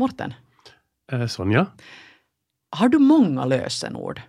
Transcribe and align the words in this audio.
Morten, 0.00 0.34
Eh, 1.12 1.26
Sonja, 1.26 1.66
har 2.76 2.88
du 2.88 2.98
många 2.98 3.44
lösenord? 3.44 4.20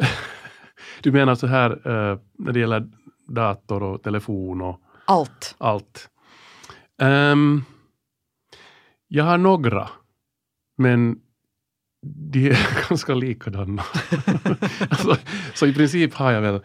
du 1.02 1.12
menar 1.12 1.34
så 1.34 1.46
här 1.46 1.70
eh, 1.70 2.18
när 2.38 2.52
det 2.52 2.60
gäller 2.60 2.88
dator 3.28 3.82
och 3.82 4.02
telefon 4.02 4.60
och 4.62 4.80
Allt. 5.04 5.54
allt. 5.58 6.08
Ehm, 7.02 7.64
jag 9.08 9.24
har 9.24 9.38
några, 9.38 9.88
men 10.78 11.18
de 12.32 12.50
är 12.50 12.88
ganska 12.88 13.14
likadana. 13.14 13.82
alltså, 14.90 15.16
så 15.54 15.66
i 15.66 15.74
princip 15.74 16.14
har 16.14 16.32
jag 16.32 16.40
väl... 16.40 16.60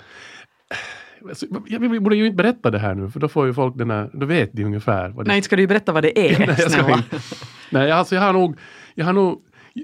Alltså, 1.30 1.45
jag 1.67 1.80
vi 1.80 2.00
borde 2.00 2.16
ju 2.16 2.25
inte 2.25 2.36
berätta 2.44 2.72
det 2.72 2.80
här 2.80 2.95
nu, 2.95 3.11
för 3.11 3.20
då 3.20 3.27
får 3.27 3.45
ju 3.48 3.53
folk 3.53 3.77
den 3.77 3.91
här, 3.91 4.09
då 4.14 4.25
vet 4.25 4.53
de 4.53 4.64
ungefär 4.64 5.09
vad 5.09 5.25
det 5.25 5.27
Nej, 5.27 5.38
inte 5.38 5.45
ska 5.45 5.55
du 5.55 5.61
ju 5.61 5.67
berätta 5.67 5.91
vad 5.91 6.03
det 6.03 6.20
är, 6.20 6.39
Nej, 6.39 7.03
Nej, 7.71 7.91
alltså 7.91 8.16
jag 8.16 8.21
har 8.21 8.34
nog, 8.34 8.59
jag 8.95 9.05
har 9.05 9.13
nog, 9.13 9.41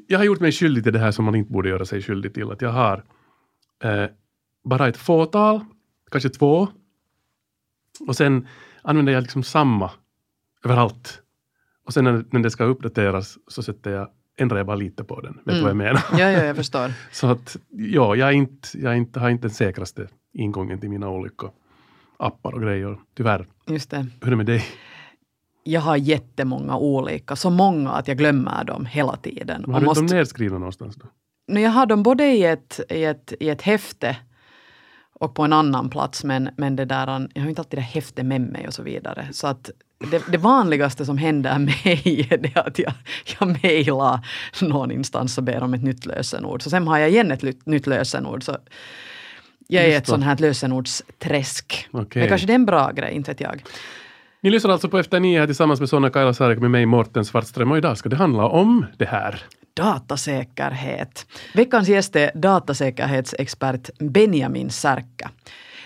jag 0.08 0.20
har 0.20 0.26
gjort 0.26 0.40
mig 0.40 0.52
skyldig 0.52 0.84
till 0.84 0.94
det 0.94 1.00
här 1.00 1.12
som 1.12 1.26
man 1.26 1.36
inte 1.36 1.52
borde 1.52 1.70
göra 1.70 1.86
sig 1.86 2.02
skyldig 2.02 2.34
till. 2.34 2.52
Att 2.52 2.62
jag 2.62 2.70
har 2.72 3.04
eh, 3.84 4.06
bara 4.64 4.88
ett 4.88 4.98
fåtal, 4.98 5.60
kanske 6.12 6.30
två. 6.30 6.68
Och 8.08 8.16
sen 8.16 8.48
använder 8.82 9.14
jag 9.14 9.22
liksom 9.22 9.44
samma 9.44 9.92
överallt. 10.66 11.20
Och 11.86 11.94
sen 11.94 12.04
när, 12.04 12.26
när 12.32 12.40
det 12.40 12.52
ska 12.52 12.64
uppdateras 12.64 13.38
så 13.48 13.64
sätter 13.64 13.92
jag, 13.92 14.10
ändrar 14.38 14.58
jag 14.58 14.66
bara 14.66 14.76
lite 14.76 15.04
på 15.04 15.22
den. 15.22 15.34
Vet 15.34 15.46
du 15.46 15.52
Mm. 15.52 15.62
vad 15.64 15.70
jag 15.70 15.78
menar? 15.78 16.02
Ja, 16.12 16.32
ja, 16.32 16.44
jag 16.46 16.56
förstår. 16.56 16.92
Så 17.12 17.28
att 17.28 17.58
ja, 17.70 18.16
jag, 18.16 18.34
inte, 18.34 18.68
jag 18.74 18.98
inte, 18.98 19.20
har 19.20 19.30
inte 19.30 19.48
den 19.48 19.54
säkraste 19.56 20.08
ingången 20.34 20.80
till 20.80 20.90
mina 20.90 21.10
olika 21.10 21.48
appar 22.18 22.54
och 22.54 22.62
grejer. 22.62 23.00
Tyvärr. 23.18 23.48
Just 23.68 23.90
det. 23.92 23.98
Hur 24.22 24.28
är 24.28 24.30
det 24.30 24.36
med 24.36 24.46
dig? 24.46 24.66
Jag 25.64 25.82
har 25.82 25.98
jättemånga 25.98 26.78
olika, 26.78 27.36
så 27.36 27.50
många 27.50 27.92
att 27.92 28.08
jag 28.08 28.18
glömmer 28.18 28.64
dem 28.64 28.86
hela 28.86 29.16
tiden. 29.16 29.64
Har 29.66 29.74
Och 29.74 29.80
du 29.80 29.86
måste- 29.86 30.04
dem 30.04 30.18
nedskrivna 30.18 30.58
någonstans 30.58 30.96
då? 30.96 31.06
Nu, 31.48 31.62
jag 31.62 31.72
har 31.72 31.86
dem 31.86 32.04
både 32.04 32.26
i 32.26 32.44
ett, 32.44 32.80
i 32.90 33.04
ett, 33.04 33.34
i 33.40 33.50
ett 33.50 33.62
häfte 33.62 34.18
och 35.14 35.36
på 35.36 35.44
en 35.44 35.54
annan 35.54 35.90
plats, 35.90 36.24
men, 36.24 36.50
men 36.58 36.76
det 36.76 36.86
där, 36.86 37.30
jag 37.34 37.42
har 37.42 37.50
inte 37.50 37.62
alltid 37.62 37.78
det 37.78 37.84
häftet 37.84 38.26
med 38.26 38.42
mig 38.42 38.68
och 38.68 38.74
så 38.74 38.84
vidare. 38.84 39.28
Så 39.32 39.48
att 39.48 39.70
det, 40.12 40.24
det 40.32 40.38
vanligaste 40.38 41.06
som 41.06 41.18
händer 41.18 41.60
mig 41.84 42.28
är 42.32 42.38
det 42.38 42.56
att 42.56 42.80
jag, 42.80 42.94
jag 43.40 43.58
mejlar 43.64 44.20
någon 44.62 44.92
instans 44.92 45.38
och 45.38 45.44
ber 45.44 45.64
om 45.64 45.74
ett 45.74 45.84
nytt 45.84 46.06
lösenord. 46.06 46.62
Så 46.62 46.70
sen 46.70 46.88
har 46.88 46.98
jag 46.98 47.10
igen 47.10 47.32
ett 47.32 47.66
nytt 47.66 47.88
lösenord. 47.88 48.44
Så 48.44 48.58
jag 49.68 49.84
är 49.84 49.88
Just 49.88 49.98
ett 50.00 50.08
sånt 50.08 50.24
här 50.24 50.38
lösenordsträsk. 50.38 51.88
Okej. 51.92 52.20
Men 52.22 52.30
kanske 52.30 52.48
det 52.48 52.54
är 52.54 52.56
en 52.56 52.66
bra 52.66 52.92
grej, 52.92 53.14
inte 53.16 53.32
vet 53.32 53.40
jag. 53.42 53.64
Ni 54.44 54.50
lyssnar 54.50 54.72
alltså 54.72 54.90
på 54.90 55.00
Efter 55.00 55.20
nio 55.20 55.40
här 55.40 55.46
tillsammans 55.46 55.80
med 55.80 55.90
Sonja 55.90 56.10
Kaila 56.10 56.34
Sarek 56.34 56.60
med 56.60 56.72
mig 56.72 56.86
Morten 56.86 57.26
Svartström 57.26 57.72
och 57.72 57.78
idag 57.78 57.98
ska 57.98 58.10
det 58.10 58.16
handla 58.16 58.48
om 58.48 58.86
det 58.98 59.06
här. 59.06 59.44
Datasäkerhet. 59.74 61.26
Veckans 61.54 61.88
gäst 61.88 62.16
är 62.16 62.32
datasäkerhetsexpert 62.36 63.90
Benjamin 64.00 64.70
Särkkä. 64.70 65.30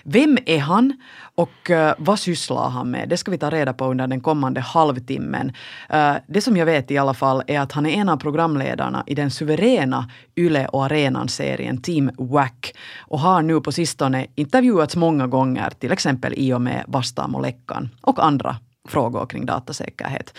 Vem 0.09 0.37
är 0.45 0.59
han 0.59 0.93
och 1.35 1.71
eh, 1.71 1.93
vad 1.97 2.19
sysslar 2.19 2.69
han 2.69 2.91
med? 2.91 3.09
Det 3.09 3.17
ska 3.17 3.31
vi 3.31 3.37
ta 3.37 3.49
reda 3.49 3.73
på 3.73 3.85
under 3.85 4.07
den 4.07 4.21
kommande 4.21 4.61
halvtimmen. 4.61 5.51
Eh, 5.89 6.15
det 6.27 6.41
som 6.41 6.57
jag 6.57 6.65
vet 6.65 6.91
i 6.91 6.97
alla 6.97 7.13
fall 7.13 7.43
är 7.47 7.59
att 7.59 7.71
han 7.71 7.85
är 7.85 7.89
en 7.89 8.09
av 8.09 8.17
programledarna 8.17 9.03
i 9.07 9.15
den 9.15 9.31
suveräna 9.31 10.09
Yle 10.35 10.67
och 10.67 10.85
Arenan-serien 10.85 11.81
Team 11.81 12.11
Wack. 12.17 12.73
och 12.99 13.19
har 13.19 13.41
nu 13.41 13.61
på 13.61 13.71
sistone 13.71 14.27
intervjuats 14.35 14.95
många 14.95 15.27
gånger, 15.27 15.69
till 15.79 15.91
exempel 15.91 16.33
i 16.37 16.53
och 16.53 16.61
med 16.61 16.83
Vastaamo-läckan 16.87 17.89
och 18.01 18.25
andra 18.25 18.57
frågor 18.89 19.25
kring 19.25 19.45
datasäkerhet. 19.45 20.37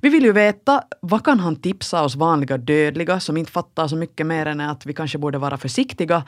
Vi 0.00 0.08
vill 0.08 0.24
ju 0.24 0.32
veta, 0.32 0.82
vad 1.00 1.24
kan 1.24 1.40
han 1.40 1.56
tipsa 1.56 2.02
oss 2.02 2.14
vanliga 2.14 2.58
dödliga 2.58 3.20
som 3.20 3.36
inte 3.36 3.52
fattar 3.52 3.88
så 3.88 3.96
mycket 3.96 4.26
mer 4.26 4.46
än 4.46 4.60
att 4.60 4.86
vi 4.86 4.92
kanske 4.92 5.18
borde 5.18 5.38
vara 5.38 5.56
försiktiga? 5.56 6.22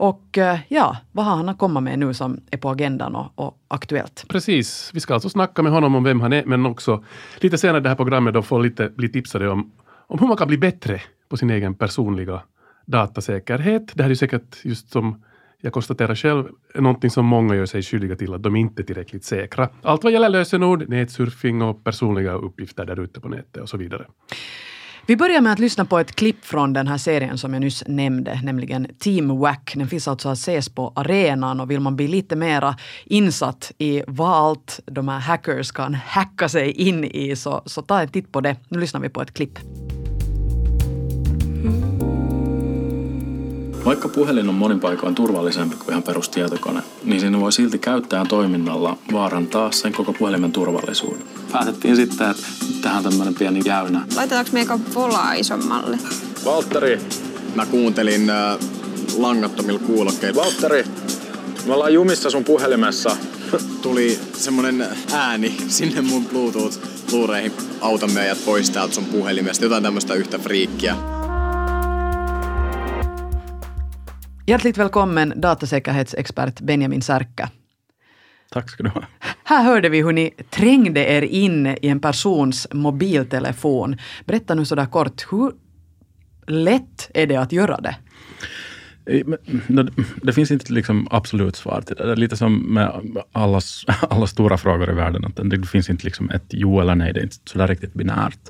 Och 0.00 0.38
eh, 0.38 0.58
ja, 0.68 0.96
vad 1.12 1.24
har 1.24 1.36
han 1.36 1.48
att 1.48 1.58
komma 1.58 1.80
med 1.80 1.98
nu 1.98 2.14
som 2.14 2.40
är 2.50 2.56
på 2.56 2.70
agendan 2.70 3.16
och, 3.16 3.32
och 3.34 3.58
aktuellt? 3.68 4.24
Precis, 4.28 4.90
vi 4.94 5.00
ska 5.00 5.14
alltså 5.14 5.28
snacka 5.28 5.62
med 5.62 5.72
honom 5.72 5.94
om 5.94 6.04
vem 6.04 6.20
han 6.20 6.32
är 6.32 6.44
men 6.44 6.66
också 6.66 7.04
lite 7.40 7.58
senare 7.58 7.78
i 7.78 7.80
det 7.80 7.88
här 7.88 7.96
programmet 7.96 8.34
då 8.34 8.42
få 8.42 8.58
lite, 8.58 8.88
bli 8.88 9.08
tipsade 9.08 9.48
om, 9.48 9.72
om 10.06 10.18
hur 10.18 10.26
man 10.26 10.36
kan 10.36 10.48
bli 10.48 10.58
bättre 10.58 11.02
på 11.28 11.36
sin 11.36 11.50
egen 11.50 11.74
personliga 11.74 12.42
datasäkerhet. 12.86 13.92
Det 13.94 14.02
här 14.02 14.08
är 14.08 14.12
ju 14.12 14.16
säkert 14.16 14.64
just 14.64 14.92
som 14.92 15.22
jag 15.60 15.72
konstaterar 15.72 16.14
själv, 16.14 16.44
någonting 16.74 17.10
som 17.10 17.26
många 17.26 17.54
gör 17.54 17.66
sig 17.66 17.82
skyldiga 17.82 18.16
till 18.16 18.34
att 18.34 18.42
de 18.42 18.56
inte 18.56 18.82
är 18.82 18.84
tillräckligt 18.84 19.24
säkra. 19.24 19.68
Allt 19.82 20.04
vad 20.04 20.12
gäller 20.12 20.28
lösenord, 20.28 20.88
nätsurfing 20.88 21.62
och 21.62 21.84
personliga 21.84 22.32
uppgifter 22.32 22.84
där 22.84 23.00
ute 23.00 23.20
på 23.20 23.28
nätet 23.28 23.62
och 23.62 23.68
så 23.68 23.76
vidare. 23.76 24.06
Vi 25.10 25.16
börjar 25.16 25.40
med 25.40 25.52
att 25.52 25.58
lyssna 25.58 25.84
på 25.84 25.98
ett 25.98 26.16
klipp 26.16 26.44
från 26.44 26.72
den 26.72 26.88
här 26.88 26.98
serien 26.98 27.38
som 27.38 27.54
jag 27.54 27.60
nyss 27.60 27.84
nämnde, 27.86 28.40
nämligen 28.42 28.86
Team 28.98 29.38
Wack. 29.38 29.72
Den 29.76 29.88
finns 29.88 30.08
alltså 30.08 30.28
att 30.28 30.38
ses 30.38 30.68
på 30.68 30.92
arenan 30.96 31.60
och 31.60 31.70
vill 31.70 31.80
man 31.80 31.96
bli 31.96 32.08
lite 32.08 32.36
mera 32.36 32.76
insatt 33.04 33.72
i 33.78 34.02
vad 34.06 34.30
allt 34.30 34.80
de 34.86 35.08
här 35.08 35.18
hackers 35.18 35.72
kan 35.72 35.94
hacka 35.94 36.48
sig 36.48 36.70
in 36.70 37.04
i 37.04 37.36
så, 37.36 37.62
så 37.66 37.82
ta 37.82 38.00
en 38.00 38.08
titt 38.08 38.32
på 38.32 38.40
det. 38.40 38.56
Nu 38.68 38.80
lyssnar 38.80 39.00
vi 39.00 39.08
på 39.08 39.22
ett 39.22 39.34
klipp. 39.34 39.58
Vaikka 43.84 44.08
puhelin 44.08 44.48
on 44.48 44.54
monin 44.54 44.80
paikoin 44.80 45.14
turvallisempi 45.14 45.76
kuin 45.76 45.90
ihan 45.90 46.02
perustietokone, 46.02 46.82
niin 47.04 47.20
siinä 47.20 47.40
voi 47.40 47.52
silti 47.52 47.78
käyttäjän 47.78 48.28
toiminnalla 48.28 48.98
vaarantaa 49.12 49.72
sen 49.72 49.92
koko 49.92 50.12
puhelimen 50.12 50.52
turvallisuuden. 50.52 51.22
Päätettiin 51.52 51.96
sitten, 51.96 52.30
että 52.30 52.42
tähän 52.82 53.02
tämmöinen 53.02 53.34
pieni 53.34 53.60
jäynä. 53.64 54.06
Laitetaanko 54.16 54.50
meikä 54.52 54.78
volaa 54.94 55.32
isommalle? 55.32 55.98
Valtteri, 56.44 57.00
mä 57.54 57.66
kuuntelin 57.66 58.30
äh, 58.30 58.58
langattomilla 59.16 59.80
kuulokkeilla. 59.80 60.42
Valtteri, 60.42 60.84
me 61.66 61.74
ollaan 61.74 61.94
jumissa 61.94 62.30
sun 62.30 62.44
puhelimessa. 62.44 63.16
Tuli 63.82 64.18
semmonen 64.32 64.86
ääni 65.12 65.56
sinne 65.68 66.00
mun 66.00 66.26
Bluetooth-luureihin. 66.26 67.52
Auta 67.80 68.06
meidät 68.06 68.44
pois 68.44 68.70
täältä 68.70 68.94
sun 68.94 69.04
puhelimesta. 69.04 69.64
Jotain 69.64 69.82
tämmöistä 69.82 70.14
yhtä 70.14 70.38
friikkiä. 70.38 70.96
Hjärtligt 74.50 74.78
välkommen 74.78 75.32
datasäkerhetsexpert 75.36 76.60
Benjamin 76.60 77.02
Särkkä. 77.02 77.48
Tack 78.50 78.70
ska 78.70 78.82
du 78.82 78.88
ha. 78.88 79.02
Här 79.44 79.64
hörde 79.64 79.88
vi 79.88 80.02
hur 80.02 80.12
ni 80.12 80.30
trängde 80.50 81.04
er 81.04 81.22
in 81.22 81.66
i 81.66 81.88
en 81.88 82.00
persons 82.00 82.66
mobiltelefon. 82.72 83.96
Berätta 84.24 84.54
nu 84.54 84.64
sådär 84.64 84.86
kort, 84.86 85.26
hur 85.30 85.52
lätt 86.46 87.10
är 87.14 87.26
det 87.26 87.36
att 87.36 87.52
göra 87.52 87.80
det? 87.80 87.96
Eh, 89.06 89.26
Det, 90.22 90.32
finns 90.32 90.50
inte 90.50 90.72
liksom 90.72 91.08
absolut 91.10 91.56
svar 91.56 91.80
till 91.80 91.96
det. 91.96 92.06
Det 92.06 92.12
är 92.12 92.16
lite 92.16 92.36
som 92.36 92.74
med 92.74 93.02
alla, 93.32 93.60
alla 94.10 94.26
stora 94.26 94.58
frågor 94.58 94.90
i 94.90 94.94
världen. 94.94 95.24
Att 95.24 95.50
det 95.50 95.66
finns 95.66 95.90
inte 95.90 96.04
liksom 96.04 96.30
ett 96.30 96.46
jo 96.48 96.80
eller 96.80 96.94
nej. 96.94 97.12
Det 97.12 97.20
är 97.20 97.24
inte 97.24 97.36
sådär 97.44 97.68
riktigt 97.68 97.94
binärt. 97.94 98.40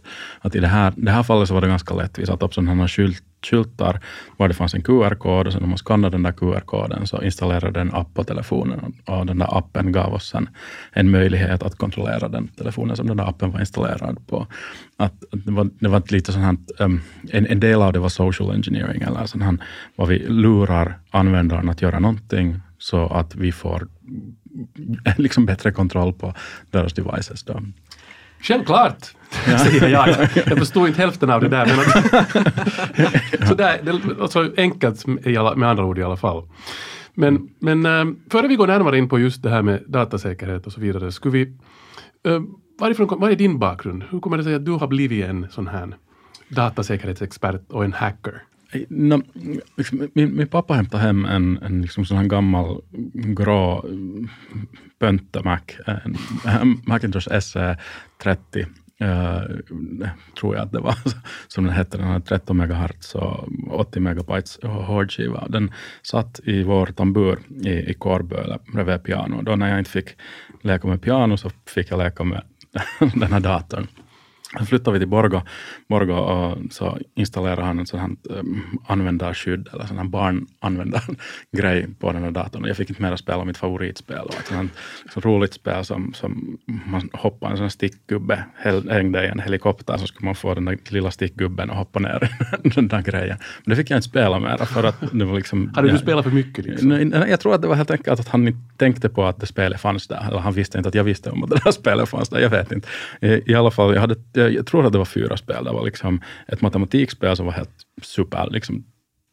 Att 0.41 0.55
I 0.55 0.61
det 0.61 0.69
här, 0.69 0.93
det 0.97 1.11
här 1.11 1.23
fallet 1.23 1.49
så 1.49 1.55
var 1.55 1.61
det 1.61 1.69
ganska 1.69 1.95
lätt. 1.95 2.19
Vi 2.19 2.27
satte 2.27 2.45
upp 2.45 2.55
sådana 2.55 2.75
här 2.75 2.89
skylt, 2.89 3.23
skyltar 3.43 4.01
var 4.37 4.49
det 4.49 4.55
fanns 4.55 4.75
en 4.75 4.83
QR-kod 4.83 5.47
och 5.47 5.53
sen 5.53 5.63
när 5.63 5.69
man 5.69 5.79
skannade 5.79 6.15
den 6.15 6.23
där 6.23 6.33
QR-koden 6.33 7.07
så 7.07 7.23
installerade 7.23 7.79
den 7.79 7.95
app 7.95 8.15
på 8.15 8.25
telefonen 8.25 8.95
och 9.05 9.27
den 9.27 9.39
där 9.39 9.59
appen 9.59 9.93
gav 9.93 10.15
oss 10.15 10.29
sen 10.29 10.49
en 10.93 11.11
möjlighet 11.11 11.63
att 11.63 11.79
kontrollera 11.79 12.29
den 12.29 12.49
telefonen 12.49 12.97
som 12.97 13.07
den 13.07 13.17
där 13.17 13.29
appen 13.29 13.53
var 13.53 13.61
installerad 13.61 14.27
på. 14.27 14.47
Att, 14.97 15.25
det, 15.33 15.53
var, 15.53 15.71
det 15.81 15.89
var 15.89 16.03
lite 16.13 16.33
sån 16.33 16.43
här, 16.43 16.57
um, 16.79 17.01
en, 17.31 17.47
en 17.47 17.61
del 17.61 17.83
av 17.83 17.93
det 17.93 17.99
var 17.99 18.09
social 18.09 18.51
engineering 18.51 19.03
eller 19.03 19.27
sån 19.27 19.43
här, 19.43 19.59
vad 19.97 20.09
vi 20.09 20.19
lurar 20.19 20.99
användaren 21.11 21.69
att 21.69 21.83
göra 21.83 21.99
någonting 21.99 22.61
så 22.79 23.07
att 23.07 23.35
vi 23.35 23.53
får 23.53 23.89
liksom 25.17 25.47
bättre 25.47 25.73
kontroll 25.73 26.13
på 26.13 26.35
deras 26.71 26.93
devices. 26.93 27.43
Då. 27.43 27.61
Självklart, 28.43 29.05
säger 29.59 29.89
jag. 29.89 30.09
Jag 30.35 30.59
förstod 30.59 30.89
inte 30.89 31.01
hälften 31.01 31.31
av 31.31 31.41
det 31.41 31.49
där. 31.49 31.67
Men 31.67 31.79
att, 31.81 33.49
så 33.49 33.55
där, 33.55 33.81
det 33.83 33.91
är 33.91 34.23
alltså 34.23 34.53
enkelt 34.57 35.07
med 35.57 35.65
andra 35.71 35.85
ord 35.85 35.99
i 35.99 36.03
alla 36.03 36.17
fall. 36.17 36.49
Men, 37.15 37.49
men 37.59 37.87
eh, 37.87 38.05
före 38.31 38.49
vi 38.49 38.57
går 38.57 38.67
närmare 38.67 38.99
in 38.99 39.09
på 39.09 39.19
just 39.19 39.43
det 39.43 39.51
här 39.51 39.63
med 39.63 39.83
datasäkerhet 39.87 40.67
och 40.67 40.73
så 40.73 40.81
vidare, 40.81 41.13
skulle 41.13 41.33
vi... 41.33 41.43
eh, 42.31 42.41
Varifrån, 42.81 43.09
vad 43.21 43.31
är 43.31 43.37
din 43.37 43.59
bakgrund? 43.59 44.05
Hur 44.11 44.21
kommer 44.21 44.37
det 44.37 44.45
sig 44.45 44.55
att 44.55 44.65
du 44.65 44.71
har 44.73 44.87
blivit 44.87 45.25
en 45.25 45.47
sån 45.51 45.67
här 45.67 45.97
datasäkerhetsexpert 46.49 47.71
och 47.71 47.85
en 47.85 47.93
hacker? 47.93 48.43
No, 48.89 49.23
liksom, 49.77 50.09
min, 50.15 50.37
min 50.37 50.49
pappa 50.49 50.75
hämtade 50.75 51.03
hem 51.03 51.25
en, 51.25 51.59
en 51.63 51.83
liksom 51.83 52.05
sån 52.05 52.17
här 52.17 52.25
gammal 52.25 52.81
grå 53.13 53.85
mm, 53.89 54.29
pönta-Mac, 54.99 55.61
en, 55.87 56.17
en 56.45 56.83
Macintosh 56.87 57.41
SE 57.41 57.77
30, 58.23 58.67
eh, 59.01 59.41
tror 60.41 60.57
jag 60.57 60.65
att 60.65 60.73
det 60.73 60.81
var, 60.81 60.97
som 61.49 61.65
den 61.65 61.73
hette. 61.73 61.99
Den 61.99 62.07
hade 62.07 62.25
13 62.25 62.57
megahertz 62.57 63.15
och 63.15 63.49
80 63.71 64.01
megabytes 64.01 64.59
hårdskiva. 64.63 65.49
Den 65.49 65.73
satt 66.03 66.41
i 66.45 66.63
vår 66.63 66.87
tambur 66.87 67.39
i, 67.65 67.71
i 67.71 67.95
Kårböle 67.95 68.59
bredvid 68.73 69.03
piano. 69.03 69.43
Då 69.43 69.57
när 69.57 69.69
jag 69.69 69.79
inte 69.79 69.91
fick 69.91 70.09
leka 70.63 70.89
med 70.89 71.03
piano 71.03 71.37
så 71.37 71.51
fick 71.67 71.91
jag 71.91 71.99
leka 71.99 72.25
med 72.25 72.43
den 72.99 73.33
här 73.33 73.41
datorn. 73.41 73.87
Så 74.59 74.67
flyttade 74.67 74.93
vi 74.93 74.99
till 74.99 75.09
Borgå, 75.09 75.43
Borgå 75.89 76.15
och 76.15 76.59
så 76.71 76.99
installerade 77.15 77.63
han 77.63 77.79
en 77.79 77.87
sån 77.87 78.01
här 78.01 78.11
um, 78.23 78.79
användarskydd 78.87 79.69
eller 79.73 79.87
sån 79.87 79.99
här 79.99 80.05
barnanvändargrej 80.05 81.89
på 81.99 82.13
den 82.13 82.23
här 82.23 82.31
datorn. 82.31 82.65
Jag 82.65 82.77
fick 82.77 82.91
inte 82.91 83.03
mer 83.03 83.17
spela 83.17 83.45
mitt 83.45 83.57
favoritspel. 83.57 84.25
Och 84.25 84.35
ett 84.35 84.47
sånt 84.47 84.73
så 85.15 85.21
roligt 85.21 85.55
spel 85.55 85.85
som, 85.85 86.15
som 86.15 86.59
man 86.87 87.11
hoppar 87.13 87.51
en 87.51 87.57
sån 87.57 87.71
stickgubbe, 87.71 88.45
hängde 88.89 89.25
i 89.25 89.29
en 89.29 89.41
helikopter 89.41 89.97
så 89.97 90.07
skulle 90.07 90.25
man 90.25 90.35
få 90.35 90.55
den 90.55 90.65
där 90.65 90.79
lilla 90.89 91.11
stickgubben 91.11 91.71
och 91.71 91.77
hoppa 91.77 91.99
ner 91.99 92.29
den 92.75 92.89
där 92.89 93.03
grejen. 93.03 93.37
Men 93.65 93.71
det 93.71 93.77
fick 93.77 93.91
jag 93.91 93.97
inte 93.97 94.09
spela 94.09 94.39
mer 94.39 94.57
för 94.57 94.85
att 94.85 95.01
det 95.13 95.25
var 95.25 95.37
liksom... 95.37 95.73
Hade 95.75 95.91
du 95.91 95.99
spelat 95.99 96.25
för 96.25 96.33
mycket? 96.33 96.65
Liksom? 96.65 96.89
Nej, 96.89 97.31
jag 97.31 97.41
tror 97.41 97.55
att 97.55 97.63
det 97.63 97.69
var 97.69 97.75
helt 97.75 97.91
enkelt 97.91 98.21
att 98.21 98.29
han 98.29 98.49
inte 98.49 98.61
tänkte 98.77 99.09
på 99.09 99.25
att 99.25 99.41
det 99.41 99.47
spelet 99.47 99.81
fanns 99.81 100.09
där. 100.09 100.27
Eller 100.29 100.39
han 100.39 100.53
visste 100.53 100.79
inte 100.79 100.89
att 100.89 100.95
jag 100.95 101.05
visste 101.05 101.31
om 101.31 101.45
att 101.45 101.51
det 101.51 101.61
där 101.65 101.71
spelet 101.81 102.09
fanns 102.09 102.29
där. 102.29 102.41
Jag 102.41 102.51
vet 102.51 102.73
inte. 102.73 102.89
I, 103.21 103.53
i 103.53 103.55
alla 103.55 103.71
fall, 103.71 103.95
jag 103.95 104.01
hade 104.01 104.17
jag, 104.49 104.67
tror 104.67 104.87
att 104.87 104.93
det 104.93 104.99
var 104.99 105.05
fyra 105.05 105.37
spel. 105.37 105.65
Det 105.65 105.73
var 105.73 105.85
liksom 105.85 106.21
ett 106.49 106.61
matematikspel 106.61 107.37
som 107.37 107.47
var 107.47 107.53
helt 107.53 107.87
super 108.03 108.49
liksom, 108.51 108.85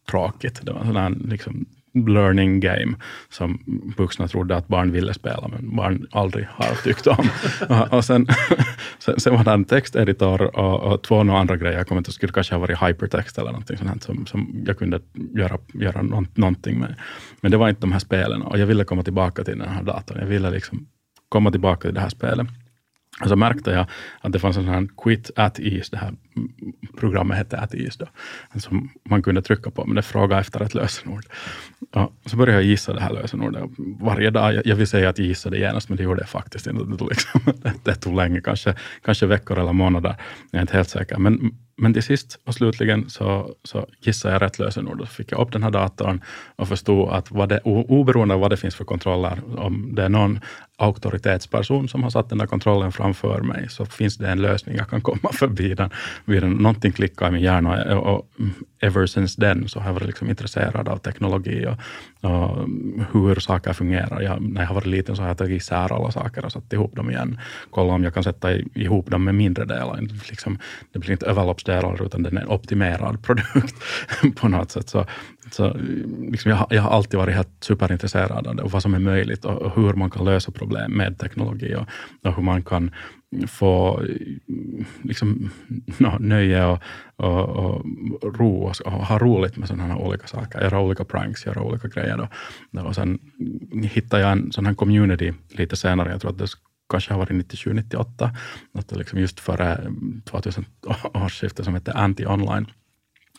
tråkigt. 0.09 0.59
Det 0.63 0.71
var 0.71 0.81
en 0.81 0.93
sån 0.93 1.29
liksom, 1.29 1.65
learning 1.93 2.59
game 2.59 2.95
som 3.29 3.59
vuxna 3.97 4.27
trodde 4.27 4.55
att 4.55 4.67
barn 4.67 4.91
ville 4.91 5.13
spela, 5.13 5.47
men 5.47 5.75
barn 5.75 6.07
aldrig 6.11 6.47
har 6.51 6.75
tyckt 6.83 7.07
om. 7.07 7.29
och 7.91 8.05
sen, 8.05 8.27
sen, 8.99 9.19
sen, 9.19 9.33
var 9.33 9.43
det 9.43 9.51
en 9.51 9.65
texteditor 9.65 10.57
och, 10.59 10.93
och 10.93 11.03
två 11.03 11.23
några 11.23 11.39
andra 11.39 11.57
grejer. 11.57 11.77
Jag 11.77 11.87
kommer 11.87 11.99
inte 11.99 12.11
skulle 12.11 12.33
kanske 12.33 12.55
ha 12.55 12.59
varit 12.59 12.83
hypertext 12.83 13.37
eller 13.37 13.51
någonting 13.51 13.77
sånt 13.77 14.03
som, 14.03 14.25
som 14.25 14.63
jag 14.67 14.77
kunde 14.77 14.99
göra, 15.35 15.57
göra 15.73 16.01
någonting 16.35 16.79
med. 16.79 16.95
Men 17.41 17.51
det 17.51 17.57
var 17.57 17.69
inte 17.69 17.81
de 17.81 17.91
här 17.91 17.99
spelen 17.99 18.41
och 18.41 18.59
jag 18.59 18.67
ville 18.67 18.83
komma 18.83 19.03
tillbaka 19.03 19.43
till 19.43 19.57
den 19.57 19.69
här 19.69 19.83
datorn. 19.83 20.17
Jag 20.19 20.27
ville 20.27 20.49
liksom 20.49 20.87
komma 21.29 21.51
tillbaka 21.51 21.81
till 21.81 21.93
det 21.93 22.01
här 22.01 22.09
spelet. 22.09 22.47
Och 23.21 23.29
så 23.29 23.35
märkte 23.35 23.71
jag 23.71 23.85
att 24.21 24.31
det 24.31 24.39
fanns 24.39 24.57
en 24.57 24.63
sån 24.63 24.73
här 24.73 24.87
quit 24.97 25.31
at 25.35 25.59
ease, 25.59 25.89
det 25.91 25.97
här 25.97 26.13
programmet 26.97 27.37
hette 27.37 27.57
at 27.57 27.73
ease 27.73 27.99
då, 27.99 28.59
som 28.59 28.89
man 29.03 29.23
kunde 29.23 29.41
trycka 29.41 29.71
på, 29.71 29.85
men 29.85 29.95
det 29.95 30.01
frågade 30.01 30.41
efter 30.41 30.61
ett 30.61 30.73
lösenord. 30.73 31.25
Och 31.91 32.29
så 32.29 32.37
började 32.37 32.61
jag 32.61 32.69
gissa 32.69 32.93
det 32.93 33.01
här 33.01 33.13
lösenordet 33.13 33.63
varje 34.01 34.29
dag. 34.29 34.61
Jag, 34.65 34.75
vill 34.75 34.87
säga 34.87 35.09
att 35.09 35.17
jag 35.17 35.27
gissade 35.27 35.57
genast, 35.57 35.89
men 35.89 35.97
det 35.97 36.03
gjorde 36.03 36.21
jag 36.21 36.29
faktiskt 36.29 36.67
inte. 36.67 36.83
Det 36.83 36.97
tog, 36.97 37.09
liksom, 37.09 37.41
det 37.83 37.95
tog 37.95 38.15
länge, 38.15 38.41
kanske, 38.41 38.75
kanske 39.05 39.25
veckor 39.25 39.59
eller 39.59 39.73
månader. 39.73 40.15
Jag 40.51 40.57
är 40.57 40.61
inte 40.61 40.77
helt 40.77 40.89
säker. 40.89 41.17
Men, 41.17 41.51
men 41.77 41.93
till 41.93 42.03
sist 42.03 42.39
och 42.45 42.53
slutligen 42.53 43.09
så, 43.09 43.55
så 43.63 43.87
gissade 44.01 44.33
jag 44.33 44.41
rätt 44.41 44.59
lösenord. 44.59 45.01
och 45.01 45.07
Så 45.07 45.13
fick 45.13 45.31
jag 45.31 45.39
upp 45.39 45.51
den 45.51 45.63
här 45.63 45.71
datorn 45.71 46.21
och 46.55 46.67
förstod 46.67 47.09
att 47.09 47.31
vad 47.31 47.49
det, 47.49 47.59
oberoende 47.63 48.33
av 48.33 48.39
vad 48.39 48.49
det 48.49 48.57
finns 48.57 48.75
för 48.75 48.85
kontroller, 48.85 49.39
om 49.57 49.95
det 49.95 50.03
är 50.03 50.09
någon 50.09 50.39
auktoritetsperson 50.77 51.87
som 51.87 52.03
har 52.03 52.09
satt 52.09 52.29
den 52.29 52.37
där 52.37 52.45
kontrollen 52.45 52.91
framför 52.91 53.41
mig, 53.41 53.69
så 53.69 53.85
finns 53.85 54.17
det 54.17 54.29
en 54.29 54.41
lösning. 54.41 54.75
Jag 54.75 54.89
kan 54.89 55.01
komma 55.01 55.31
förbi 55.33 55.73
den. 55.73 55.89
Den. 56.25 56.51
Någonting 56.51 56.91
klickar 56.91 57.27
i 57.27 57.31
min 57.31 57.41
hjärna 57.41 57.97
och, 57.97 58.15
och 58.15 58.29
mm, 58.39 58.53
ever 58.79 59.05
since 59.05 59.41
then 59.41 59.67
så 59.67 59.79
har 59.79 59.87
jag 59.87 59.93
varit 59.93 60.07
liksom 60.07 60.29
intresserad 60.29 60.87
av 60.87 60.97
teknologi 60.97 61.65
och, 61.65 61.77
uh, 62.27 62.67
hur 63.13 63.35
saker 63.35 63.73
fungerar. 63.73 64.21
Jag, 64.21 64.41
när 64.41 64.61
jag 64.61 64.67
har 64.67 64.75
varit 64.75 64.85
liten 64.85 65.15
så 65.15 65.21
har 65.21 65.27
jag 65.27 65.37
tagit 65.37 65.61
isär 65.61 65.93
alla 65.93 66.11
saker 66.11 66.45
och 66.45 66.51
satt 66.51 66.73
ihop 66.73 66.95
dem 66.95 67.09
igen. 67.09 67.39
Kolla 67.69 67.93
om 67.93 68.03
jag 68.03 68.13
kan 68.13 68.23
sätta 68.23 68.53
ihop 68.55 69.11
dem 69.11 69.23
med 69.23 69.35
mindre 69.35 69.65
delar. 69.65 70.01
Liksom, 70.29 70.59
det 70.91 70.99
blir 70.99 71.11
inte 71.11 71.25
överloppsdelar 71.25 72.05
utan 72.05 72.23
det 72.23 72.29
är 72.29 72.41
en 72.41 72.47
optimerad 72.47 73.23
produkt 73.23 73.75
på 74.35 74.47
något 74.47 74.71
sätt. 74.71 74.89
Så, 74.89 75.05
så 75.51 75.77
liksom 76.31 76.51
jag, 76.51 76.67
jag, 76.69 76.81
har 76.81 76.89
alltid 76.89 77.19
varit 77.19 77.35
helt 77.35 77.57
superintresserad 77.59 78.47
av 78.47 78.55
det 78.55 78.63
och 78.63 78.71
vad 78.71 78.81
som 78.81 78.93
är 78.93 78.99
möjligt 78.99 79.45
och, 79.45 79.61
och 79.61 79.75
hur 79.75 79.93
man 79.93 80.09
kan 80.09 80.25
lösa 80.25 80.51
problem 80.51 80.91
med 80.91 81.19
teknologi 81.19 81.75
och, 81.75 81.85
och 82.23 82.35
hur 82.35 82.43
man 82.43 82.63
kan 82.63 82.91
få 83.47 84.03
liksom, 85.01 85.49
no, 85.97 86.17
nöje 86.19 86.65
och, 86.65 86.79
och, 87.15 87.49
och 87.55 88.39
ro 88.39 88.63
och, 88.63 88.81
och, 88.85 88.91
ha 88.91 89.19
roligt 89.19 89.57
med 89.57 89.67
sådana 89.67 89.93
här 89.93 90.01
olika 90.01 90.27
saker. 90.27 90.61
Göra 90.61 90.79
olika 90.79 91.05
pranks, 91.05 91.45
göra 91.45 91.61
olika 91.61 91.87
grejer. 91.87 92.29
Då. 92.71 92.81
Och 92.81 92.95
sen 92.95 93.19
hittade 93.83 94.23
jag 94.23 94.31
en 94.31 94.51
sån 94.51 94.65
här 94.65 94.73
community 94.73 95.33
lite 95.49 95.75
senare. 95.75 96.11
Jag 96.11 96.21
tror 96.21 96.31
att 96.31 96.37
det 96.37 96.47
kanske 96.89 97.13
har 97.13 97.19
varit 97.19 97.35
97, 97.35 97.73
98. 97.73 98.31
Att 98.73 98.87
det 98.87 98.95
liksom 98.97 99.19
just 99.19 99.39
före 99.39 99.75
mm, 99.75 100.21
2000 100.25 100.65
årsskiftet 101.13 101.65
som 101.65 101.73
hette 101.73 101.91
Anti-Online 101.91 102.65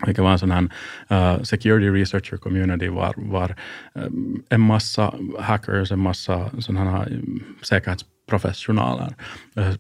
vilket 0.07 0.25
var 0.25 0.33
en 0.33 0.39
sån 0.39 0.51
här 0.51 0.69
uh, 1.13 1.43
security 1.43 1.91
researcher 1.91 2.37
community 2.37 2.89
var, 2.89 3.15
var 3.17 3.57
um, 3.93 4.43
en 4.49 4.61
massa 4.61 5.15
hackers, 5.39 5.93
en 5.93 5.99
massa 5.99 6.51
sådana 6.59 6.91
här 6.91 7.13
um, 7.13 7.45
säkerhets 7.63 8.05
professionaler, 8.29 9.15
eh, 9.57 9.75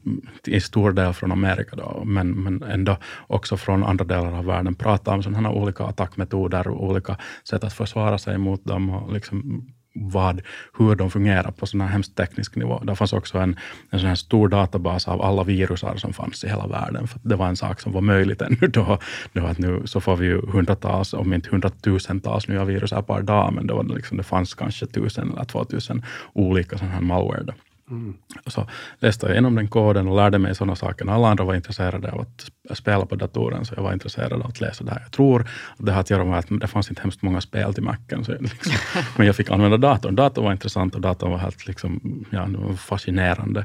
I 0.46 0.60
stor 0.60 0.92
del 0.92 1.12
från 1.12 1.32
Amerika 1.32 1.76
då, 1.76 2.02
men, 2.04 2.30
men 2.30 2.62
ändå 2.62 2.96
också 3.26 3.56
från 3.56 3.84
andra 3.84 4.04
delar 4.04 4.32
av 4.32 4.44
världen. 4.44 4.74
Prata 4.74 5.10
om 5.10 5.22
sådana 5.22 5.48
här 5.48 5.56
olika 5.56 5.84
attackmetoder 5.84 6.68
och 6.68 6.84
olika 6.84 7.16
sätt 7.44 7.64
att 7.64 7.72
försvara 7.72 8.18
sig 8.18 8.38
mot 8.38 8.64
dem 8.64 8.90
och 8.90 9.12
liksom 9.12 9.68
vad, 10.00 10.42
hur 10.78 10.94
de 10.94 11.10
fungerar 11.10 11.50
på 11.50 11.66
sån 11.66 11.80
här 11.80 11.88
hemskt 11.88 12.16
teknisk 12.16 12.56
nivå. 12.56 12.82
Det 12.84 12.96
fanns 12.96 13.12
också 13.12 13.38
en, 13.38 13.56
en 13.90 13.98
sån 13.98 14.08
här 14.08 14.14
stor 14.14 14.48
databas 14.48 15.08
av 15.08 15.22
alla 15.22 15.44
virusar 15.44 15.96
som 15.96 16.12
fanns 16.12 16.44
i 16.44 16.48
hela 16.48 16.66
världen. 16.66 17.08
För 17.08 17.20
det 17.22 17.36
var 17.36 17.46
en 17.46 17.56
sak 17.56 17.80
som 17.80 17.92
var 17.92 18.00
möjligt 18.00 18.42
ännu 18.42 18.66
då. 18.68 18.98
då 19.32 19.46
att 19.46 19.58
nu 19.58 19.82
så 19.84 20.00
får 20.00 20.16
vi 20.16 20.26
ju 20.26 20.40
hundratals, 20.46 21.14
om 21.14 21.32
inte 21.32 21.50
hundratusentals 21.50 22.48
nya 22.48 22.64
virusar 22.64 23.02
per 23.02 23.22
dag, 23.22 23.52
men 23.52 23.66
då 23.66 23.82
liksom, 23.82 24.16
det 24.16 24.22
fanns 24.22 24.54
kanske 24.54 24.86
tusen 24.86 25.32
eller 25.32 25.44
två 25.44 25.64
tusen 25.64 26.04
olika 26.32 26.78
sån 26.78 26.88
här 26.88 27.00
malware. 27.00 27.42
Då. 27.42 27.52
Mm. 27.90 28.14
så 28.46 28.66
läste 28.98 29.26
jag 29.26 29.34
igenom 29.34 29.54
den 29.54 29.68
koden 29.68 30.08
och 30.08 30.16
lärde 30.16 30.38
mig 30.38 30.54
sådana 30.54 30.76
saker. 30.76 31.10
Alla 31.10 31.28
andra 31.28 31.44
var 31.44 31.54
intresserade 31.54 32.12
av 32.12 32.20
att 32.20 32.78
spela 32.78 33.06
på 33.06 33.16
datoren, 33.16 33.64
så 33.64 33.74
jag 33.76 33.82
var 33.82 33.92
intresserad 33.92 34.32
av 34.32 34.46
att 34.46 34.60
läsa 34.60 34.84
det 34.84 34.90
här. 34.90 35.00
Jag 35.00 35.12
tror 35.12 35.40
att 35.76 35.86
det 35.86 35.92
har 35.92 36.00
att 36.00 36.10
göra 36.10 36.24
med 36.24 36.38
att 36.38 36.46
det 36.48 36.66
fanns 36.66 36.90
inte 36.90 37.02
hemskt 37.02 37.22
många 37.22 37.40
spel 37.40 37.74
till 37.74 37.82
Macen. 37.82 38.24
Så 38.24 38.32
liksom, 38.32 38.72
men 39.16 39.26
jag 39.26 39.36
fick 39.36 39.50
använda 39.50 39.76
datorn. 39.76 40.14
Datorn 40.14 40.44
var 40.44 40.52
intressant 40.52 40.94
och 40.94 41.00
datorn 41.00 41.30
var 41.30 41.38
helt 41.38 41.66
liksom, 41.66 42.24
ja, 42.30 42.48
fascinerande. 42.76 43.64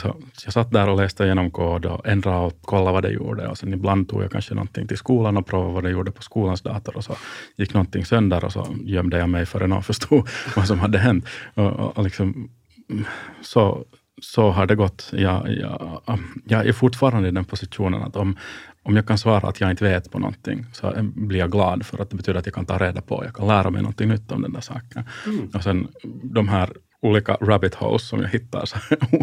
Så, 0.00 0.16
jag 0.44 0.52
satt 0.52 0.70
där 0.70 0.88
och 0.88 0.96
läste 0.96 1.24
igenom 1.24 1.50
kod 1.50 1.86
och 1.86 2.06
ändrade 2.06 2.38
och 2.38 2.62
kollade 2.62 2.92
vad 2.92 3.02
det 3.02 3.10
gjorde. 3.10 3.48
Och 3.48 3.58
sen 3.58 3.72
ibland 3.72 4.08
tog 4.08 4.22
jag 4.22 4.30
kanske 4.30 4.54
någonting 4.54 4.88
till 4.88 4.98
skolan 4.98 5.36
och 5.36 5.46
provade 5.46 5.74
vad 5.74 5.84
det 5.84 5.90
gjorde 5.90 6.10
på 6.10 6.22
skolans 6.22 6.62
dator. 6.62 6.96
Och 6.96 7.04
så 7.04 7.16
gick 7.56 7.74
någonting 7.74 8.04
sönder 8.04 8.44
och 8.44 8.52
så 8.52 8.76
gömde 8.84 9.18
jag 9.18 9.28
mig 9.28 9.46
förrän 9.46 9.70
någon 9.70 9.82
förstod 9.82 10.28
vad 10.56 10.66
som 10.66 10.80
hade 10.80 10.98
hänt. 10.98 11.26
Och, 11.54 11.72
och, 11.72 11.98
och 11.98 12.04
liksom, 12.04 12.48
så, 13.42 13.84
så 14.22 14.50
har 14.50 14.66
det 14.66 14.74
gått. 14.74 15.10
Jag, 15.12 15.52
jag, 15.52 16.02
jag 16.44 16.66
är 16.66 16.72
fortfarande 16.72 17.28
i 17.28 17.32
den 17.32 17.44
positionen 17.44 18.02
att 18.02 18.16
om, 18.16 18.36
om 18.82 18.96
jag 18.96 19.06
kan 19.06 19.18
svara 19.18 19.48
att 19.48 19.60
jag 19.60 19.70
inte 19.70 19.84
vet 19.84 20.10
på 20.10 20.18
någonting, 20.18 20.66
så 20.72 20.92
blir 21.14 21.38
jag 21.38 21.50
glad 21.50 21.86
för 21.86 22.02
att 22.02 22.10
det 22.10 22.16
betyder 22.16 22.38
att 22.38 22.46
jag 22.46 22.54
kan 22.54 22.66
ta 22.66 22.78
reda 22.78 23.00
på, 23.00 23.24
jag 23.24 23.34
kan 23.34 23.46
lära 23.46 23.70
mig 23.70 23.82
någonting 23.82 24.08
nytt 24.08 24.32
om 24.32 24.42
den 24.42 24.52
där 24.52 24.60
saken. 24.60 25.04
Mm. 25.26 25.50
Och 25.54 25.62
sen 25.62 25.88
de 26.22 26.48
här 26.48 26.72
olika 27.04 27.36
rabbit 27.40 27.74
holes 27.74 28.08
som 28.08 28.20
jag 28.20 28.28
hittar, 28.28 28.66
så 28.66 28.76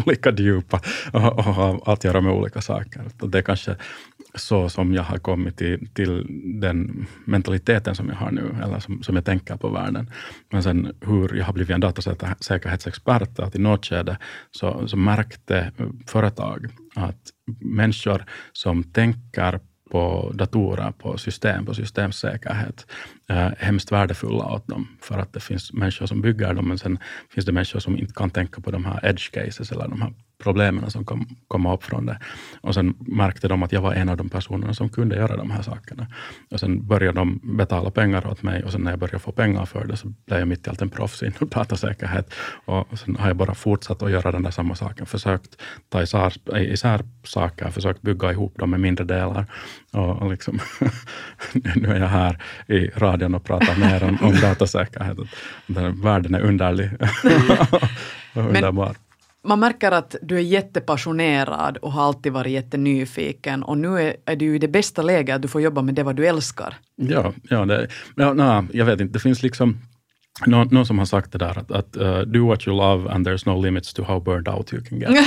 olika 0.06 0.30
djupa 0.36 0.80
och, 1.12 1.38
och 1.38 1.44
har 1.44 1.92
att 1.92 2.04
göra 2.04 2.20
med 2.20 2.32
olika 2.32 2.60
saker. 2.60 3.02
Det 3.22 3.38
är 3.38 3.42
kanske 3.42 3.76
så 4.34 4.68
som 4.68 4.94
jag 4.94 5.02
har 5.02 5.18
kommit 5.18 5.56
till, 5.56 5.88
till 5.94 6.26
den 6.60 7.06
mentaliteten 7.24 7.94
som 7.94 8.08
jag 8.08 8.16
har 8.16 8.30
nu, 8.30 8.56
eller 8.62 8.80
som, 8.80 9.02
som 9.02 9.14
jag 9.14 9.24
tänker 9.24 9.56
på 9.56 9.68
världen. 9.68 10.10
Men 10.50 10.62
sen 10.62 10.94
hur 11.00 11.34
jag 11.34 11.44
har 11.44 11.52
blivit 11.52 11.74
en 11.74 11.80
datasäkerhetsexpert, 11.80 13.38
att 13.38 13.56
i 13.56 13.58
något 13.58 13.86
skede 13.86 14.18
så, 14.50 14.88
så 14.88 14.96
märkte 14.96 15.72
företag 16.06 16.66
att 16.94 17.22
människor 17.60 18.24
som 18.52 18.84
tänker 18.84 19.60
på 19.92 20.32
datorer, 20.34 20.92
på 20.92 21.18
system, 21.18 21.66
på 21.66 21.74
systemsäkerhet 21.74 22.86
är 23.28 23.46
eh, 23.46 23.52
hemskt 23.58 23.92
värdefulla 23.92 24.44
åt 24.44 24.66
dem. 24.66 24.88
För 25.00 25.18
att 25.18 25.32
det 25.32 25.40
finns 25.40 25.72
människor 25.72 26.06
som 26.06 26.20
bygger 26.20 26.54
dem, 26.54 26.68
men 26.68 26.78
sen 26.78 26.98
finns 27.30 27.46
det 27.46 27.52
människor 27.52 27.80
som 27.80 27.98
inte 27.98 28.14
kan 28.14 28.30
tänka 28.30 28.60
på 28.60 28.70
de 28.70 28.84
här 28.84 29.00
edge 29.02 29.30
cases 29.32 29.72
eller 29.72 29.88
de 29.88 30.02
här 30.02 30.12
problemen 30.42 30.90
som 30.90 31.04
kom, 31.04 31.26
komma 31.48 31.74
upp 31.74 31.84
från 31.84 32.06
det. 32.06 32.18
Och 32.60 32.74
sen 32.74 32.94
märkte 32.98 33.48
de 33.48 33.62
att 33.62 33.72
jag 33.72 33.80
var 33.80 33.94
en 33.94 34.08
av 34.08 34.16
de 34.16 34.28
personerna 34.28 34.74
som 34.74 34.88
kunde 34.88 35.16
göra 35.16 35.36
de 35.36 35.50
här 35.50 35.62
sakerna. 35.62 36.06
Och 36.50 36.60
sen 36.60 36.86
började 36.86 37.18
de 37.18 37.40
betala 37.42 37.90
pengar 37.90 38.26
åt 38.26 38.42
mig 38.42 38.64
och 38.64 38.72
sen 38.72 38.80
när 38.80 38.90
jag 38.90 38.98
började 38.98 39.18
få 39.18 39.32
pengar 39.32 39.66
för 39.66 39.84
det 39.84 39.96
så 39.96 40.08
blev 40.26 40.38
jag 40.38 40.48
mitt 40.48 40.66
i 40.66 40.70
allt 40.70 40.82
en 40.82 40.90
proffs 40.90 41.22
inom 41.22 41.48
datasäkerhet. 41.48 42.34
Och 42.64 42.98
sen 42.98 43.16
har 43.16 43.26
jag 43.26 43.36
bara 43.36 43.54
fortsatt 43.54 44.02
att 44.02 44.10
göra 44.10 44.32
den 44.32 44.42
där 44.42 44.50
samma 44.50 44.74
saken, 44.74 45.06
försökt 45.06 45.62
ta 45.88 46.02
isär, 46.02 46.56
isär 46.56 47.00
saker, 47.24 47.70
försökt 47.70 48.02
bygga 48.02 48.32
ihop 48.32 48.58
dem 48.58 48.70
med 48.70 48.80
mindre 48.80 49.04
delar. 49.04 49.46
Och, 49.92 50.30
liksom 50.30 50.58
nu 51.76 51.88
är 51.88 52.00
jag 52.00 52.08
här 52.08 52.42
i 52.66 52.86
radion 52.86 53.34
och 53.34 53.44
pratar 53.44 53.76
mer 53.76 54.04
om, 54.04 54.18
om 54.22 54.34
datasäkerhet. 54.40 55.18
Den 55.66 56.00
världen 56.00 56.34
är 56.34 56.40
underlig 56.40 56.90
och 58.34 58.42
underbar 58.42 58.96
man 59.44 59.60
märker 59.60 59.92
att 59.92 60.16
du 60.22 60.36
är 60.36 60.40
jättepassionerad 60.40 61.76
och 61.76 61.92
har 61.92 62.02
alltid 62.02 62.32
varit 62.32 62.52
jättenyfiken 62.52 63.62
och 63.62 63.78
nu 63.78 64.00
är, 64.00 64.16
är 64.24 64.36
du 64.36 64.54
i 64.54 64.58
det 64.58 64.68
bästa 64.68 65.02
läget 65.02 65.36
att 65.36 65.42
du 65.42 65.48
får 65.48 65.60
jobba 65.60 65.82
med 65.82 65.94
det 65.94 66.02
vad 66.02 66.16
du 66.16 66.26
älskar. 66.26 66.74
Ja, 66.96 67.32
ja, 67.42 67.64
det, 67.64 67.88
ja 68.16 68.32
na, 68.32 68.66
jag 68.72 68.84
vet 68.84 69.00
inte, 69.00 69.12
det 69.12 69.18
finns 69.18 69.42
liksom 69.42 69.78
någon, 70.46 70.68
någon 70.70 70.86
som 70.86 70.98
har 70.98 71.06
sagt 71.06 71.32
det 71.32 71.38
där 71.38 71.58
att, 71.58 71.70
att 71.70 71.96
uh, 71.96 72.20
do 72.20 72.48
what 72.48 72.66
you 72.66 72.76
love 72.76 73.10
and 73.10 73.28
there's 73.28 73.42
no 73.46 73.62
limits 73.62 73.94
to 73.94 74.02
how 74.02 74.20
burned 74.20 74.48
out 74.48 74.72
you 74.72 74.82
can 74.82 74.98
get. 75.00 75.10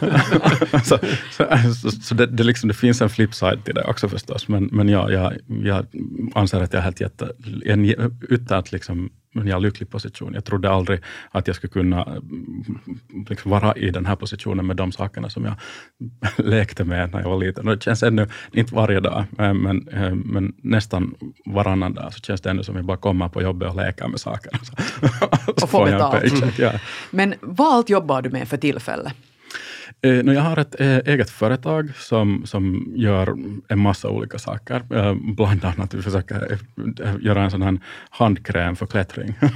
så 0.84 0.98
så, 1.30 1.44
så, 1.74 1.90
så 1.90 2.14
det, 2.14 2.26
det, 2.26 2.42
liksom, 2.42 2.68
det 2.68 2.74
finns 2.74 3.02
en 3.02 3.10
flipside 3.10 3.64
till 3.64 3.74
det 3.74 3.84
också 3.84 4.08
förstås, 4.08 4.48
men, 4.48 4.64
men 4.72 4.88
jag, 4.88 5.12
jag, 5.12 5.32
jag 5.46 5.86
anser 6.34 6.60
att 6.60 6.72
jag 6.72 6.80
är 6.80 6.84
helt 6.84 7.00
jätte, 7.00 7.32
en, 7.64 7.94
utan 8.28 8.58
att 8.58 8.72
liksom 8.72 9.10
en 9.34 9.62
lycklig 9.62 9.90
position. 9.90 10.34
Jag 10.34 10.44
trodde 10.44 10.70
aldrig 10.70 11.00
att 11.30 11.46
jag 11.46 11.56
skulle 11.56 11.70
kunna 11.70 12.04
mm, 12.04 12.78
liksom 13.28 13.50
vara 13.50 13.74
i 13.74 13.90
den 13.90 14.06
här 14.06 14.16
positionen 14.16 14.66
med 14.66 14.76
de 14.76 14.92
sakerna 14.92 15.30
som 15.30 15.44
jag 15.44 15.54
lekte 16.46 16.84
med 16.84 17.12
när 17.12 17.20
jag 17.20 17.28
var 17.28 17.38
liten. 17.38 17.68
Och 17.68 17.76
det 17.76 17.82
känns 17.82 18.02
ännu, 18.02 18.26
inte 18.52 18.74
varje 18.74 19.00
dag, 19.00 19.24
eh, 19.38 19.54
men, 19.54 19.88
eh, 19.88 20.14
men 20.14 20.52
nästan 20.62 21.14
varannan 21.46 21.94
dag 21.94 22.12
så 22.14 22.20
känns 22.20 22.40
det 22.40 22.50
ännu 22.50 22.62
som 22.62 22.74
att 22.74 22.78
jag 22.78 22.86
bara 22.86 22.96
kommer 22.96 23.28
på 23.28 23.42
jobbet 23.42 23.68
och 23.68 23.76
leker 23.76 24.08
med 24.08 24.20
saker. 24.20 24.52
och 25.62 25.70
får 25.70 25.84
betalt. 25.84 26.58
Ja. 26.58 26.72
Men 27.10 27.34
vad 27.40 27.74
allt 27.74 27.90
jobbar 27.90 28.22
du 28.22 28.30
med 28.30 28.48
för 28.48 28.56
tillfället? 28.56 29.12
Eh, 30.02 30.10
jag 30.10 30.40
har 30.40 30.56
ett 30.56 30.80
eh, 30.80 30.98
eget 30.98 31.30
företag 31.30 31.92
som, 31.96 32.46
som 32.46 32.92
gör 32.96 33.34
en 33.68 33.78
massa 33.78 34.08
olika 34.08 34.38
saker. 34.38 34.82
Eh, 34.90 35.14
bland 35.14 35.64
annat 35.64 35.94
vi 35.94 36.02
försöker 36.02 36.58
göra 37.20 37.44
en 37.44 37.50
sån 37.50 37.62
här 37.62 37.78
handkräm 38.10 38.76
för 38.76 38.86
klättring. 38.86 39.34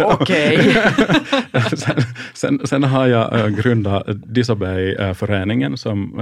Oh, 0.00 0.14
Okej. 0.14 0.74
sen, 1.76 2.02
sen, 2.34 2.66
sen, 2.66 2.84
har 2.84 3.06
jag 3.06 3.56
grundat 3.56 4.06
Disobey-föreningen 4.34 5.76
som 5.76 6.20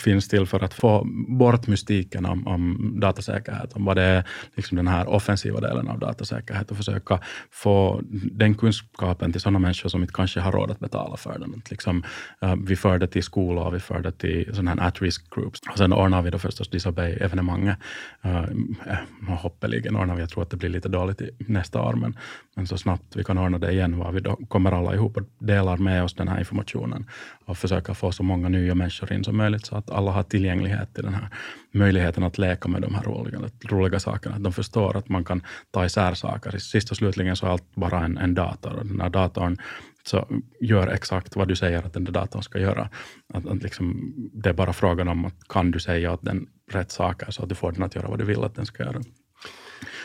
finns 0.00 0.28
till 0.28 0.46
för 0.46 0.64
att 0.64 0.74
få 0.74 1.06
bort 1.28 1.66
mystiken 1.66 2.26
om, 2.26 2.46
om 2.46 2.92
datasäkerhet, 3.00 3.72
om 3.72 3.84
vad 3.84 3.96
det 3.96 4.02
är 4.02 4.24
liksom 4.56 4.76
den 4.76 4.88
här 4.88 5.08
offensiva 5.08 5.60
delen 5.60 5.88
av 5.88 5.98
datasäkerhet 5.98 6.70
och 6.70 6.76
försöka 6.76 7.18
få 7.50 8.00
den 8.32 8.54
kunskapen 8.54 9.32
till 9.32 9.40
sådana 9.40 9.58
människor 9.58 9.88
som 9.88 10.00
inte 10.02 10.14
kanske 10.14 10.40
har 10.40 10.52
råd 10.52 10.70
att 10.70 10.80
betala 10.80 11.16
för 11.16 11.38
den. 11.38 11.62
liksom, 11.70 12.04
Eh, 12.42 12.56
vi 12.64 12.76
förde 12.76 13.06
till 13.06 13.22
skolor, 13.22 13.70
vi 13.70 13.80
förde 13.80 14.12
till 14.12 14.54
sådana 14.54 14.82
här 14.82 14.88
at-risk 14.88 15.34
groups. 15.34 15.60
Och 15.70 15.78
sen 15.78 15.92
ordnar 15.92 16.22
vi 16.22 16.30
då 16.30 16.38
förstås 16.38 16.68
Disobey-evenemanget. 16.68 17.76
Eh, 18.22 18.44
eh, 18.86 19.38
hoppeligen 19.38 19.96
ordnar 19.96 20.14
vi, 20.14 20.20
jag 20.20 20.30
tror 20.30 20.42
att 20.42 20.50
det 20.50 20.56
blir 20.56 20.68
lite 20.68 20.88
dåligt 20.88 21.20
i 21.20 21.30
nästa 21.38 21.82
år, 21.82 21.92
men, 21.92 22.16
men 22.54 22.66
så 22.66 22.78
snabbt 22.78 23.16
vi 23.16 23.24
kan 23.24 23.38
ordna 23.38 23.58
det 23.58 23.72
igen, 23.72 23.98
var 23.98 24.12
vi 24.12 24.20
då 24.20 24.36
kommer 24.36 24.72
alla 24.72 24.94
ihop 24.94 25.16
och 25.16 25.22
delar 25.38 25.76
med 25.76 26.04
oss 26.04 26.14
den 26.14 26.28
här 26.28 26.38
informationen 26.38 27.06
och 27.44 27.58
försöker 27.58 27.94
få 27.94 28.12
så 28.12 28.22
många 28.22 28.48
nya 28.48 28.74
människor 28.74 29.12
in 29.12 29.24
som 29.24 29.36
möjligt, 29.36 29.66
så 29.66 29.76
att 29.76 29.90
alla 29.90 30.10
har 30.10 30.22
tillgänglighet 30.22 30.94
till 30.94 31.04
den 31.04 31.14
här 31.14 31.28
möjligheten 31.72 32.22
att 32.22 32.38
leka 32.38 32.68
med 32.68 32.82
de 32.82 32.94
här 32.94 33.02
roliga, 33.02 33.40
roliga 33.64 34.00
sakerna. 34.00 34.36
Att 34.36 34.44
de 34.44 34.52
förstår 34.52 34.96
att 34.96 35.08
man 35.08 35.24
kan 35.24 35.42
ta 35.70 35.84
isär 35.84 36.14
saker. 36.14 36.58
Sist 36.58 36.90
och 36.90 36.96
slutligen 36.96 37.36
så 37.36 37.46
är 37.46 37.50
allt 37.50 37.74
bara 37.74 38.04
en, 38.04 38.18
en 38.18 38.34
dator 38.34 38.72
och 38.72 38.86
den 38.86 39.00
här 39.00 39.10
datorn 39.10 39.56
så 40.04 40.28
gör 40.60 40.86
exakt 40.88 41.36
vad 41.36 41.48
du 41.48 41.56
säger 41.56 41.78
att 41.78 41.92
den 41.92 42.04
där 42.04 42.12
datorn 42.12 42.42
ska 42.42 42.58
göra. 42.58 42.88
Att, 43.34 43.46
att 43.46 43.62
liksom, 43.62 44.12
det 44.32 44.48
är 44.48 44.54
bara 44.54 44.72
frågan 44.72 45.08
om 45.08 45.24
att 45.24 45.48
kan 45.48 45.70
du 45.70 45.80
säga 45.80 46.12
att 46.12 46.22
den 46.22 46.46
rätt 46.70 46.90
saker 46.90 47.30
så 47.30 47.42
att 47.42 47.48
du 47.48 47.54
får 47.54 47.72
den 47.72 47.82
att 47.82 47.94
göra 47.94 48.08
vad 48.08 48.18
du 48.18 48.24
vill 48.24 48.44
att 48.44 48.54
den 48.54 48.66
ska 48.66 48.82
göra. 48.82 49.00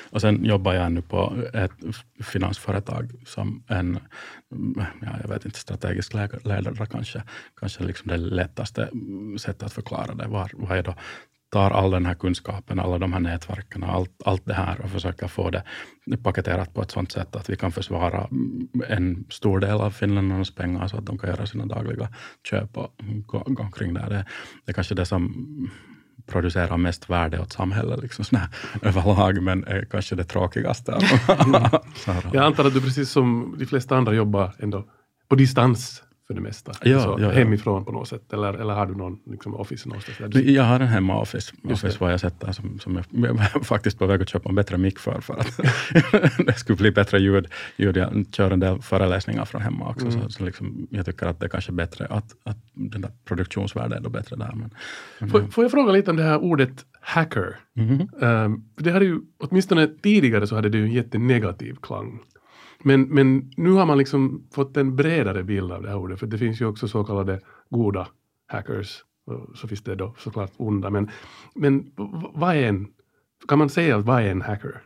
Och 0.10 0.22
sen 0.22 0.46
jobbar 0.46 0.74
jag 0.74 0.92
nu 0.92 1.02
på 1.02 1.34
ett 1.54 1.72
finansföretag 2.24 3.12
som 3.26 3.64
en, 3.68 4.00
ja, 5.02 5.16
jag 5.22 5.30
vet 5.30 5.46
inte, 5.46 5.60
strategisk 5.60 6.14
ledare 6.14 6.86
kanske. 6.86 7.24
Kanske 7.60 7.84
liksom 7.84 8.08
det 8.08 8.18
lättaste 8.18 8.90
sättet 9.40 9.64
att 9.64 9.74
förklara 9.74 10.14
det. 10.16 10.28
Var, 10.28 10.52
vad 10.54 10.78
är 10.78 10.84
då 10.84 10.96
tar 11.50 11.72
all 11.72 11.92
den 11.92 12.06
här 12.06 12.14
kunskapen, 12.14 12.80
alla 12.80 12.98
de 12.98 13.14
här 13.14 13.20
nätverken, 13.20 13.84
allt, 13.84 14.22
allt 14.26 14.46
det 14.46 14.54
här 14.54 14.82
och 14.82 14.90
försöker 14.90 15.28
få 15.28 15.50
det 15.50 15.64
paketerat 16.24 16.74
på 16.74 16.82
ett 16.82 16.92
sådant 16.92 17.12
sätt 17.12 17.36
att 17.36 17.50
vi 17.50 17.56
kan 17.56 17.72
försvara 17.72 18.30
en 18.88 19.26
stor 19.30 19.60
del 19.60 19.82
av 19.82 19.92
finländarnas 19.92 20.56
pengar 20.56 20.88
så 20.88 20.98
att 20.98 21.06
de 21.06 21.18
kan 21.18 21.30
göra 21.30 21.46
sina 21.46 21.66
dagliga 21.66 22.10
köp 22.50 22.78
och 22.78 22.94
gå, 23.26 23.40
gå 23.40 23.64
omkring 23.64 23.94
där. 23.94 24.10
Det, 24.10 24.26
det 24.66 24.72
är 24.72 24.74
kanske 24.74 24.96
det 24.96 25.06
som 25.06 25.72
producerar 26.28 26.78
mest 26.78 27.10
värde 27.10 27.40
åt 27.40 27.54
samhället 27.54 28.02
liksom 28.02 28.26
sådär, 28.26 28.48
överlag, 28.82 29.42
men 29.44 29.64
är 29.64 29.86
kanske 29.92 30.16
det 30.16 30.24
tråkigaste. 30.24 30.92
Jag 32.34 32.46
antar 32.46 32.66
att 32.66 32.74
du 32.74 32.82
precis 32.82 33.10
som 33.10 33.56
de 33.60 33.66
flesta 33.66 33.98
andra 33.98 34.14
jobbar 34.14 34.52
ändå 34.60 34.86
på 35.30 35.36
distans 35.36 36.04
för 36.28 36.34
det 36.34 36.42
mesta? 36.42 36.72
Ja, 36.82 36.96
alltså, 36.96 37.10
ja, 37.10 37.20
ja. 37.20 37.32
Hemifrån 37.32 37.86
på 37.86 37.92
något 37.92 38.08
sätt? 38.08 38.34
Eller, 38.34 38.54
eller 38.54 38.74
har 38.74 38.86
du 38.86 38.96
någon 38.96 39.20
liksom, 39.26 39.56
office 39.56 39.90
någonstans? 39.90 40.34
Där 40.34 40.42
jag 40.42 40.64
har 40.64 40.80
en 40.80 40.88
hemma-office, 40.88 41.54
office 41.64 41.98
var 42.00 42.10
jag 42.10 42.20
sätter 42.20 42.52
som, 42.52 42.80
som 42.80 42.96
jag, 42.96 43.06
jag 43.56 43.66
faktiskt 43.66 44.00
på 44.00 44.06
väg 44.06 44.22
att 44.22 44.30
köpa 44.30 44.50
en 44.50 44.56
bättre 44.56 44.78
mick 44.78 45.00
för, 45.00 45.22
för 45.22 45.34
att 45.34 45.60
det 46.46 46.54
skulle 46.54 46.78
bli 46.78 46.92
bättre 46.92 47.20
ljud. 47.20 47.48
ljud. 47.78 47.98
Jag 47.98 48.26
kör 48.32 48.52
en 48.52 48.60
del 48.60 48.82
föreläsningar 48.82 49.46
från 49.46 49.62
hemma 49.62 49.90
också, 49.90 50.08
mm. 50.08 50.22
så, 50.22 50.30
så 50.30 50.46
liksom, 50.46 50.88
jag 50.92 51.06
tycker 51.06 51.26
att 51.26 51.40
det 51.40 51.46
är 51.46 51.50
kanske 51.50 51.72
bättre 51.72 52.06
att, 52.06 52.36
att 52.44 52.58
den 52.74 53.02
där 53.02 53.12
produktionsvärdet 53.26 53.98
är 53.98 54.02
då 54.02 54.10
bättre 54.10 54.36
där. 54.36 54.52
Men, 54.56 54.70
men 55.20 55.30
får, 55.30 55.42
får, 55.42 55.64
jag 55.64 55.72
fråga 55.72 55.92
lite 55.92 56.12
om 56.12 56.18
det 56.18 56.24
här 56.24 56.38
ordet 56.38 56.86
hacker? 57.02 57.60
Mm 57.78 57.90
-hmm. 57.90 58.46
um, 58.46 58.64
det 58.76 58.92
hade 58.92 59.06
ju, 59.06 59.20
åtminstone 59.38 59.88
tidigare 59.88 60.48
så 60.48 60.56
hade 60.56 60.70
det 60.70 60.78
ju 60.78 60.84
en 60.84 60.92
jättenegativ 60.92 61.76
klang. 61.82 62.20
Men, 62.84 63.02
men 63.02 63.52
nu 63.58 63.72
har 63.72 63.86
man 63.86 63.98
liksom 63.98 64.48
fått 64.54 64.78
en 64.78 64.96
bredare 64.96 65.44
bild 65.44 65.72
av 65.72 65.82
det 65.82 65.90
här 65.90 65.98
ordet, 65.98 66.20
för 66.20 66.28
det 66.28 66.38
finns 66.38 66.62
ju 66.62 66.66
också 66.66 66.88
så 66.88 67.04
kallade 67.04 67.40
goda 67.70 68.08
hackers, 68.48 69.04
och 69.26 69.58
så 69.58 69.68
finns 69.68 69.82
det 69.82 69.96
då 69.96 70.16
såklart 70.18 70.52
onda. 70.58 70.90
Men, 70.90 71.10
men 71.56 71.92
vad 72.34 72.56
är 72.56 72.64
en, 72.64 72.88
kan 73.48 73.60
man 73.60 73.70
säga 73.70 73.98
vad 73.98 74.22
är 74.22 74.30
en 74.30 74.42
hacker? 74.42 74.82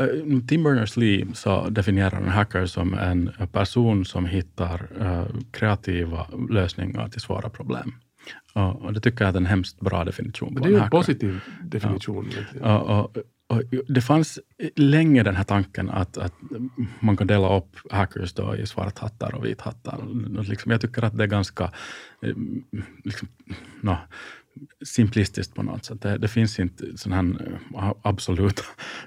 Uh, 0.00 0.40
Tim 0.48 0.66
Berners-Lee 0.66 1.34
så 1.34 1.68
definierar 1.68 2.16
en 2.16 2.28
hacker 2.28 2.66
som 2.66 2.94
en 2.94 3.30
person 3.52 4.04
som 4.04 4.26
hittar 4.26 4.88
uh, 5.00 5.40
kreativa 5.50 6.26
lösningar 6.50 7.08
till 7.08 7.20
svåra 7.20 7.50
problem. 7.50 7.94
Uh, 8.56 8.68
och 8.68 8.92
det 8.92 9.00
tycker 9.00 9.24
jag 9.24 9.34
är 9.34 9.36
en 9.36 9.46
hemskt 9.46 9.80
bra 9.80 10.04
definition. 10.04 10.54
Det 10.54 10.68
är 10.68 10.70
ju 10.70 10.78
en 10.78 10.90
positiv 10.90 11.40
definition. 11.62 12.30
Ja. 12.60 13.10
Och, 13.52 13.62
det 13.88 14.00
fanns 14.00 14.38
länge 14.76 15.22
den 15.22 15.36
här 15.36 15.44
tanken 15.44 15.90
att, 15.90 16.18
att 16.18 16.34
man 17.00 17.16
kan 17.16 17.26
dela 17.26 17.56
upp 17.56 17.76
hackers 17.90 18.32
då 18.32 18.56
i 18.56 18.66
svarthattar 18.66 19.34
och 19.34 19.44
vithattar. 19.44 19.98
Liksom, 20.42 20.72
jag 20.72 20.80
tycker 20.80 21.02
att 21.02 21.18
det 21.18 21.24
är 21.24 21.28
ganska 21.28 21.64
eh, 22.22 22.36
liksom, 23.04 23.28
no, 23.80 23.96
simplistiskt 24.84 25.54
på 25.54 25.62
något 25.62 25.84
sätt. 25.84 26.02
Det, 26.02 26.18
det 26.18 26.28
finns 26.28 26.58
inte 26.58 26.98
sådana 26.98 27.22
här 27.22 27.58
eh, 27.74 27.92
absoluta 28.02 28.62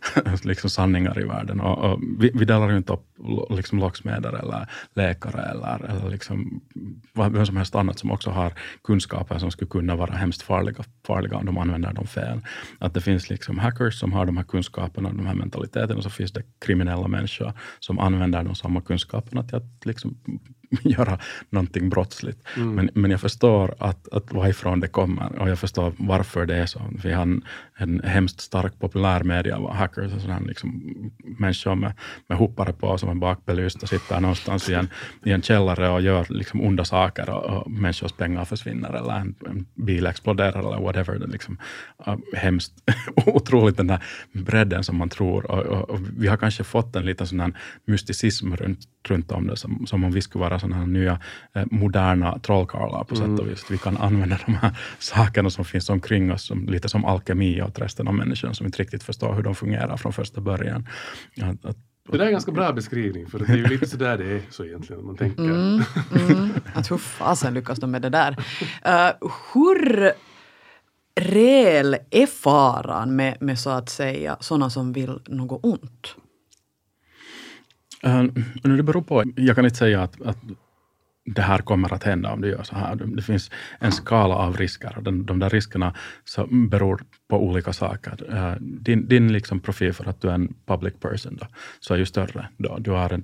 liksom 0.44 0.70
sanningar 0.70 1.20
i 1.20 1.24
världen. 1.24 1.60
Och, 1.60 1.78
och 1.78 2.00
vi, 2.20 2.32
vi 2.34 2.46
delar 2.46 2.70
ju 2.70 2.78
inte 2.78 2.94
upp 2.94 3.06
liksom 3.50 3.80
locksmeder 3.80 4.34
eller 4.34 4.68
läkare 4.94 5.42
eller, 5.42 5.86
eller 5.90 6.10
liksom 6.10 6.62
vem 7.14 7.46
som 7.46 7.58
helst 7.58 7.76
annat 7.76 8.00
som 8.00 8.12
också 8.12 8.30
har 8.30 8.54
kunskaper 8.84 9.38
som 9.38 9.52
skulle 9.52 9.70
kunna 9.70 9.96
vara 9.96 10.14
hemskt 10.14 10.42
farliga, 10.42 10.84
farliga 11.08 11.38
om 11.38 11.46
de 11.46 11.58
använder 11.58 11.94
dem 11.94 12.08
fel. 12.08 12.40
Att 12.80 12.94
det 12.94 13.02
finns 13.02 13.30
liksom 13.30 13.60
hackers 13.60 14.00
som 14.00 14.14
har 14.14 14.26
de 14.26 14.38
här 14.38 14.44
kunskaperna 14.44 15.10
och 15.10 15.16
de 15.16 15.26
här 15.26 15.36
mentaliteterna 15.36 15.98
och 15.98 16.04
så 16.04 16.10
finns 16.10 16.32
det 16.32 16.44
kriminella 16.60 17.08
människor 17.08 17.54
som 17.80 18.00
använder 18.00 18.44
de 18.44 18.56
samma 18.56 18.82
kunskaperna 18.82 19.44
till 19.44 19.56
att 19.56 19.86
liksom 19.86 20.18
göra 20.84 21.20
någonting 21.50 21.90
brottsligt. 21.90 22.48
Mm. 22.58 22.76
Men, 22.76 22.90
men 22.94 23.12
jag 23.12 23.22
förstår 23.22 23.76
att, 23.80 24.14
att 24.14 24.34
varifrån 24.34 24.80
det 24.80 24.88
kommer 24.88 25.40
och 25.40 25.50
jag 25.50 25.60
förstår 25.60 25.94
varför 25.98 26.46
det 26.46 26.56
är 26.56 26.66
så. 26.66 26.82
Vi 27.04 27.14
har 27.14 27.22
en, 27.22 27.44
en 27.78 28.02
hemskt 28.04 28.42
stark 28.42 28.80
populärmedia 28.80 29.60
hackers, 29.72 30.14
och 30.14 30.22
sådana 30.22 30.46
liksom, 30.46 30.96
människor 31.40 31.76
med, 31.76 31.94
med 32.28 32.38
hoppare 32.38 32.74
på 32.74 32.98
som 32.98 33.10
är 33.10 33.16
bakbelysta, 33.16 33.88
sitter 33.88 34.20
någonstans 34.20 34.70
i 34.70 34.74
en, 34.74 34.90
i 35.26 35.32
en 35.32 35.42
källare 35.42 35.90
och 35.90 36.02
gör 36.02 36.26
liksom 36.30 36.62
onda 36.62 36.86
saker 36.86 37.30
och, 37.30 37.44
och 37.46 37.72
människors 37.72 38.12
pengar 38.12 38.46
försvinner 38.46 38.94
eller 38.94 39.14
en, 39.14 39.36
en 39.48 39.66
bil 39.74 40.06
exploderar 40.06 40.60
eller 40.60 40.82
whatever. 40.82 41.20
Det 41.20 41.26
är 41.26 41.30
liksom, 41.30 41.58
uh, 42.08 42.16
hemskt 42.34 42.74
otroligt 43.26 43.78
den 43.78 43.88
där 43.88 44.04
bredden 44.32 44.84
som 44.84 44.98
man 44.98 45.10
tror. 45.10 45.52
Och, 45.52 45.66
och, 45.66 45.90
och, 45.90 46.00
vi 46.18 46.28
har 46.28 46.38
kanske 46.38 46.64
fått 46.64 46.96
en 46.96 47.06
liten 47.06 47.28
sån 47.28 47.40
här 47.40 47.54
mysticism 47.86 48.54
runt, 48.54 48.80
runt 49.10 49.32
om 49.32 49.48
det, 49.48 49.58
som, 49.58 49.88
som 49.88 50.04
om 50.04 50.12
vi 50.12 50.22
skulle 50.22 50.44
vara 50.44 50.60
sådana 50.60 50.76
här 50.76 50.86
nya 50.86 51.20
eh, 51.54 51.66
moderna 51.72 52.40
trollkarlar 52.40 53.04
på 53.04 53.16
sätt 53.16 53.24
och 53.24 53.30
mm. 53.30 53.48
vis. 53.48 53.66
Vi 53.70 53.78
kan 53.78 53.98
använda 53.98 54.40
de 54.46 54.52
här 54.56 54.78
sakerna 55.00 55.50
som 55.50 55.66
finns 55.66 55.90
omkring 55.90 56.32
oss 56.32 56.46
som, 56.46 56.66
lite 56.66 56.90
som 56.90 57.06
alkemi 57.06 57.62
åt 57.62 57.80
resten 57.80 58.08
av 58.08 58.14
människan 58.14 58.56
som 58.56 58.66
inte 58.66 58.82
riktigt 58.82 59.04
förstår 59.04 59.34
hur 59.34 59.44
de 59.44 59.56
fungerar 59.56 59.98
från 59.98 60.14
första 60.14 60.42
början. 60.42 60.88
Att, 61.42 61.66
att, 61.66 61.78
det 62.12 62.18
där 62.18 62.24
är 62.24 62.28
en 62.28 62.32
ganska 62.32 62.52
bra 62.52 62.74
beskrivning, 62.74 63.28
för 63.28 63.40
det 63.40 63.54
är 63.54 63.58
ju 63.58 63.68
lite 63.68 63.88
sådär 63.88 64.18
det 64.18 64.26
är 64.26 64.42
så 64.50 64.66
egentligen, 64.66 65.06
man 65.06 65.18
tänker. 65.18 65.44
Mm, 65.44 65.82
mm. 66.12 66.50
Att 66.74 66.92
hur 66.92 66.98
fasen 66.98 67.54
lyckas 67.54 67.80
de 67.80 67.92
med 67.92 68.02
det 68.02 68.10
där? 68.10 68.32
Uh, 68.32 69.30
hur 69.54 70.12
reell 71.16 71.98
är 72.12 72.26
faran 72.26 73.16
med, 73.16 73.38
med 73.42 73.60
så 73.60 73.70
att 73.70 73.90
säga 73.90 74.38
sådana 74.40 74.70
som 74.70 74.94
vill 74.94 75.20
något 75.28 75.60
ont? 75.64 76.16
Uh, 78.06 78.24
det 78.64 78.84
beror 78.84 79.02
på. 79.02 79.24
Jag 79.36 79.56
kan 79.56 79.66
inte 79.66 79.78
säga 79.78 80.02
att, 80.02 80.22
att 80.22 80.38
det 81.26 81.42
här 81.42 81.58
kommer 81.58 81.94
att 81.94 82.04
hända 82.04 82.32
om 82.32 82.42
du 82.42 82.48
gör 82.48 82.64
så 82.64 82.76
här. 82.76 82.96
Det 82.96 83.22
finns 83.22 83.52
en 83.80 83.92
skala 83.92 84.36
av 84.36 84.58
risker 84.58 84.94
och 84.98 85.04
den, 85.04 85.26
de 85.26 85.40
där 85.40 85.50
riskerna 85.50 85.94
så 86.24 86.48
beror 86.48 87.04
på 87.28 87.44
olika 87.44 87.74
saker. 87.74 88.36
Eh, 88.36 88.54
din 88.62 89.08
din 89.08 89.34
liksom 89.34 89.60
profil 89.60 89.94
för 89.94 90.10
att 90.10 90.22
du 90.22 90.30
är 90.30 90.34
en 90.34 90.54
public 90.66 90.94
person 91.00 91.38
då, 91.42 91.48
så 91.80 91.94
är 91.94 91.98
ju 91.98 92.06
större. 92.06 92.48
Då. 92.58 92.78
Du 92.80 92.92
har 92.92 93.14
en, 93.14 93.24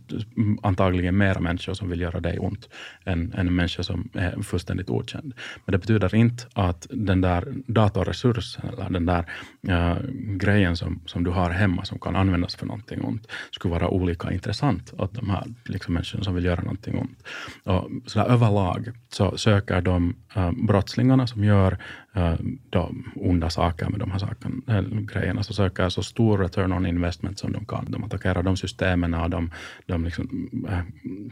antagligen 0.63 1.17
mera 1.17 1.39
människor 1.39 1.73
som 1.73 1.89
vill 1.89 2.01
göra 2.01 2.19
dig 2.19 2.39
ont 2.39 2.69
än, 3.05 3.33
än 3.33 3.47
en 3.47 3.55
människa 3.55 3.83
som 3.83 4.09
är 4.13 4.41
fullständigt 4.41 4.89
okänd. 4.89 5.33
Men 5.65 5.71
det 5.71 5.77
betyder 5.77 6.15
inte 6.15 6.43
att 6.53 6.87
den 6.89 7.21
där 7.21 7.53
datorresursen 7.67 8.69
eller 8.69 8.89
den 8.89 9.05
där 9.05 9.25
äh, 9.67 9.97
grejen 10.37 10.77
som, 10.77 11.01
som 11.05 11.23
du 11.23 11.31
har 11.31 11.49
hemma 11.49 11.85
som 11.85 11.99
kan 11.99 12.15
användas 12.15 12.55
för 12.55 12.65
någonting 12.65 13.01
ont 13.01 13.27
skulle 13.51 13.71
vara 13.71 13.89
olika 13.89 14.31
intressant 14.31 14.93
åt 14.97 15.13
de 15.13 15.29
här 15.29 15.43
liksom, 15.65 15.93
människorna 15.93 16.23
som 16.23 16.35
vill 16.35 16.45
göra 16.45 16.61
någonting 16.61 16.97
ont. 16.97 17.23
Och 17.63 17.90
så 18.05 18.19
där, 18.19 18.25
överlag 18.25 18.91
så 19.09 19.37
söker 19.37 19.81
de 19.81 20.15
eh, 20.35 20.51
brottslingarna 20.51 21.27
som 21.27 21.43
gör 21.43 21.77
Eh, 22.13 22.35
de 22.69 23.11
onda 23.15 23.49
saker 23.49 23.89
med 23.89 23.99
de 23.99 24.11
här 24.11 24.19
sakerna, 24.19 24.77
äh, 24.77 24.81
grejerna, 24.81 25.43
så 25.43 25.53
söker 25.53 25.89
så 25.89 26.03
stor 26.03 26.37
return 26.37 26.73
on 26.73 26.85
investment 26.85 27.39
som 27.39 27.51
de 27.51 27.65
kan. 27.65 27.91
De 27.91 28.03
attackerar 28.03 28.43
de 28.43 28.57
systemen 28.57 29.13
och 29.13 29.29
de, 29.29 29.51
de 29.85 30.05
liksom, 30.05 30.49
äh, 30.69 30.79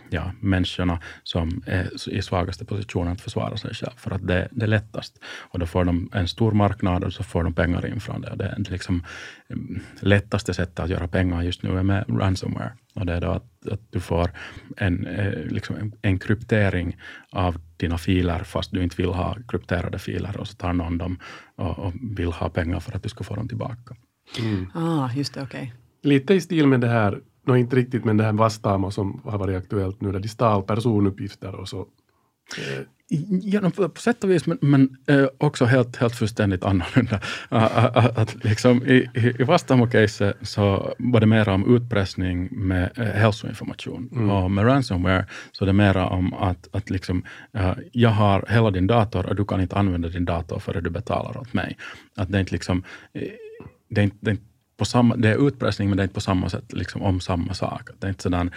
ja, 0.10 0.32
människorna 0.40 1.00
som 1.24 1.64
är 1.66 2.10
i 2.10 2.22
svagaste 2.22 2.66
positionen 2.66 3.14
att 3.14 3.22
försvara 3.22 3.58
sig 3.58 3.74
själv, 3.74 3.98
för 3.98 4.12
att 4.12 4.28
det, 4.28 4.48
det 4.52 4.66
är 4.66 4.68
lättast. 4.68 5.20
Och 5.52 5.60
då 5.60 5.66
får 5.66 5.86
de 5.86 6.10
en 6.14 6.28
stor 6.28 6.52
marknad 6.52 7.04
och 7.04 7.14
så 7.14 7.24
får 7.24 7.44
de 7.44 7.54
pengar 7.54 7.86
in 7.86 8.00
från 8.00 8.22
det. 8.22 8.36
Det 8.36 8.46
är 8.46 8.72
liksom 8.72 9.04
mm, 9.50 9.82
lättaste 10.00 10.54
sättet 10.54 10.80
att 10.80 10.90
göra 10.90 11.08
pengar 11.08 11.42
just 11.42 11.64
nu 11.64 11.78
är 11.78 11.84
med 11.84 12.06
ransomware. 12.08 12.72
Och 12.96 13.06
det 13.06 13.14
är 13.14 13.22
då 13.22 13.32
att, 13.32 13.68
att 13.72 13.82
du 13.90 14.00
får 14.00 14.32
en, 14.78 15.08
eh, 15.08 15.34
liksom 15.34 15.76
en, 15.76 15.94
en, 16.02 16.20
kryptering 16.20 16.98
av 17.32 17.58
dina 17.80 17.98
filer 17.98 18.44
fast 18.44 18.72
du 18.72 18.84
inte 18.84 18.96
vill 18.96 19.10
ha 19.10 19.38
krypterade 19.48 20.00
filer 20.00 20.38
och 20.38 20.48
så 20.48 20.56
tar 20.56 20.74
någon 20.74 20.98
dem 20.98 21.20
och, 21.56 21.80
och 21.80 21.94
vill 22.02 22.32
ha 22.32 22.50
pengar 22.50 22.80
för 22.80 22.96
att 22.96 23.04
du 23.04 23.10
ska 23.10 23.24
få 23.24 23.36
dem 23.36 23.48
tillbaka. 23.48 23.96
Mm. 24.40 24.72
Ah, 24.74 25.10
just 25.16 25.34
det, 25.34 25.42
okej. 25.42 25.62
Okay. 25.62 26.12
Lite 26.12 26.34
i 26.34 26.42
stil 26.42 26.68
med 26.68 26.82
det 26.82 26.88
här, 26.88 27.22
no, 27.46 27.56
inte 27.56 27.76
riktigt, 27.76 28.06
men 28.06 28.18
det 28.18 28.24
här 28.24 28.34
Vastamo 28.34 28.92
som 28.92 29.22
har 29.24 29.38
varit 29.38 29.58
aktuellt 29.58 30.02
nu, 30.02 30.12
där 30.12 30.20
de 30.20 30.28
stal 30.28 30.64
personuppgifter 30.64 31.56
och 31.56 31.70
så 31.70 31.80
eh, 32.58 32.84
Ja, 33.44 33.70
på 33.70 34.00
sätt 34.00 34.24
och 34.24 34.32
vis, 34.32 34.46
men, 34.46 34.58
men 34.62 34.98
eh, 35.08 35.28
också 35.38 35.66
helt, 35.66 35.98
helt 35.98 36.16
fullständigt 36.16 36.64
annorlunda. 36.64 37.20
att, 37.50 38.18
att 38.18 38.44
liksom, 38.44 38.86
I 38.86 39.10
i, 39.14 39.44
Vastamo-caset 39.44 40.34
så 40.42 40.94
var 40.98 41.20
det 41.20 41.26
mer 41.26 41.50
om 41.50 41.76
utpressning 41.76 42.50
med 42.52 42.92
eh, 42.98 43.06
hälsoinformation. 43.06 44.10
Mm. 44.12 44.30
Och 44.30 44.52
med 44.52 44.66
ransomware 44.66 45.26
så 45.52 45.64
är 45.64 45.66
det 45.66 45.74
mer 45.74 45.98
om 45.98 46.34
att, 46.34 46.68
att 46.72 46.90
liksom, 46.90 47.24
uh, 47.58 47.74
jag 47.92 48.10
har 48.10 48.46
hela 48.50 48.72
din 48.72 48.88
dator 48.88 49.26
och 49.26 49.36
du 49.36 49.46
kan 49.46 49.62
inte 49.62 49.76
använda 49.76 50.10
din 50.10 50.26
dator 50.26 50.60
förrän 50.60 50.84
du 50.84 50.90
betalar 50.90 51.38
åt 51.38 51.54
mig. 51.54 51.78
Att 52.16 52.32
det 52.32 52.40
inte 52.40 52.54
liksom, 52.54 52.84
det 53.90 54.02
är 54.02 54.04
inte, 54.04 54.18
det 54.20 54.30
är 54.30 54.32
inte 54.32 54.49
på 54.80 54.86
samma, 54.86 55.16
det 55.16 55.30
är 55.30 55.48
utpressning, 55.48 55.90
men 55.90 55.98
det 55.98 56.02
är 56.02 56.06
inte 56.06 56.14
på 56.14 56.22
samma 56.22 56.50
sätt 56.50 56.74
liksom 56.74 57.02
om 57.02 57.20
samma 57.20 57.54
sak. 57.54 57.90
Det 58.00 58.08
är 58.08 58.10
inte 58.10 58.24
sådär 58.24 58.50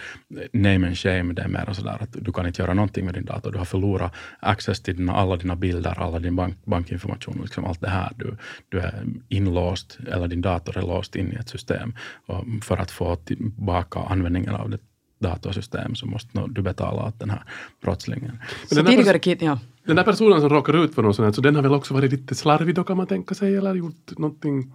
name 0.53 0.87
and 0.87 0.97
shame, 0.97 1.33
det 1.33 1.41
är 1.41 1.47
mer 1.47 1.73
sådär 1.73 1.97
att 1.99 2.09
du 2.11 2.31
kan 2.31 2.47
inte 2.47 2.61
göra 2.61 2.73
någonting 2.73 3.05
med 3.05 3.13
din 3.13 3.25
dator. 3.25 3.51
Du 3.51 3.57
har 3.57 3.65
förlorat 3.65 4.13
access 4.39 4.81
till 4.81 4.97
dina, 4.97 5.13
alla 5.13 5.37
dina 5.37 5.55
bilder, 5.55 5.99
alla 5.99 6.19
din 6.19 6.35
bank, 6.35 6.55
bankinformation, 6.65 7.39
liksom 7.41 7.65
allt 7.65 7.81
det 7.81 7.89
här. 7.89 8.11
Du, 8.15 8.37
du 8.69 8.79
är 8.79 9.03
inlåst, 9.29 9.97
eller 10.11 10.27
din 10.27 10.41
dator 10.41 10.77
är 10.77 10.81
låst 10.81 11.15
in 11.15 11.33
i 11.33 11.35
ett 11.35 11.49
system. 11.49 11.93
Och 12.25 12.45
för 12.61 12.77
att 12.77 12.91
få 12.91 13.15
tillbaka 13.15 13.99
användningen 13.99 14.55
av 14.55 14.69
det 14.69 14.79
datorsystem 15.19 15.95
så 15.95 16.05
måste 16.05 16.45
du 16.47 16.61
betala 16.61 17.05
åt 17.07 17.19
den 17.19 17.29
här 17.29 17.43
brottslingen. 17.81 18.37
Så 18.69 18.75
den, 18.75 18.85
tidigare 18.85 19.19
kid, 19.19 19.37
ja. 19.41 19.59
den 19.85 19.95
där 19.95 20.03
personen 20.03 20.41
som 20.41 20.49
råkar 20.49 20.83
ut 20.83 20.95
för 20.95 21.01
något 21.01 21.15
sånt, 21.15 21.35
så 21.35 21.41
den 21.41 21.55
har 21.55 21.63
väl 21.63 21.73
också 21.73 21.93
varit 21.93 22.11
lite 22.11 22.35
slarvig 22.35 22.75
då 22.75 22.83
kan 22.83 22.97
man 22.97 23.07
tänka 23.07 23.35
sig, 23.35 23.55
eller 23.55 23.75
gjort 23.75 24.17
någonting 24.17 24.71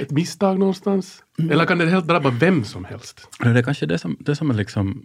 ett 0.00 0.10
misstag 0.10 0.58
någonstans? 0.58 1.22
Mm. 1.38 1.50
Eller 1.50 1.66
kan 1.66 1.78
det 1.78 1.86
helt 1.86 2.06
drabba 2.06 2.30
vem 2.30 2.64
som 2.64 2.84
helst? 2.84 3.28
Det 3.42 3.48
är 3.48 3.62
kanske 3.62 3.86
det 3.86 3.98
som, 3.98 4.16
det 4.20 4.36
som 4.36 4.50
är 4.50 4.54
liksom, 4.54 5.04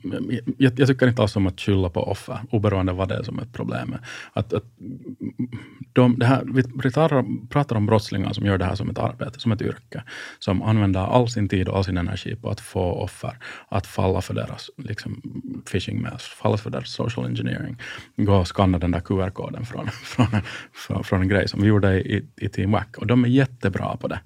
jag, 0.58 0.80
jag 0.80 0.88
tycker 0.88 1.08
inte 1.08 1.22
alls 1.22 1.36
om 1.36 1.48
att 1.48 1.62
skylla 1.62 1.90
på 1.90 2.04
offer, 2.04 2.40
oberoende 2.50 2.94
vad 2.94 3.10
det 3.10 3.16
är 3.16 3.24
som 3.24 3.40
är 3.40 3.44
ett 3.44 3.54
problem. 3.54 3.96
Att, 4.34 4.54
att 4.54 4.64
de, 5.94 6.22
här, 6.22 6.44
vi 6.54 6.64
pratar, 6.64 7.48
pratar 7.48 7.76
om 7.76 7.86
brottslingar 7.86 8.34
som 8.34 8.46
gör 8.46 8.58
det 8.58 8.66
här 8.66 8.76
som 8.76 8.90
ett 8.90 8.98
arbete, 8.98 9.40
som 9.40 9.52
ett 9.52 9.62
yrke, 9.62 10.04
som 10.40 10.62
använder 10.62 11.00
all 11.00 11.30
sin 11.30 11.50
tid 11.50 11.68
och 11.68 11.78
all 11.78 11.84
sin 11.84 11.98
energi 11.98 12.36
på 12.36 12.50
att 12.50 12.62
få 12.62 12.92
offer 12.92 13.38
att 13.70 13.88
falla 13.88 14.22
för 14.22 14.34
deras 14.34 14.70
liksom, 14.78 15.22
phishing 15.72 16.02
mails, 16.02 16.24
falla 16.24 16.58
för 16.58 16.70
deras 16.70 16.90
social 16.90 17.26
engineering. 17.26 17.78
Gå 18.16 18.36
och 18.36 18.56
skanna 18.56 18.80
den 18.80 18.92
där 18.92 19.00
QR-koden 19.00 19.66
från, 19.66 19.90
från, 19.90 20.28
från, 20.74 21.04
från 21.04 21.22
en 21.22 21.28
grej 21.28 21.48
som 21.48 21.62
vi 21.62 21.68
gjorde 21.68 22.02
i, 22.02 22.26
i 22.38 22.50
Team 22.50 22.72
Wack. 22.72 22.98
Och 22.98 23.08
de 23.08 23.24
är 23.24 23.30
jättebra 23.30 23.98
på 23.98 24.08
det. 24.08 24.20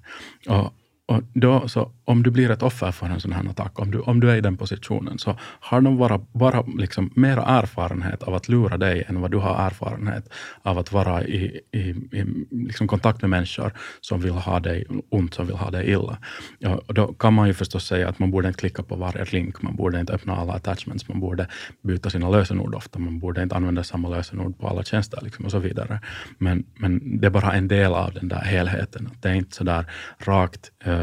Och, 0.48 0.72
och 1.08 1.22
då, 1.34 1.68
så 1.68 1.92
om 2.04 2.22
du 2.22 2.30
blir 2.30 2.50
ett 2.50 2.62
offer 2.62 2.92
för 2.92 3.06
en 3.06 3.20
sån 3.20 3.32
här 3.32 3.50
attack, 3.50 3.78
om 3.80 3.90
du, 3.90 4.00
om 4.00 4.20
du 4.20 4.30
är 4.30 4.36
i 4.36 4.40
den 4.40 4.56
positionen, 4.56 5.18
så 5.18 5.36
har 5.40 5.80
de 5.80 5.98
bara, 5.98 6.18
bara 6.32 6.64
liksom 6.78 7.10
mera 7.14 7.42
erfarenhet 7.42 8.22
av 8.22 8.34
att 8.34 8.48
lura 8.48 8.76
dig 8.78 9.04
än 9.08 9.20
vad 9.20 9.30
du 9.30 9.38
har 9.38 9.66
erfarenhet 9.66 10.28
av 10.62 10.78
att 10.78 10.92
vara 10.92 11.24
i, 11.24 11.60
i, 11.72 11.78
i 11.78 12.46
liksom 12.50 12.88
kontakt 12.88 13.20
med 13.22 13.30
människor 13.30 13.72
som 14.00 14.20
vill 14.20 14.32
ha 14.32 14.60
dig 14.60 14.86
ont, 15.10 15.34
som 15.34 15.46
vill 15.46 15.56
ha 15.56 15.70
dig 15.70 15.90
illa. 15.90 16.18
Ja, 16.58 16.80
då 16.86 17.12
kan 17.12 17.34
man 17.34 17.48
ju 17.48 17.54
förstås 17.54 17.86
säga 17.86 18.08
att 18.08 18.18
man 18.18 18.30
borde 18.30 18.48
inte 18.48 18.60
klicka 18.60 18.82
på 18.82 18.96
varje 18.96 19.24
link, 19.24 19.62
man 19.62 19.76
borde 19.76 20.00
inte 20.00 20.12
öppna 20.12 20.36
alla 20.36 20.52
attachments, 20.52 21.08
man 21.08 21.20
borde 21.20 21.46
byta 21.82 22.10
sina 22.10 22.28
lösenord 22.28 22.74
ofta, 22.74 22.98
man 22.98 23.18
borde 23.18 23.42
inte 23.42 23.56
använda 23.56 23.84
samma 23.84 24.08
lösenord 24.08 24.58
på 24.58 24.68
alla 24.68 24.82
tjänster 24.82 25.18
liksom 25.22 25.44
och 25.44 25.50
så 25.50 25.58
vidare. 25.58 26.00
Men, 26.38 26.64
men 26.74 27.20
det 27.20 27.26
är 27.26 27.30
bara 27.30 27.52
en 27.52 27.68
del 27.68 27.92
av 27.92 28.14
den 28.14 28.28
där 28.28 28.40
helheten. 28.40 29.10
Det 29.20 29.28
är 29.28 29.34
inte 29.34 29.56
så 29.56 29.64
där 29.64 29.84
rakt 30.18 30.70
eh, 30.84 30.95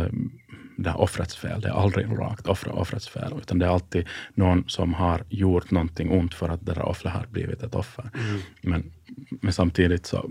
det 0.77 0.89
här 0.89 1.01
offrets 1.01 1.35
fel. 1.35 1.61
Det 1.61 1.67
är 1.67 1.73
aldrig 1.73 2.07
rakt 2.19 2.47
offra, 2.47 2.73
offrets 2.73 3.09
fel, 3.09 3.33
utan 3.41 3.59
det 3.59 3.65
är 3.65 3.69
alltid 3.69 4.07
någon 4.33 4.69
som 4.69 4.93
har 4.93 5.23
gjort 5.29 5.71
någonting 5.71 6.11
ont 6.11 6.33
för 6.33 6.49
att 6.49 6.65
det 6.65 6.73
där 6.73 6.85
offret 6.85 7.13
har 7.13 7.25
blivit 7.31 7.63
ett 7.63 7.75
offer. 7.75 8.09
Mm. 8.13 8.41
Men, 8.61 8.91
men 9.41 9.53
samtidigt 9.53 10.05
så 10.05 10.29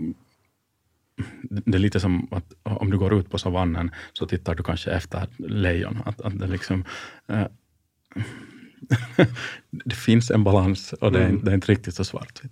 det 1.47 1.77
är 1.77 1.79
lite 1.79 1.99
som 1.99 2.27
att 2.31 2.53
om 2.63 2.91
du 2.91 2.97
går 2.97 3.13
ut 3.13 3.29
på 3.29 3.37
savannen 3.37 3.91
så 4.13 4.25
tittar 4.27 4.55
du 4.55 4.63
kanske 4.63 4.91
efter 4.91 5.27
lejon. 5.37 6.01
Att, 6.05 6.21
att 6.21 6.39
det, 6.39 6.47
liksom, 6.47 6.85
äh, 7.27 7.47
det 9.69 9.95
finns 9.95 10.31
en 10.31 10.43
balans 10.43 10.93
och 10.93 11.11
det 11.11 11.19
är, 11.19 11.29
mm. 11.29 11.43
det 11.43 11.51
är 11.51 11.55
inte 11.55 11.71
riktigt 11.71 11.95
så 11.95 12.03
svartvitt. 12.03 12.51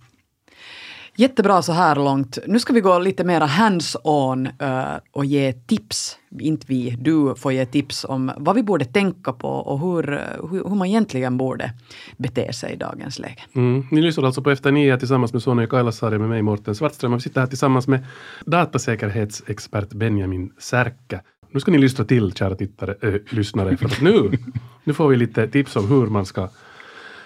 Jättebra 1.16 1.62
så 1.62 1.72
här 1.72 1.96
långt. 1.96 2.38
Nu 2.46 2.58
ska 2.58 2.72
vi 2.72 2.80
gå 2.80 2.98
lite 2.98 3.24
mera 3.24 3.46
hands-on 3.46 4.46
uh, 4.46 4.98
och 5.12 5.24
ge 5.24 5.52
tips. 5.52 6.18
Inte 6.40 6.66
vi, 6.68 6.96
du 7.00 7.34
får 7.34 7.52
ge 7.52 7.66
tips 7.66 8.04
om 8.04 8.32
vad 8.36 8.56
vi 8.56 8.62
borde 8.62 8.84
tänka 8.84 9.32
på 9.32 9.48
och 9.48 9.80
hur, 9.80 10.02
hur, 10.50 10.68
hur 10.68 10.74
man 10.74 10.88
egentligen 10.88 11.36
borde 11.36 11.72
bete 12.16 12.52
sig 12.52 12.72
i 12.72 12.76
dagens 12.76 13.18
läge. 13.18 13.42
Mm. 13.54 13.86
Ni 13.90 14.02
lyssnar 14.02 14.24
alltså 14.24 14.42
på 14.42 14.50
Efter 14.50 14.72
nio 14.72 14.98
tillsammans 14.98 15.32
med 15.32 15.42
Sonja 15.42 15.66
Kailasari 15.66 16.18
med 16.18 16.28
mig 16.28 16.42
Morten 16.42 16.74
Svartström. 16.74 17.14
Vi 17.14 17.20
sitter 17.20 17.40
här 17.40 17.48
tillsammans 17.48 17.88
med 17.88 18.06
datasäkerhetsexpert 18.46 19.92
Benjamin 19.92 20.52
Särkä. 20.58 21.20
Nu 21.50 21.60
ska 21.60 21.70
ni 21.70 21.78
lyssna 21.78 22.04
till, 22.04 22.32
kära 22.32 22.54
tittare, 22.54 22.94
äh, 23.00 23.14
lyssnare, 23.30 23.76
för 23.76 23.86
att 23.86 24.00
nu, 24.00 24.30
nu 24.84 24.92
får 24.92 25.08
vi 25.08 25.16
lite 25.16 25.48
tips 25.48 25.76
om 25.76 25.88
hur 25.88 26.06
man 26.06 26.26
ska 26.26 26.48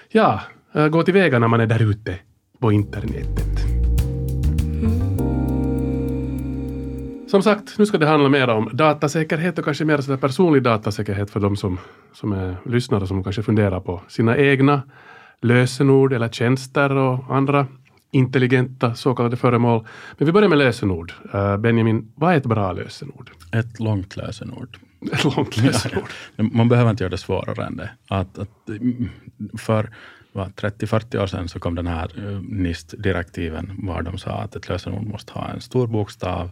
ja, 0.08 0.40
gå 0.90 1.02
tillväga 1.02 1.38
när 1.38 1.48
man 1.48 1.60
är 1.60 1.66
där 1.66 1.90
ute 1.90 2.18
på 2.60 2.72
internetet. 2.72 3.45
Som 7.26 7.42
sagt, 7.42 7.78
nu 7.78 7.86
ska 7.86 7.98
det 7.98 8.06
handla 8.06 8.28
mer 8.28 8.48
om 8.48 8.70
datasäkerhet 8.72 9.58
och 9.58 9.64
kanske 9.64 9.84
mer 9.84 10.00
sådär 10.00 10.16
personlig 10.16 10.62
datasäkerhet 10.62 11.30
för 11.30 11.40
de 11.40 11.56
som, 11.56 11.78
som 12.12 12.32
är 12.32 12.56
lyssnare 12.64 13.06
som 13.06 13.24
kanske 13.24 13.42
funderar 13.42 13.80
på 13.80 14.02
sina 14.08 14.36
egna 14.36 14.82
lösenord 15.42 16.12
eller 16.12 16.28
tjänster 16.28 16.96
och 16.96 17.36
andra 17.36 17.66
intelligenta 18.10 18.94
så 18.94 19.14
kallade 19.14 19.36
föremål. 19.36 19.84
Men 20.18 20.26
vi 20.26 20.32
börjar 20.32 20.48
med 20.48 20.58
lösenord. 20.58 21.12
Uh, 21.34 21.56
Benjamin, 21.56 22.12
vad 22.14 22.32
är 22.32 22.36
ett 22.36 22.46
bra 22.46 22.72
lösenord? 22.72 23.30
Ett 23.52 23.80
långt 23.80 24.16
lösenord. 24.16 24.78
Ett 25.12 25.36
långt 25.36 25.56
lösenord. 25.56 26.08
Man 26.36 26.68
behöver 26.68 26.90
inte 26.90 27.04
göra 27.04 27.10
det 27.10 27.18
svårare 27.18 27.66
än 27.66 27.76
det. 27.76 27.90
Att, 28.08 28.38
att 28.38 28.48
för 29.58 29.90
30-40 30.44 31.22
år 31.22 31.26
sedan 31.26 31.48
så 31.48 31.58
kom 31.58 31.74
den 31.74 31.86
här 31.86 32.10
eh, 32.16 32.40
NIST-direktiven 32.40 33.72
var 33.78 34.02
de 34.02 34.18
sa 34.18 34.30
att 34.30 34.56
ett 34.56 34.68
lösenord 34.68 35.06
måste 35.06 35.32
ha 35.32 35.48
en 35.48 35.60
stor 35.60 35.86
bokstav, 35.86 36.50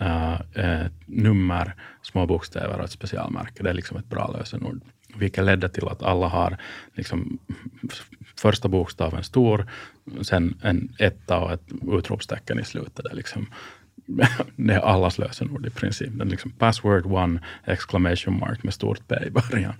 eh, 0.00 0.40
ett 0.84 0.92
nummer, 1.06 1.74
små 2.02 2.26
bokstäver 2.26 2.78
och 2.78 2.84
ett 2.84 2.90
specialmärke. 2.90 3.62
Det 3.62 3.70
är 3.70 3.74
liksom 3.74 3.96
ett 3.96 4.08
bra 4.08 4.34
lösenord. 4.38 4.80
Vilket 5.16 5.44
ledde 5.44 5.68
till 5.68 5.88
att 5.88 6.02
alla 6.02 6.28
har 6.28 6.56
liksom 6.94 7.38
första 8.36 8.68
bokstaven 8.68 9.24
stor, 9.24 9.66
sen 10.22 10.54
en 10.62 10.94
etta 10.98 11.38
och 11.38 11.52
ett 11.52 11.68
utropstecken 11.92 12.58
i 12.58 12.64
slutet. 12.64 13.04
Det 13.04 13.10
är 13.10 13.16
liksom 13.16 13.46
det 14.56 14.74
är 14.74 14.80
allas 14.80 15.18
lösenord 15.18 15.66
i 15.66 15.70
princip. 15.70 16.10
Liksom 16.24 16.50
password 16.50 17.06
one 17.06 17.40
exclamation 17.64 18.38
mark 18.38 18.62
med 18.62 18.74
stort 18.74 19.08
P 19.08 19.16
i 19.26 19.30
början. 19.30 19.74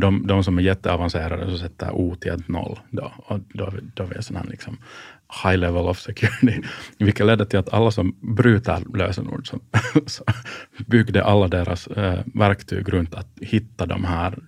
De, 0.00 0.26
de 0.26 0.44
som 0.44 0.58
är 0.58 0.62
jätteavancerade 0.62 1.50
så 1.50 1.58
sätter 1.58 1.90
O 1.92 2.14
till 2.20 2.32
ett 2.32 2.48
noll. 2.48 2.78
Då, 2.90 3.12
och 3.16 3.40
då, 3.52 3.72
då 3.94 4.02
är 4.02 4.20
sån 4.20 4.36
här 4.36 4.44
liksom 4.44 4.78
high 5.44 5.56
level 5.56 5.88
of 5.88 6.00
security, 6.00 6.62
vilket 6.98 7.26
ledde 7.26 7.46
till 7.46 7.58
att 7.58 7.72
alla 7.72 7.90
som 7.90 8.16
bryter 8.20 8.96
lösenord 8.96 9.48
så, 9.48 9.60
så 10.06 10.24
byggde 10.86 11.24
alla 11.24 11.48
deras 11.48 11.86
eh, 11.86 12.20
verktyg 12.34 12.92
runt 12.92 13.14
att 13.14 13.28
hitta 13.40 13.86
de 13.86 14.04
här 14.04 14.38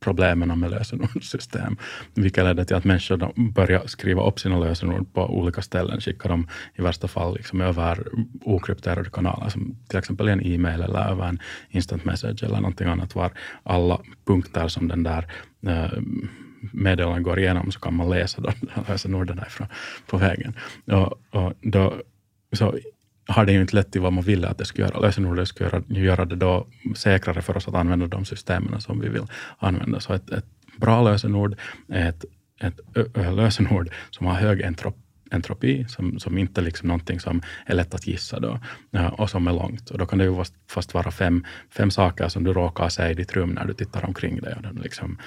problemen 0.00 0.60
med 0.60 0.70
lösenordssystem, 0.70 1.76
vilket 2.14 2.44
ledde 2.44 2.64
till 2.64 2.76
att 2.76 2.84
människor 2.84 3.50
började 3.52 3.88
skriva 3.88 4.26
upp 4.26 4.40
sina 4.40 4.58
lösenord 4.58 5.12
på 5.12 5.26
olika 5.26 5.62
ställen, 5.62 6.00
skicka 6.00 6.28
dem 6.28 6.48
i 6.74 6.82
värsta 6.82 7.08
fall 7.08 7.34
liksom 7.36 7.60
över 7.60 8.08
okrypterade 8.44 9.10
kanaler, 9.10 9.48
som 9.48 9.76
till 9.88 9.98
exempel 9.98 10.28
en 10.28 10.46
e-mail 10.46 10.80
eller 10.82 11.10
över 11.10 11.24
en 11.24 11.38
instant 11.68 12.04
message 12.04 12.42
eller 12.42 12.56
någonting 12.56 12.88
annat, 12.88 13.14
var 13.14 13.32
alla 13.62 14.00
punkter 14.26 14.68
som 14.68 14.88
den 14.88 15.02
där 15.02 15.26
eh, 15.66 15.98
meddelanden 16.72 17.22
går 17.22 17.38
igenom 17.38 17.70
så 17.72 17.80
kan 17.80 17.94
man 17.94 18.10
läsa 18.10 18.40
de 18.40 18.52
lösenorden 18.88 19.36
därifrån 19.36 19.66
på 20.06 20.16
vägen. 20.16 20.54
Och, 20.86 21.12
och 21.30 21.52
då, 21.62 21.94
så 22.52 22.78
har 23.28 23.46
det 23.46 23.52
ju 23.52 23.60
inte 23.60 23.76
lett 23.76 23.92
till 23.92 24.00
vad 24.00 24.12
man 24.12 24.24
ville 24.24 24.48
att 24.48 24.58
det 24.58 24.64
skulle 24.64 24.86
göra. 24.86 25.00
Lösenordet 25.00 25.48
skulle 25.48 25.70
göra, 25.70 25.82
göra 25.88 26.24
det 26.24 26.36
då 26.36 26.66
säkrare 26.96 27.42
för 27.42 27.56
oss 27.56 27.68
att 27.68 27.74
använda 27.74 28.06
de 28.06 28.24
systemen 28.24 28.80
som 28.80 29.00
vi 29.00 29.08
vill 29.08 29.26
använda. 29.58 30.00
Så 30.00 30.12
ett, 30.12 30.30
ett 30.30 30.46
bra 30.76 31.02
lösenord 31.02 31.56
är 31.88 32.08
ett, 32.08 32.24
ett 32.60 33.34
lösenord 33.34 33.90
som 34.10 34.26
har 34.26 34.34
hög 34.34 34.62
entropi 34.62 34.98
entropi, 35.30 35.84
som, 35.88 36.18
som 36.18 36.38
inte 36.38 36.60
är 36.60 36.62
liksom 36.62 36.88
någonting 36.88 37.20
som 37.20 37.42
är 37.66 37.74
lätt 37.74 37.94
att 37.94 38.06
gissa 38.06 38.40
då, 38.40 38.60
och 39.12 39.30
som 39.30 39.46
är 39.46 39.52
långt. 39.52 39.90
Och 39.90 39.98
då 39.98 40.06
kan 40.06 40.18
det 40.18 40.24
ju 40.24 40.36
fast, 40.36 40.54
fast 40.70 40.94
vara 40.94 41.10
fem, 41.10 41.44
fem 41.70 41.90
saker 41.90 42.28
som 42.28 42.44
du 42.44 42.52
råkar 42.52 42.88
se 42.88 43.10
i 43.10 43.14
ditt 43.14 43.32
rum 43.32 43.50
när 43.50 43.66
du 43.66 43.74
tittar 43.74 44.04
omkring 44.04 44.40
dig. 44.40 44.56
Liksom, 44.82 45.18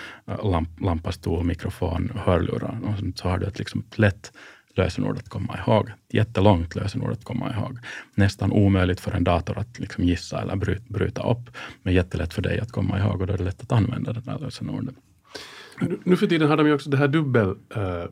lamp, 0.44 0.82
lampa, 0.82 1.12
stol, 1.12 1.44
mikrofon, 1.44 2.12
hörlurar. 2.16 2.80
Och 2.84 3.18
så 3.20 3.30
har 3.30 3.38
du 3.38 3.48
ett 3.48 3.60
liksom 3.60 3.84
lätt 3.96 4.32
lösenord 4.78 5.18
att 5.18 5.30
komma 5.30 5.58
ihåg. 5.68 5.90
Jättelångt 6.10 6.76
lösenord 6.76 7.12
att 7.12 7.24
komma 7.24 7.52
ihåg. 7.52 7.78
Nästan 8.16 8.52
omöjligt 8.52 9.00
för 9.00 9.12
en 9.12 9.24
dator 9.24 9.58
att 9.58 9.80
liksom 9.80 10.04
gissa 10.04 10.42
eller 10.42 10.56
bryta, 10.56 10.84
bryta 10.88 11.32
upp, 11.32 11.50
men 11.84 11.94
jättelätt 11.94 12.34
för 12.34 12.42
dig 12.42 12.60
att 12.60 12.72
komma 12.72 13.00
ihåg 13.00 13.22
och 13.22 13.28
då 13.28 13.34
är 13.34 13.38
det 13.38 13.44
lätt 13.44 13.62
att 13.62 13.72
använda 13.72 14.14
det 14.14 14.22
där 14.22 14.40
lösenordet. 14.40 14.96
Nu 16.04 16.16
för 16.16 16.28
tiden 16.28 16.50
har 16.50 16.58
de 16.58 16.68
ju 16.68 16.74
också 16.74 16.90
det 16.90 16.98
här 16.98 17.08
dubbel... 17.08 17.48
Uh, 17.50 18.06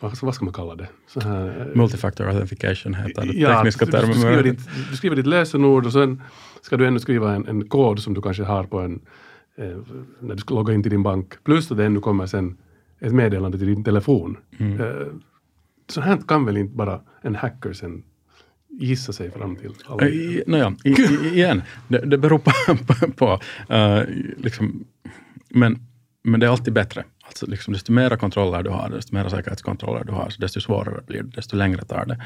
vad, 0.00 0.18
vad 0.22 0.34
ska 0.34 0.44
man 0.44 0.54
kalla 0.54 0.74
det? 0.74 0.88
Så 1.06 1.20
här, 1.20 1.68
uh, 1.68 1.76
Multifactor 1.76 2.28
authentication 2.28 2.94
heter 2.94 3.26
det 3.26 3.32
ja, 3.32 3.56
tekniska 3.56 3.86
termen. 3.86 4.10
Du 4.10 4.20
skriver, 4.20 4.42
ditt, 4.42 4.60
du 4.90 4.96
skriver 4.96 5.16
ditt 5.16 5.26
lösenord 5.26 5.86
och 5.86 5.92
sen 5.92 6.22
ska 6.62 6.76
du 6.76 6.86
ännu 6.86 6.98
skriva 6.98 7.34
en, 7.34 7.48
en 7.48 7.68
kod 7.68 8.00
som 8.00 8.14
du 8.14 8.22
kanske 8.22 8.42
har 8.42 8.64
på 8.64 8.80
en... 8.80 9.00
Eh, 9.56 9.76
när 10.20 10.34
du 10.34 10.40
ska 10.40 10.54
logga 10.54 10.74
in 10.74 10.82
till 10.82 10.90
din 10.90 11.02
bank. 11.02 11.44
Plus 11.44 11.70
att 11.70 11.76
det 11.76 11.84
ännu 11.84 12.00
kommer 12.00 12.26
sen 12.26 12.56
ett 13.00 13.12
meddelande 13.12 13.58
till 13.58 13.66
din 13.66 13.84
telefon. 13.84 14.36
Mm. 14.58 14.80
Så 15.88 16.00
här 16.00 16.16
kan 16.28 16.44
väl 16.44 16.56
inte 16.56 16.74
bara 16.74 17.00
en 17.22 17.34
hacker 17.34 17.72
sen 17.72 18.02
gissa 18.80 19.12
sig 19.12 19.30
fram 19.30 19.56
till? 19.56 19.74
Alla. 19.86 20.08
I, 20.08 20.42
i, 20.84 20.94
igen, 21.34 21.62
det, 21.88 21.98
det 21.98 22.18
beror 22.18 22.38
på, 22.38 22.50
på, 22.86 23.12
på 23.12 23.40
uh, 23.74 24.02
liksom, 24.36 24.84
men, 25.48 25.78
men 26.22 26.40
det 26.40 26.46
är 26.46 26.50
alltid 26.50 26.74
bättre 26.74 27.04
Alltså 27.28 27.46
liksom, 27.46 27.72
desto 27.72 27.92
mera 27.92 28.16
kontroller 28.16 28.62
du 28.62 28.70
har, 28.70 28.90
desto 28.90 29.14
mer 29.14 29.28
säkerhetskontroller 29.28 30.04
du 30.04 30.12
har, 30.12 30.32
desto 30.38 30.60
svårare 30.60 31.02
blir 31.06 31.22
det, 31.22 31.30
desto 31.30 31.56
längre 31.56 31.84
tar 31.84 32.06
det. 32.06 32.18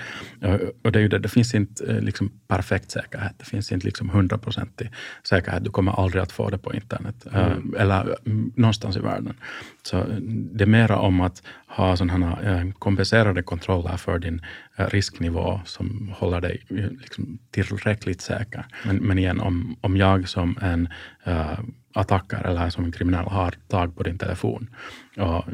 Och 0.85 0.93
det, 0.93 0.99
är 0.99 1.03
ju 1.03 1.09
det, 1.09 1.19
det 1.19 1.29
finns 1.29 1.55
inte 1.55 1.93
eh, 1.93 2.01
liksom, 2.01 2.31
perfekt 2.49 2.91
säkerhet. 2.91 3.35
Det 3.39 3.45
finns 3.45 3.73
inte 3.73 3.87
liksom, 3.87 4.11
hundraprocentig 4.11 4.91
säkerhet. 5.29 5.65
Du 5.65 5.71
kommer 5.71 5.93
aldrig 5.93 6.23
att 6.23 6.33
få 6.33 6.51
det 6.51 6.59
på 6.59 6.75
internet 6.75 7.27
eh, 7.33 7.47
mm. 7.47 7.75
eller 7.79 8.17
mm, 8.27 8.53
någonstans 8.57 8.97
i 8.97 9.01
världen. 9.01 9.35
Så 9.83 10.05
det 10.53 10.65
är 10.65 10.69
mera 10.69 10.99
om 10.99 11.21
att 11.21 11.43
ha 11.67 11.97
sådana 11.97 12.39
eh, 12.43 12.73
kompenserade 12.79 13.43
kontroller 13.43 13.97
för 13.97 14.19
din 14.19 14.43
risknivå 14.77 15.61
som 15.65 16.13
håller 16.17 16.41
dig 16.41 16.63
liksom, 17.01 17.39
tillräckligt 17.51 18.21
säker. 18.21 18.67
Men, 18.85 18.97
men 18.97 19.19
igen, 19.19 19.41
om, 19.41 19.77
om 19.81 19.97
jag 19.97 20.29
som 20.29 20.59
en 20.61 20.89
uh, 21.27 21.59
attacker 21.95 22.47
eller 22.47 22.71
som 22.71 22.85
en 22.85 22.93
kriminell 22.93 23.25
har 23.25 23.55
tag 23.69 23.97
på 23.97 24.03
din 24.03 24.19
telefon 24.19 24.71
och 25.19 25.45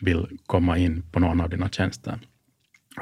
vill 0.00 0.38
komma 0.46 0.78
in 0.78 1.02
på 1.12 1.20
någon 1.20 1.40
av 1.40 1.50
dina 1.50 1.68
tjänster. 1.68 2.18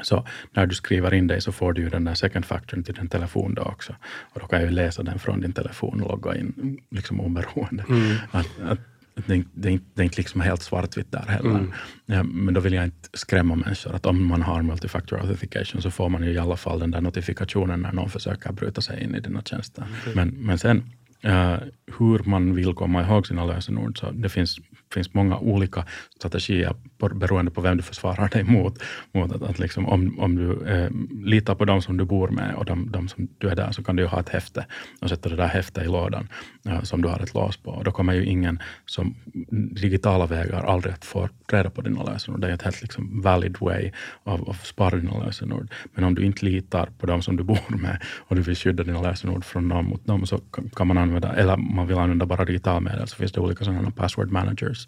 Så 0.01 0.27
när 0.51 0.65
du 0.65 0.75
skriver 0.75 1.13
in 1.13 1.27
dig 1.27 1.41
så 1.41 1.51
får 1.51 1.73
du 1.73 1.81
ju 1.81 1.89
den 1.89 2.03
där 2.03 2.13
second 2.13 2.45
factorn 2.45 2.83
till 2.83 2.93
din 2.93 3.07
telefon 3.07 3.53
då 3.53 3.61
också. 3.61 3.95
Och 4.03 4.39
då 4.39 4.47
kan 4.47 4.59
jag 4.59 4.69
ju 4.69 4.75
läsa 4.75 5.03
den 5.03 5.19
från 5.19 5.41
din 5.41 5.53
telefon 5.53 6.01
och 6.01 6.09
logga 6.09 6.39
in 6.39 6.77
liksom 6.91 7.19
oberoende. 7.21 7.85
Mm. 7.89 8.15
Att, 8.31 8.47
att, 8.61 8.79
det, 9.15 9.43
det, 9.53 9.67
är 9.67 9.71
inte, 9.71 9.85
det 9.93 10.01
är 10.01 10.03
inte 10.03 10.17
liksom 10.17 10.41
helt 10.41 10.61
svartvitt 10.61 11.11
där 11.11 11.25
heller. 11.27 11.49
Mm. 11.49 11.73
Ja, 12.05 12.23
men 12.23 12.53
då 12.53 12.59
vill 12.61 12.73
jag 12.73 12.83
inte 12.83 13.09
skrämma 13.13 13.55
människor 13.55 13.95
att 13.95 14.05
om 14.05 14.25
man 14.25 14.41
har 14.41 14.61
multifactor 14.61 15.19
authentication 15.19 15.81
så 15.81 15.91
får 15.91 16.09
man 16.09 16.23
ju 16.23 16.31
i 16.31 16.37
alla 16.37 16.57
fall 16.57 16.79
den 16.79 16.91
där 16.91 17.01
notifikationen 17.01 17.81
när 17.81 17.91
någon 17.91 18.09
försöker 18.09 18.51
bryta 18.51 18.81
sig 18.81 19.03
in 19.03 19.15
i 19.15 19.19
dina 19.19 19.41
tjänster. 19.41 19.83
Mm. 20.05 20.15
Men, 20.15 20.45
men 20.45 20.57
sen 20.57 20.83
Eh, 21.21 21.57
hur 21.99 22.29
man 22.29 22.55
vill 22.55 22.73
komma 22.73 23.03
ihåg 23.03 23.27
sina 23.27 23.45
lösenord. 23.45 23.99
Så 23.99 24.11
det 24.11 24.29
finns, 24.29 24.59
finns 24.93 25.13
många 25.13 25.37
olika 25.37 25.85
strategier 26.15 26.75
beroende 27.15 27.51
på 27.51 27.61
vem 27.61 27.77
du 27.77 27.83
försvarar 27.83 28.29
dig 28.29 28.43
mot. 28.43 28.83
mot 29.11 29.31
att, 29.31 29.41
att 29.41 29.59
liksom, 29.59 29.85
om, 29.85 30.19
om 30.19 30.35
du 30.35 30.67
eh, 30.67 30.89
litar 31.23 31.55
på 31.55 31.65
de 31.65 31.81
som 31.81 31.97
du 31.97 32.05
bor 32.05 32.27
med 32.27 32.55
och 32.55 32.65
de, 32.65 32.91
de, 32.91 33.07
som 33.07 33.27
du 33.37 33.49
är 33.49 33.55
där 33.55 33.71
så 33.71 33.83
kan 33.83 33.95
du 33.95 34.05
ha 34.05 34.19
ett 34.19 34.29
häfte 34.29 34.65
och 35.01 35.09
sätta 35.09 35.29
det 35.29 35.35
där 35.35 35.47
häftet 35.47 35.83
i 35.83 35.87
lådan 35.87 36.27
eh, 36.65 36.81
som 36.81 37.01
du 37.01 37.07
har 37.07 37.19
ett 37.19 37.33
lås 37.33 37.57
på. 37.57 37.71
Och 37.71 37.83
då 37.83 37.91
kommer 37.91 38.13
ju 38.13 38.25
ingen 38.25 38.59
som 38.85 39.15
digitala 39.51 40.25
vägar 40.25 40.63
aldrig 40.63 40.93
att 40.93 41.05
få 41.05 41.29
reda 41.51 41.69
på 41.69 41.81
dina 41.81 42.03
lösenord. 42.03 42.41
Det 42.41 42.47
är 42.47 42.53
ett 42.53 42.61
helt 42.61 42.81
liksom, 42.81 43.21
valid 43.21 43.57
way 43.59 43.91
av 44.23 44.49
att 44.49 44.65
spara 44.65 44.95
dina 44.95 45.25
lösenord. 45.25 45.73
Men 45.93 46.03
om 46.03 46.15
du 46.15 46.25
inte 46.25 46.45
litar 46.45 46.89
på 46.97 47.05
de 47.05 47.21
som 47.21 47.35
du 47.35 47.43
bor 47.43 47.77
med 47.77 48.03
och 48.17 48.35
du 48.35 48.41
vill 48.41 48.55
skydda 48.55 48.83
dina 48.83 49.01
lösenord 49.01 49.45
från 49.45 49.69
dem 49.69 49.85
mot 49.85 50.05
dem 50.05 50.25
så 50.25 50.37
kan 50.75 50.87
man 50.87 50.97
använda, 50.97 51.35
eller 51.35 51.57
man 51.57 51.87
vill 51.87 51.97
använda 51.97 52.25
bara 52.25 52.45
digitala 52.45 52.79
medel, 52.79 53.07
så 53.07 53.15
finns 53.15 53.31
det 53.31 53.41
olika 53.41 53.65
sådana 53.65 53.91
password 53.91 54.31
managers 54.31 54.78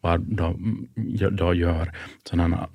vad 0.00 0.20
de 0.20 0.88
då 1.30 1.54
gör 1.54 1.92
sådana 2.30 2.68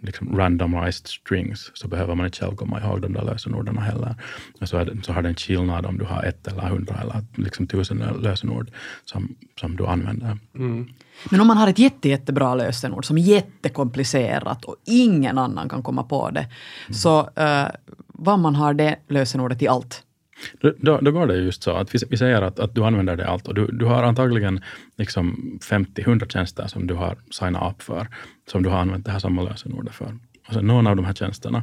liksom 0.00 0.36
randomized 0.38 1.06
strings 1.06 1.70
så 1.74 1.88
behöver 1.88 2.14
man 2.14 2.26
inte 2.26 2.38
själv 2.38 2.56
komma 2.56 2.80
ihåg 2.80 3.00
de 3.00 3.12
där 3.12 3.24
lösenorden 3.24 3.78
heller. 3.78 4.14
Så, 4.62 4.76
är 4.76 4.84
det, 4.84 5.04
så 5.04 5.12
har 5.12 5.22
det 5.22 5.28
en 5.28 5.34
skillnad 5.34 5.86
om 5.86 5.98
du 5.98 6.04
har 6.04 6.22
ett 6.22 6.46
eller 6.46 6.62
hundra 6.62 7.00
eller 7.00 7.24
liksom 7.36 7.66
tusen 7.66 7.98
lösenord 7.98 8.70
som, 9.04 9.36
som 9.60 9.76
du 9.76 9.86
använder. 9.86 10.38
Mm. 10.54 10.88
Men 11.30 11.40
om 11.40 11.46
man 11.46 11.56
har 11.56 11.68
ett 11.68 11.78
jätte, 11.78 12.08
jättebra 12.08 12.54
lösenord 12.54 13.04
som 13.04 13.18
är 13.18 13.22
jättekomplicerat 13.22 14.64
och 14.64 14.76
ingen 14.84 15.38
annan 15.38 15.68
kan 15.68 15.82
komma 15.82 16.02
på 16.02 16.30
det, 16.30 16.40
mm. 16.40 16.94
så 16.94 17.20
uh, 17.20 17.68
vad 18.06 18.38
man 18.38 18.54
har 18.54 18.74
det 18.74 18.96
lösenordet 19.08 19.62
i 19.62 19.68
allt 19.68 20.02
då, 20.60 20.98
då, 21.00 21.10
går 21.10 21.26
det 21.26 21.36
just 21.36 21.62
så 21.62 21.70
att 21.70 21.94
vi, 21.94 21.98
vi 22.10 22.16
säger 22.16 22.42
att, 22.42 22.58
att 22.58 22.74
du 22.74 22.84
använder 22.84 23.16
det 23.16 23.28
allt 23.28 23.48
och 23.48 23.54
du, 23.54 23.66
du 23.66 23.84
har 23.84 24.02
antagligen 24.02 24.60
liksom 24.96 25.58
50-100 25.62 26.28
tjänster 26.28 26.66
som 26.66 26.86
du 26.86 26.94
har 26.94 27.18
signat 27.30 27.74
upp 27.74 27.82
för, 27.82 28.06
som 28.50 28.62
du 28.62 28.68
har 28.68 28.78
använt 28.78 29.04
det 29.04 29.12
här 29.12 29.18
samma 29.18 29.42
lösenordet 29.42 29.94
för. 29.94 30.18
Alltså 30.44 30.60
någon 30.60 30.86
av 30.86 30.96
de 30.96 31.04
här 31.04 31.14
tjänsterna, 31.14 31.62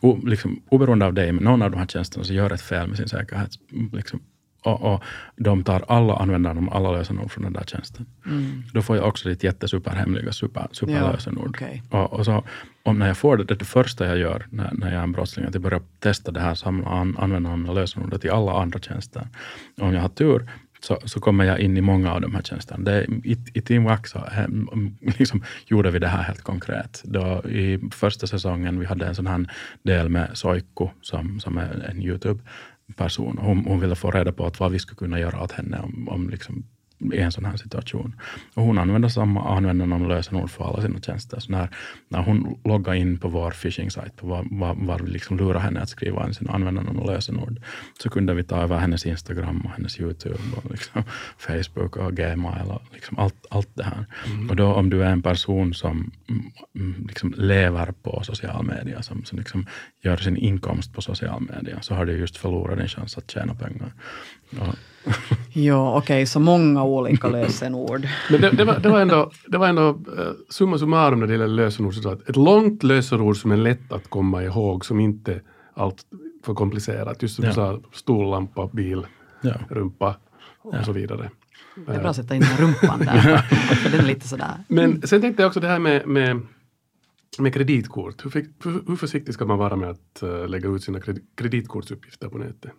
o, 0.00 0.20
liksom, 0.26 0.62
oberoende 0.68 1.06
av 1.06 1.14
dig, 1.14 1.32
men 1.32 1.44
någon 1.44 1.62
av 1.62 1.70
de 1.70 1.76
här 1.76 1.86
tjänsterna 1.86 2.24
så 2.24 2.32
gör 2.32 2.52
ett 2.52 2.62
fel 2.62 2.88
med 2.88 2.96
sin 2.96 3.08
säkerhet, 3.08 3.50
liksom, 3.92 4.20
och, 4.62 4.94
och 4.94 5.04
de 5.36 5.64
tar 5.64 5.84
alla 5.88 6.14
använder 6.16 6.54
de 6.54 6.68
alla 6.68 6.92
lösenord 6.92 7.30
från 7.30 7.44
den 7.44 7.52
där 7.52 7.64
tjänsten. 7.66 8.06
Mm. 8.26 8.62
Då 8.74 8.82
får 8.82 8.96
jag 8.96 9.08
också 9.08 9.28
ditt 9.28 9.44
jättesuperhemliga 9.44 10.32
super, 10.32 10.68
superlösenord. 10.72 11.58
Ja, 11.60 11.66
okay. 11.66 11.80
och, 11.90 12.12
och, 12.12 12.24
så, 12.24 12.44
om 12.82 12.98
när 12.98 13.06
jag 13.06 13.16
får 13.16 13.36
det, 13.36 13.44
det 13.44 13.54
det 13.54 13.64
första 13.64 14.06
jag 14.06 14.18
gör 14.18 14.46
när, 14.50 14.70
när 14.72 14.86
jag 14.86 14.98
är 14.98 15.02
en 15.02 15.12
brottsling, 15.12 15.46
att 15.46 15.54
jag 15.54 15.62
börjar 15.62 15.82
testa 15.98 16.32
det 16.32 16.40
här 16.40 16.54
samla 16.54 16.88
an, 16.88 17.16
använda 17.18 17.72
lösenordet 17.72 18.24
i 18.24 18.30
alla 18.30 18.52
andra 18.52 18.78
tjänster. 18.78 19.28
Och 19.76 19.86
om 19.86 19.94
jag 19.94 20.00
har 20.00 20.08
tur 20.08 20.48
så, 20.80 20.98
så 21.04 21.20
kommer 21.20 21.44
jag 21.44 21.60
in 21.60 21.76
i 21.76 21.80
många 21.80 22.12
av 22.12 22.20
de 22.20 22.34
här 22.34 22.42
tjänsterna. 22.42 22.84
Det, 22.84 23.04
i, 23.04 23.36
I 23.54 23.60
Team 23.60 23.84
Wax 23.84 24.10
så, 24.10 24.24
liksom, 25.00 25.44
gjorde 25.66 25.90
vi 25.90 25.98
det 25.98 26.08
här 26.08 26.22
helt 26.22 26.42
konkret. 26.42 27.02
Då, 27.04 27.48
I 27.48 27.80
första 27.92 28.26
säsongen 28.26 28.80
vi 28.80 28.86
hade 28.86 29.06
en 29.06 29.14
sån 29.14 29.26
här 29.26 29.46
del 29.82 30.08
med 30.08 30.30
Soikku 30.34 30.88
som, 31.00 31.40
som 31.40 31.58
är 31.58 31.90
en 31.90 32.02
Youtube 32.02 32.40
person. 32.92 33.38
Hon, 33.38 33.64
hon 33.64 33.80
ville 33.80 33.96
få 33.96 34.10
reda 34.10 34.32
på 34.32 34.46
att 34.46 34.60
vad 34.60 34.72
vi 34.72 34.78
skulle 34.78 34.96
kunna 34.96 35.20
göra 35.20 35.42
åt 35.42 35.52
henne 35.52 35.78
om, 35.78 36.08
om 36.08 36.30
liksom 36.30 36.64
i 37.12 37.18
en 37.18 37.32
sån 37.32 37.44
här 37.44 37.56
situation. 37.56 38.14
Och 38.54 38.62
hon 38.62 38.78
använder 38.78 39.08
samma 39.08 39.56
användarnamn 39.56 40.04
och 40.04 40.08
lösenord 40.08 40.50
för 40.50 40.64
alla 40.64 40.82
sina 40.82 41.00
tjänster. 41.00 41.40
Så 41.40 41.52
när, 41.52 41.68
när 42.08 42.22
hon 42.22 42.58
loggar 42.64 42.94
in 42.94 43.18
på 43.18 43.28
vår 43.28 43.50
phishing-sajt, 43.50 44.16
på 44.16 44.26
var, 44.26 44.46
var, 44.50 44.74
var 44.74 44.98
vi 44.98 45.10
liksom 45.10 45.36
lurar 45.36 45.60
henne 45.60 45.80
att 45.80 45.88
skriva 45.88 46.26
in 46.26 46.34
sina 46.34 46.52
användarnamn 46.52 46.98
och 46.98 47.06
lösenord, 47.06 47.60
så 48.02 48.10
kunde 48.10 48.34
vi 48.34 48.44
ta 48.44 48.56
över 48.56 48.78
hennes 48.78 49.06
Instagram 49.06 49.60
och 49.60 49.70
hennes 49.70 50.00
YouTube 50.00 50.38
och 50.56 50.70
liksom 50.70 51.02
Facebook 51.38 51.96
och 51.96 52.16
Gmail 52.16 52.70
och 52.70 52.82
liksom 52.92 53.18
allt, 53.18 53.46
allt 53.50 53.70
det 53.74 53.84
här. 53.84 54.06
Mm. 54.26 54.50
Och 54.50 54.56
då 54.56 54.66
om 54.66 54.90
du 54.90 55.02
är 55.02 55.10
en 55.10 55.22
person 55.22 55.74
som 55.74 56.10
mm, 56.28 56.42
mm, 56.74 57.06
liksom 57.06 57.34
lever 57.36 57.92
på 58.02 58.22
social 58.22 58.64
media, 58.64 59.02
som, 59.02 59.24
som 59.24 59.38
liksom 59.38 59.66
gör 60.02 60.16
sin 60.16 60.36
inkomst 60.36 60.92
på 60.94 61.02
social 61.02 61.40
media, 61.40 61.80
så 61.80 61.94
har 61.94 62.06
du 62.06 62.18
just 62.18 62.36
förlorat 62.36 62.78
din 62.78 62.88
chans 62.88 63.18
att 63.18 63.30
tjäna 63.30 63.54
pengar. 63.54 63.92
Ja, 65.52 65.96
okej, 65.96 65.98
okay, 65.98 66.26
så 66.26 66.40
många 66.40 66.84
olika 66.84 67.28
lösenord. 67.28 68.08
Men 68.30 68.40
det, 68.40 68.50
det, 68.50 68.64
var, 68.64 68.78
det 68.78 68.88
var 68.88 69.00
ändå, 69.00 69.30
det 69.46 69.58
var 69.58 69.68
ändå 69.68 69.88
uh, 69.88 69.96
summa 70.48 70.78
summarum 70.78 71.20
när 71.20 71.26
det 71.26 71.32
gäller 71.32 71.48
lösenord, 71.48 71.94
så 71.94 72.08
att 72.08 72.28
ett 72.28 72.36
långt 72.36 72.82
lösenord 72.82 73.36
som 73.36 73.50
är 73.50 73.56
lätt 73.56 73.92
att 73.92 74.10
komma 74.10 74.42
ihåg, 74.42 74.84
som 74.84 75.00
inte 75.00 75.40
allt 75.74 76.04
för 76.44 76.54
komplicerat. 76.54 77.22
Just 77.22 77.36
som 77.36 77.44
ja. 77.44 77.50
du 77.50 77.54
sa, 77.54 77.80
stol, 77.92 78.30
lampa, 78.30 78.68
bil, 78.72 79.06
ja. 79.40 79.54
rumpa 79.68 80.16
och 80.62 80.74
ja. 80.74 80.84
så 80.84 80.92
vidare. 80.92 81.30
Det 81.86 81.92
är 81.92 82.00
bra 82.00 82.10
att 82.10 82.16
sätta 82.16 82.34
in 82.34 82.40
den 82.40 82.66
rumpan 82.66 82.98
där, 82.98 83.36
för 83.74 83.90
den 83.90 84.00
är 84.00 84.04
lite 84.04 84.28
sådär. 84.28 84.54
Men 84.68 85.02
sen 85.02 85.20
tänkte 85.20 85.42
jag 85.42 85.48
också 85.48 85.60
det 85.60 85.68
här 85.68 85.78
med, 85.78 86.06
med 86.06 86.40
med 87.40 87.54
kreditkort, 87.54 88.24
hur, 88.24 88.46
hur, 88.88 88.96
försiktig 88.96 89.34
ska 89.34 89.44
man 89.44 89.58
vara 89.58 89.76
med 89.76 89.90
att 89.90 90.22
uh, 90.22 90.48
lägga 90.48 90.68
ut 90.68 90.82
sina 90.82 91.00
kreditkortsuppgifter 91.36 92.28
på 92.28 92.38
nätet? 92.38 92.70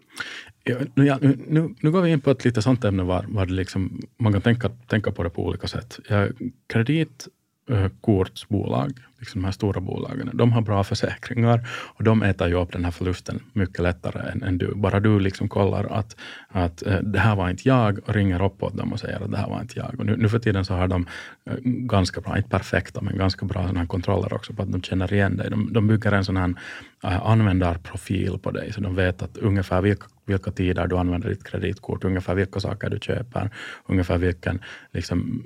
Ja, 0.64 0.78
nu, 0.96 1.06
ja, 1.06 1.18
nu, 1.22 1.76
nu, 1.80 1.92
går 1.92 2.02
vi 2.02 2.12
in 2.12 2.22
på 2.22 2.32
ett 2.32 2.46
lite 2.46 2.62
sånt 2.62 2.84
ämne 2.84 3.04
var, 3.04 3.26
var 3.30 3.46
det 3.46 3.54
liksom, 3.54 4.02
man 4.18 4.34
kan 4.34 4.42
tänka, 4.42 4.70
tänka 4.70 5.12
på 5.12 5.24
det 5.24 5.30
på 5.30 5.46
olika 5.46 5.68
sätt. 5.68 6.00
Ja, 6.10 6.28
Eh, 7.70 7.88
kortsbolag, 8.02 8.92
liksom 9.20 9.42
de 9.42 9.46
här 9.46 9.52
stora 9.52 9.82
bolagen, 9.82 10.30
de 10.34 10.52
har 10.52 10.62
bra 10.62 10.84
försäkringar 10.84 11.68
och 11.70 12.04
de 12.04 12.24
äter 12.24 12.48
ju 12.48 12.54
upp 12.54 12.72
den 12.72 12.84
här 12.84 12.92
förlusten 12.92 13.40
mycket 13.54 13.80
lättare 13.80 14.32
än, 14.32 14.44
än 14.44 14.58
du. 14.58 14.76
Bara 14.76 15.00
du 15.00 15.20
liksom 15.20 15.50
kollar 15.50 15.84
att, 15.84 16.16
att 16.48 16.88
eh, 16.88 17.00
det 17.00 17.20
här 17.20 17.36
var 17.36 17.50
inte 17.50 17.68
jag 17.68 18.00
och 18.06 18.14
ringer 18.14 18.46
upp 18.46 18.64
åt 18.64 18.78
dem 18.78 18.94
och 18.94 19.00
säger 19.00 19.24
att 19.24 19.32
det 19.32 19.38
här 19.38 19.50
var 19.50 19.62
inte 19.62 19.80
jag. 19.80 20.00
Och 20.00 20.06
nu, 20.06 20.18
nu 20.18 20.30
för 20.30 20.40
tiden 20.40 20.66
så 20.66 20.74
har 20.74 20.88
de 20.88 21.06
eh, 21.46 21.56
ganska 21.64 22.22
bra, 22.22 22.38
inte 22.38 22.50
perfekta, 22.50 23.02
men 23.02 23.18
ganska 23.18 23.46
bra 23.46 23.68
såna 23.68 23.80
här 23.80 23.88
kontroller 23.88 24.34
också 24.34 24.54
på 24.54 24.62
att 24.62 24.72
de 24.72 24.82
känner 24.82 25.14
igen 25.14 25.38
dig. 25.38 25.50
De, 25.50 25.74
de 25.74 25.88
bygger 25.88 26.12
en 26.12 26.26
sån 26.26 26.38
här 26.38 26.54
användarprofil 27.02 28.40
på 28.40 28.52
dig, 28.52 28.74
så 28.74 28.82
de 28.82 28.96
vet 28.96 29.22
att 29.22 29.38
ungefär 29.38 29.82
vilka 29.82 30.06
vilka 30.32 30.52
tider 30.52 30.88
du 30.88 30.98
använder 30.98 31.30
ditt 31.30 31.44
kreditkort, 31.44 32.04
ungefär 32.04 32.36
vilka 32.36 32.60
saker 32.60 32.90
du 32.90 33.00
köper, 33.02 33.50
ungefär 33.86 34.18
vilken 34.18 34.60
liksom, 34.94 35.44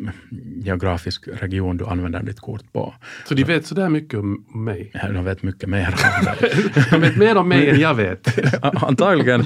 geografisk 0.55 1.27
region 1.27 1.77
du 1.77 1.85
använder 1.85 2.23
ditt 2.23 2.39
kort 2.39 2.73
på. 2.73 2.93
Så 3.27 3.33
de 3.33 3.43
vet 3.43 3.65
sådär 3.65 3.89
mycket 3.89 4.19
om 4.19 4.45
mig? 4.53 4.91
Ja, 4.93 5.11
de 5.11 5.25
vet 5.25 5.43
mycket 5.43 5.69
mer 5.69 5.87
om 5.87 6.25
dig. 6.25 6.51
de 6.91 7.01
vet 7.01 7.17
mer 7.17 7.37
om 7.37 7.49
mig 7.49 7.69
än 7.69 7.79
jag 7.79 7.95
vet. 7.95 8.53
Antagligen. 8.61 9.45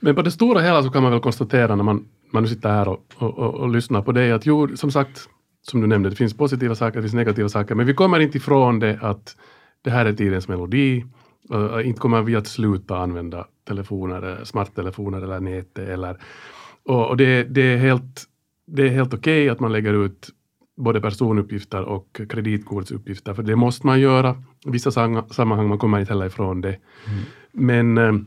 Men 0.00 0.14
på 0.14 0.22
det 0.22 0.30
stora 0.30 0.60
hela 0.60 0.82
så 0.82 0.90
kan 0.90 1.02
man 1.02 1.12
väl 1.12 1.20
konstatera 1.20 1.76
när 1.76 1.84
man, 1.84 2.04
man 2.32 2.42
nu 2.42 2.48
sitter 2.48 2.68
här 2.68 2.88
och, 2.88 3.04
och, 3.16 3.38
och, 3.38 3.54
och 3.54 3.68
lyssnar 3.68 4.02
på 4.02 4.12
dig 4.12 4.32
att 4.32 4.46
jo, 4.46 4.76
som 4.76 4.90
sagt, 4.90 5.28
som 5.62 5.80
du 5.80 5.86
nämnde, 5.86 6.10
det 6.10 6.16
finns 6.16 6.36
positiva 6.36 6.74
saker, 6.74 6.96
det 6.96 7.02
finns 7.02 7.14
negativa 7.14 7.48
saker, 7.48 7.74
men 7.74 7.86
vi 7.86 7.94
kommer 7.94 8.20
inte 8.20 8.38
ifrån 8.38 8.78
det 8.78 8.98
att 9.02 9.36
det 9.82 9.90
här 9.90 10.06
är 10.06 10.12
tidens 10.12 10.48
melodi. 10.48 11.04
Uh, 11.54 11.88
inte 11.88 12.00
kommer 12.00 12.22
vi 12.22 12.36
att 12.36 12.46
sluta 12.46 12.98
använda 12.98 13.46
telefoner, 13.64 14.44
smarttelefoner 14.44 15.22
eller 15.22 15.40
nätet. 15.40 15.88
Eller, 15.88 16.16
och, 16.84 17.08
och 17.08 17.16
det, 17.16 17.42
det, 17.42 17.62
är 17.62 17.76
helt, 17.76 18.24
det 18.66 18.82
är 18.82 18.88
helt 18.88 19.14
okej 19.14 19.42
okay 19.42 19.48
att 19.48 19.60
man 19.60 19.72
lägger 19.72 20.04
ut 20.04 20.28
både 20.76 21.00
personuppgifter 21.00 21.82
och 21.82 22.20
kreditkortsuppgifter, 22.28 23.34
för 23.34 23.42
det 23.42 23.56
måste 23.56 23.86
man 23.86 24.00
göra. 24.00 24.36
I 24.66 24.70
vissa 24.70 24.90
sammanhang 25.30 25.68
man 25.68 25.78
kommer 25.78 26.00
inte 26.00 26.12
heller 26.12 26.26
ifrån 26.26 26.60
det. 26.60 26.78
Mm. 27.06 27.20
Men 27.52 27.98
eh, 27.98 28.22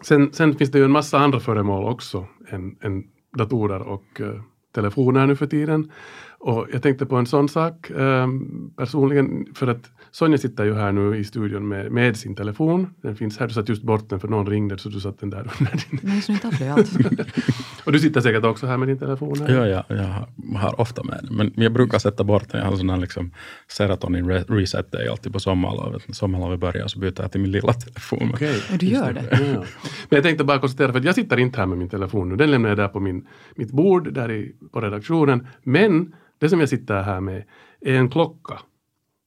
sen, 0.00 0.32
sen, 0.32 0.54
finns 0.54 0.70
det 0.70 0.78
ju 0.78 0.84
en 0.84 0.90
massa 0.90 1.18
andra 1.18 1.40
föremål 1.40 1.84
också 1.84 2.26
än, 2.48 2.76
än 2.80 3.04
datorer 3.38 3.80
och 3.80 4.20
uh, 4.20 4.40
telefoner 4.74 5.26
nu 5.26 5.36
för 5.36 5.46
tiden. 5.46 5.90
Och 6.38 6.66
jag 6.72 6.82
tänkte 6.82 7.06
på 7.06 7.16
en 7.16 7.26
sån 7.26 7.48
sak 7.48 7.90
eh, 7.90 8.28
personligen, 8.76 9.46
för 9.54 9.66
att 9.66 9.90
Sonja 10.12 10.38
sitter 10.38 10.64
ju 10.64 10.74
här 10.74 10.92
nu 10.92 11.16
i 11.16 11.24
studion 11.24 11.68
med, 11.68 11.92
med 11.92 12.16
sin 12.16 12.34
telefon. 12.34 12.94
Den 13.02 13.16
finns 13.16 13.38
här, 13.38 13.46
du 13.46 13.54
satt 13.54 13.68
just 13.68 13.82
bort 13.82 14.08
den 14.08 14.20
för 14.20 14.28
någon 14.28 14.46
ringde 14.46 14.78
så 14.78 14.88
du 14.88 15.00
satt 15.00 15.20
den 15.20 15.30
där 15.30 15.50
under 15.58 15.72
din... 15.72 16.00
Nej, 16.02 16.22
så 16.22 16.32
inte 16.32 16.72
alls. 16.72 16.96
och 17.84 17.92
du 17.92 17.98
sitter 17.98 18.20
säkert 18.20 18.44
också 18.44 18.66
här 18.66 18.76
med 18.76 18.88
din 18.88 18.98
telefon? 18.98 19.40
Här. 19.40 19.54
Ja, 19.54 19.66
ja, 19.66 19.84
jag 19.88 20.58
har 20.58 20.80
ofta 20.80 21.04
med 21.04 21.20
den. 21.22 21.36
Men 21.36 21.52
jag 21.56 21.72
brukar 21.72 21.98
sätta 21.98 22.24
bort 22.24 22.48
den. 22.48 22.60
Jag 22.60 22.70
har 22.70 22.76
sån 22.76 22.90
här 22.90 22.96
liksom 22.96 23.30
serotonin 23.68 24.30
reset 24.30 24.92
day 24.92 25.08
alltid 25.08 25.32
på 25.32 25.40
sommarlovet. 25.40 26.08
När 26.08 26.14
sommarlovet 26.14 26.60
börjar 26.60 26.88
så 26.88 26.98
byter 26.98 27.20
jag 27.22 27.32
till 27.32 27.40
min 27.40 27.50
lilla 27.50 27.72
telefon. 27.72 28.30
Okej, 28.34 28.56
okay. 28.56 28.78
du 28.78 28.86
gör 28.86 29.12
det? 29.12 29.26
Ja. 29.30 29.64
Men 30.08 30.16
jag 30.16 30.22
tänkte 30.22 30.44
bara 30.44 30.58
konstatera, 30.58 30.92
för 30.92 30.98
att 30.98 31.04
jag 31.04 31.14
sitter 31.14 31.36
inte 31.36 31.58
här 31.58 31.66
med 31.66 31.78
min 31.78 31.88
telefon 31.88 32.28
nu. 32.28 32.36
Den 32.36 32.50
lämnar 32.50 32.68
jag 32.68 32.78
där 32.78 32.88
på 32.88 33.00
min, 33.00 33.26
mitt 33.54 33.72
bord 33.72 34.12
där 34.12 34.30
i, 34.30 34.54
på 34.72 34.80
redaktionen. 34.80 35.46
Men 35.62 36.14
det 36.38 36.48
som 36.48 36.60
jag 36.60 36.68
sitter 36.68 37.02
här 37.02 37.20
med 37.20 37.44
är 37.80 37.94
en 37.94 38.10
klocka. 38.10 38.58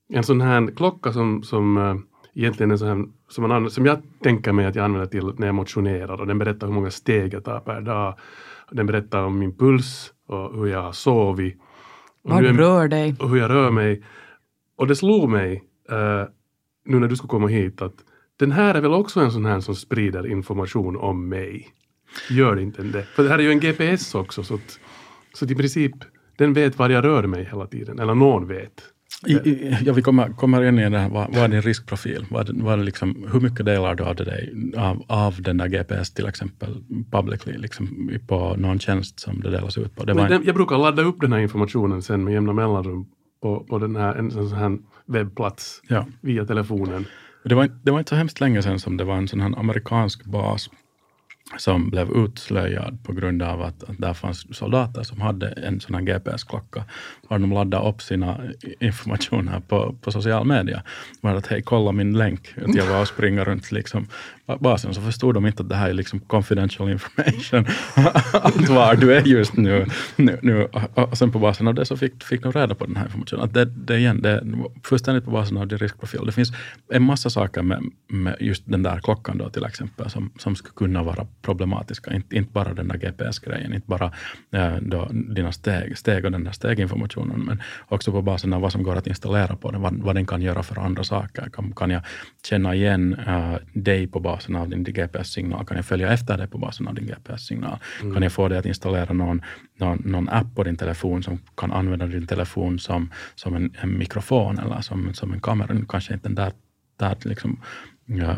En 0.10 0.24
sån 0.24 0.42
här 0.42 0.76
klocka 0.76 1.14
som, 1.14 1.44
som 1.44 1.78
uh, 1.78 1.96
egentligen 2.34 2.72
är 2.72 2.78
sån 2.78 2.88
här, 2.88 3.06
som, 3.30 3.48
man, 3.48 3.72
som 3.72 3.86
jag 3.86 4.02
tänker 4.24 4.52
mig 4.52 4.66
att 4.66 4.76
jag 4.76 4.86
använder 4.86 5.08
till 5.08 5.34
när 5.38 5.48
jag 5.48 5.56
motionerar 5.56 6.22
och 6.22 6.28
den 6.28 6.40
berättar 6.40 6.68
hur 6.68 6.74
många 6.74 6.92
steg 6.92 7.34
jag 7.34 7.44
tar 7.44 7.60
per 7.60 7.82
dag. 7.82 8.18
Den 8.72 8.86
berättar 8.86 9.24
om 9.24 9.40
min 9.40 9.58
puls 9.58 10.14
och 10.28 10.56
hur 10.56 10.68
jag 10.68 10.82
har 10.82 10.92
sovit. 10.92 11.58
Var 12.22 12.42
du 12.42 12.54
rör 12.54 12.88
dig. 12.88 13.16
Och 13.20 13.30
hur 13.30 13.38
jag 13.38 13.50
rör 13.50 13.72
mig. 13.72 14.04
Och 14.76 14.88
det 14.88 14.96
slog 14.96 15.30
mig 15.30 15.64
uh, 15.92 16.26
nu 16.86 17.00
när 17.00 17.08
du 17.08 17.16
skulle 17.16 17.30
komma 17.30 17.48
hit 17.48 17.82
att 17.82 17.96
den 18.40 18.52
här 18.52 18.76
är 18.76 18.82
väl 18.82 18.94
också 18.94 19.20
en 19.20 19.32
sån 19.32 19.46
här 19.46 19.60
som 19.60 19.76
sprider 19.76 20.28
information 20.28 20.98
om 20.98 21.30
mig. 21.30 21.68
Gör 22.30 22.60
inte 22.60 22.84
det? 22.84 23.04
För 23.04 23.24
det 23.24 23.30
här 23.30 23.40
är 23.40 23.44
ju 23.44 23.52
en 23.52 23.60
GPS 23.60 24.16
också 24.16 24.44
så, 24.44 24.54
att, 24.54 24.80
så 25.34 25.46
att 25.46 25.52
i 25.52 25.56
princip 25.56 25.94
den 26.38 26.54
vet 26.54 26.80
var 26.80 26.90
jag 26.90 27.04
rör 27.04 27.28
mig 27.28 27.44
hela 27.44 27.68
tiden, 27.68 28.00
eller 28.00 28.16
någon 28.16 28.48
vet. 28.48 28.93
I, 29.26 29.34
i, 29.34 29.78
ja, 29.86 29.94
vi 29.94 30.02
kommer, 30.02 30.30
kommer 30.30 30.64
in 30.64 30.80
i 30.80 30.90
det 30.90 31.00
här, 31.00 31.10
vad, 31.10 31.34
vad 31.34 31.44
är 31.44 31.48
din 31.48 31.62
riskprofil? 31.62 32.26
Vad, 32.30 32.62
vad 32.62 32.80
är 32.80 32.84
liksom, 32.84 33.28
hur 33.32 33.40
mycket 33.40 33.66
delar 33.66 33.96
du 33.96 34.04
av, 34.04 34.16
dig, 34.16 34.54
av, 34.78 35.04
av 35.08 35.42
den 35.42 35.58
där 35.58 35.68
GPS 35.68 36.14
till 36.14 36.28
exempel 36.28 36.84
publicly, 37.12 37.58
liksom, 37.58 38.12
på 38.28 38.56
någon 38.56 38.80
tjänst 38.80 39.20
som 39.20 39.42
det 39.42 39.52
delas 39.52 39.78
ut 39.78 39.96
på? 39.96 40.04
Det 40.04 40.12
en... 40.12 40.18
den, 40.18 40.44
jag 40.46 40.56
brukar 40.56 40.78
ladda 40.78 41.02
upp 41.02 41.22
den 41.22 41.34
här 41.34 41.40
informationen 41.40 42.02
sen 42.02 42.24
med 42.24 42.34
jämna 42.34 42.54
mellanrum 42.54 43.06
på, 43.42 43.60
på 43.70 43.80
den 43.80 43.96
här, 43.96 44.16
en 44.16 44.32
sån 44.32 44.54
här 44.54 44.78
webbplats 45.06 45.82
ja. 45.88 46.06
via 46.22 46.46
telefonen. 46.46 47.06
Det 47.46 47.56
var, 47.56 47.70
det 47.84 47.92
var 47.92 48.00
inte 48.00 48.10
så 48.10 48.16
hemskt 48.16 48.40
länge 48.40 48.62
sedan 48.62 48.80
som 48.80 48.98
det 48.98 49.04
var 49.04 49.16
en 49.16 49.28
sån 49.28 49.42
här 49.42 49.60
amerikansk 49.60 50.26
bas 50.26 50.70
som 51.58 51.90
blev 51.90 52.12
utslöjad 52.12 52.98
på 53.04 53.14
grund 53.14 53.42
av 53.42 53.62
att, 53.62 53.84
att 53.84 53.98
där 53.98 54.14
fanns 54.14 54.58
soldater 54.58 55.04
som 55.04 55.22
hade 55.22 55.48
en 55.48 55.80
sån 55.80 55.96
här 55.96 56.02
GPS-klocka. 56.02 56.84
var 57.28 57.40
de 57.40 57.52
laddade 57.52 57.90
upp 57.90 58.02
sina 58.02 58.40
informationer 58.80 59.60
på, 59.68 59.96
på 60.02 60.12
social 60.12 60.46
media. 60.46 60.84
Var 61.22 61.36
att 61.36 61.48
hej, 61.48 61.62
kolla 61.62 61.92
min 61.92 62.18
länk. 62.18 62.54
Att 62.66 62.76
jag 62.76 62.86
var 62.86 63.02
och 63.02 63.08
springa 63.08 63.44
runt 63.44 63.72
liksom 63.72 64.08
basen 64.60 64.94
så 64.94 65.02
förstod 65.02 65.34
de 65.34 65.46
inte 65.46 65.64
att 65.64 65.70
det 65.70 65.76
här 65.76 65.90
är 65.90 65.94
liksom 65.94 66.20
confidential 66.20 66.90
information. 66.90 67.66
att 68.34 68.70
var 68.70 68.96
du 68.96 69.14
är 69.14 69.22
just 69.22 69.58
nu. 69.58 69.86
nu, 70.16 70.40
nu. 70.42 70.68
Och 70.94 71.18
sen 71.18 71.32
på 71.32 71.40
basen 71.40 71.68
av 71.68 71.74
det 71.74 71.86
så 71.86 71.98
fick, 71.98 72.24
fick 72.24 72.44
de 72.44 72.52
reda 72.52 72.76
på 72.76 72.86
den 72.86 72.96
här 72.96 73.06
informationen. 73.06 73.46
Att 73.46 73.54
det, 73.54 73.66
det 73.66 73.98
igen, 73.98 74.22
det 74.22 74.30
är 74.30 74.44
fullständigt 74.84 75.26
på 75.26 75.32
basen 75.32 75.58
av 75.58 75.68
din 75.68 75.78
riskprofil. 75.78 76.26
Det 76.26 76.32
finns 76.32 76.52
en 76.94 77.04
massa 77.04 77.30
saker 77.30 77.62
med, 77.62 77.84
med 78.08 78.38
just 78.40 78.64
den 78.66 78.84
där 78.84 79.00
klockan 79.00 79.38
då 79.38 79.50
till 79.50 79.66
exempel 79.66 80.10
som, 80.10 80.32
som 80.38 80.56
skulle 80.56 80.74
kunna 80.74 81.04
vara 81.04 81.28
problematiska. 81.44 82.14
Inte, 82.14 82.36
inte 82.36 82.52
bara 82.52 82.74
den 82.74 82.88
där 82.88 82.98
GPS-grejen, 82.98 83.74
inte 83.74 83.88
bara 83.88 84.12
äh, 84.52 84.76
då 84.82 85.10
dina 85.12 85.52
steg, 85.52 85.98
steg 85.98 86.26
och 86.26 86.32
den 86.32 86.44
där 86.44 86.52
steginformationen, 86.52 87.40
men 87.40 87.62
också 87.88 88.12
på 88.12 88.22
basen 88.22 88.54
av 88.54 88.62
vad 88.62 88.72
som 88.72 88.84
går 88.84 88.96
att 88.96 89.08
installera 89.08 89.56
på 89.56 89.72
den, 89.72 89.82
vad, 89.82 89.94
vad 89.98 90.16
den 90.16 90.26
kan 90.26 90.42
göra 90.42 90.64
för 90.64 90.80
andra 90.80 91.04
saker. 91.04 91.50
Kan, 91.50 91.74
kan 91.76 91.90
jag 91.90 92.02
känna 92.46 92.76
igen 92.76 93.14
äh, 93.28 93.56
dig 93.74 94.08
på 94.08 94.20
basen 94.20 94.56
av 94.56 94.70
din 94.70 94.84
GPS-signal? 94.84 95.66
Kan 95.66 95.78
jag 95.78 95.86
följa 95.86 96.14
efter 96.14 96.38
dig 96.38 96.48
på 96.48 96.58
basen 96.58 96.88
av 96.88 96.94
din 96.96 97.08
GPS-signal? 97.08 97.78
Mm. 98.02 98.14
Kan 98.14 98.24
jag 98.24 98.32
få 98.32 98.48
dig 98.48 98.58
att 98.58 98.66
installera 98.66 99.14
någon, 99.14 99.42
någon, 99.80 100.02
någon, 100.06 100.30
app 100.30 100.56
på 100.56 100.64
din 100.64 100.78
telefon 100.78 101.24
som 101.24 101.40
kan 101.58 101.72
använda 101.72 102.06
din 102.08 102.28
telefon 102.28 102.80
som, 102.80 103.12
som 103.36 103.56
en, 103.56 103.74
en 103.82 103.98
mikrofon 103.98 104.60
eller 104.60 104.82
som, 104.82 105.14
som 105.14 105.34
en 105.34 105.42
kamera? 105.42 105.78
Kanske 105.90 106.14
inte 106.14 106.30
den 106.30 106.36
där, 106.36 106.52
där 107.00 107.18
liksom, 107.24 107.60
ja, 108.06 108.36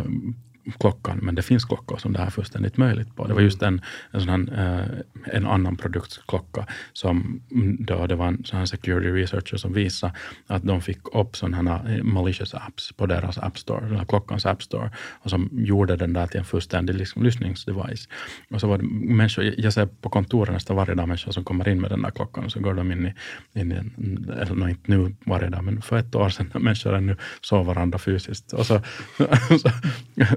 klockan, 0.79 1.19
men 1.21 1.35
det 1.35 1.41
finns 1.41 1.65
klockor 1.65 1.97
som 1.97 2.13
det 2.13 2.19
är 2.19 2.29
fullständigt 2.29 2.77
möjligt 2.77 3.15
på. 3.15 3.27
Det 3.27 3.33
var 3.33 3.41
just 3.41 3.61
en, 3.61 3.81
en, 4.11 4.21
sån 4.21 4.29
här, 4.29 4.83
eh, 5.25 5.35
en 5.35 5.45
annan 5.45 5.75
produktklocka 5.75 6.67
som 6.93 7.41
mm, 7.51 7.85
då 7.85 8.07
det 8.07 8.15
var 8.15 8.27
en 8.27 8.43
sån 8.43 8.59
här 8.59 8.65
security 8.65 9.09
researcher 9.09 9.57
som 9.57 9.73
visade 9.73 10.13
att 10.47 10.63
de 10.63 10.81
fick 10.81 11.15
upp 11.15 11.35
sådana 11.35 11.57
här 11.57 11.97
eh, 11.97 12.03
malicious 12.03 12.53
apps 12.53 12.91
på 12.91 13.05
deras 13.05 13.37
app 13.37 13.57
store, 13.57 14.05
klockans 14.07 14.45
app 14.45 14.63
store, 14.63 14.91
och 15.21 15.29
som 15.29 15.49
gjorde 15.51 15.95
den 15.95 16.13
där 16.13 16.27
till 16.27 16.39
en 16.39 16.45
fullständig 16.45 16.95
liksom, 16.95 17.23
lyssningsdevice. 17.23 18.09
Och 18.49 18.61
så 18.61 18.67
var 18.67 18.77
det 18.77 18.83
människor, 18.83 19.53
jag 19.57 19.73
ser 19.73 19.85
på 19.85 20.09
kontoren 20.09 20.53
nästan 20.53 20.75
varje 20.75 20.95
dag 20.95 21.07
människor 21.07 21.31
som 21.31 21.43
kommer 21.43 21.69
in 21.69 21.81
med 21.81 21.89
den 21.89 22.01
där 22.01 22.11
klockan 22.11 22.45
och 22.45 22.51
så 22.51 22.59
går 22.59 22.73
de 22.73 22.91
in 22.91 23.05
i, 23.05 23.13
in 23.59 23.71
i 23.71 23.75
eller 24.41 24.69
inte 24.69 24.91
nu 24.91 25.15
varje 25.25 25.49
dag, 25.49 25.63
men 25.63 25.81
för 25.81 25.97
ett 25.97 26.15
år 26.15 26.29
sedan 26.29 26.51
när 26.53 26.61
människor 26.61 26.95
ännu 26.95 27.15
såg 27.41 27.65
varandra 27.65 27.99
fysiskt. 27.99 28.53
Och 28.53 28.65
så, 28.65 28.81
så, 29.61 29.69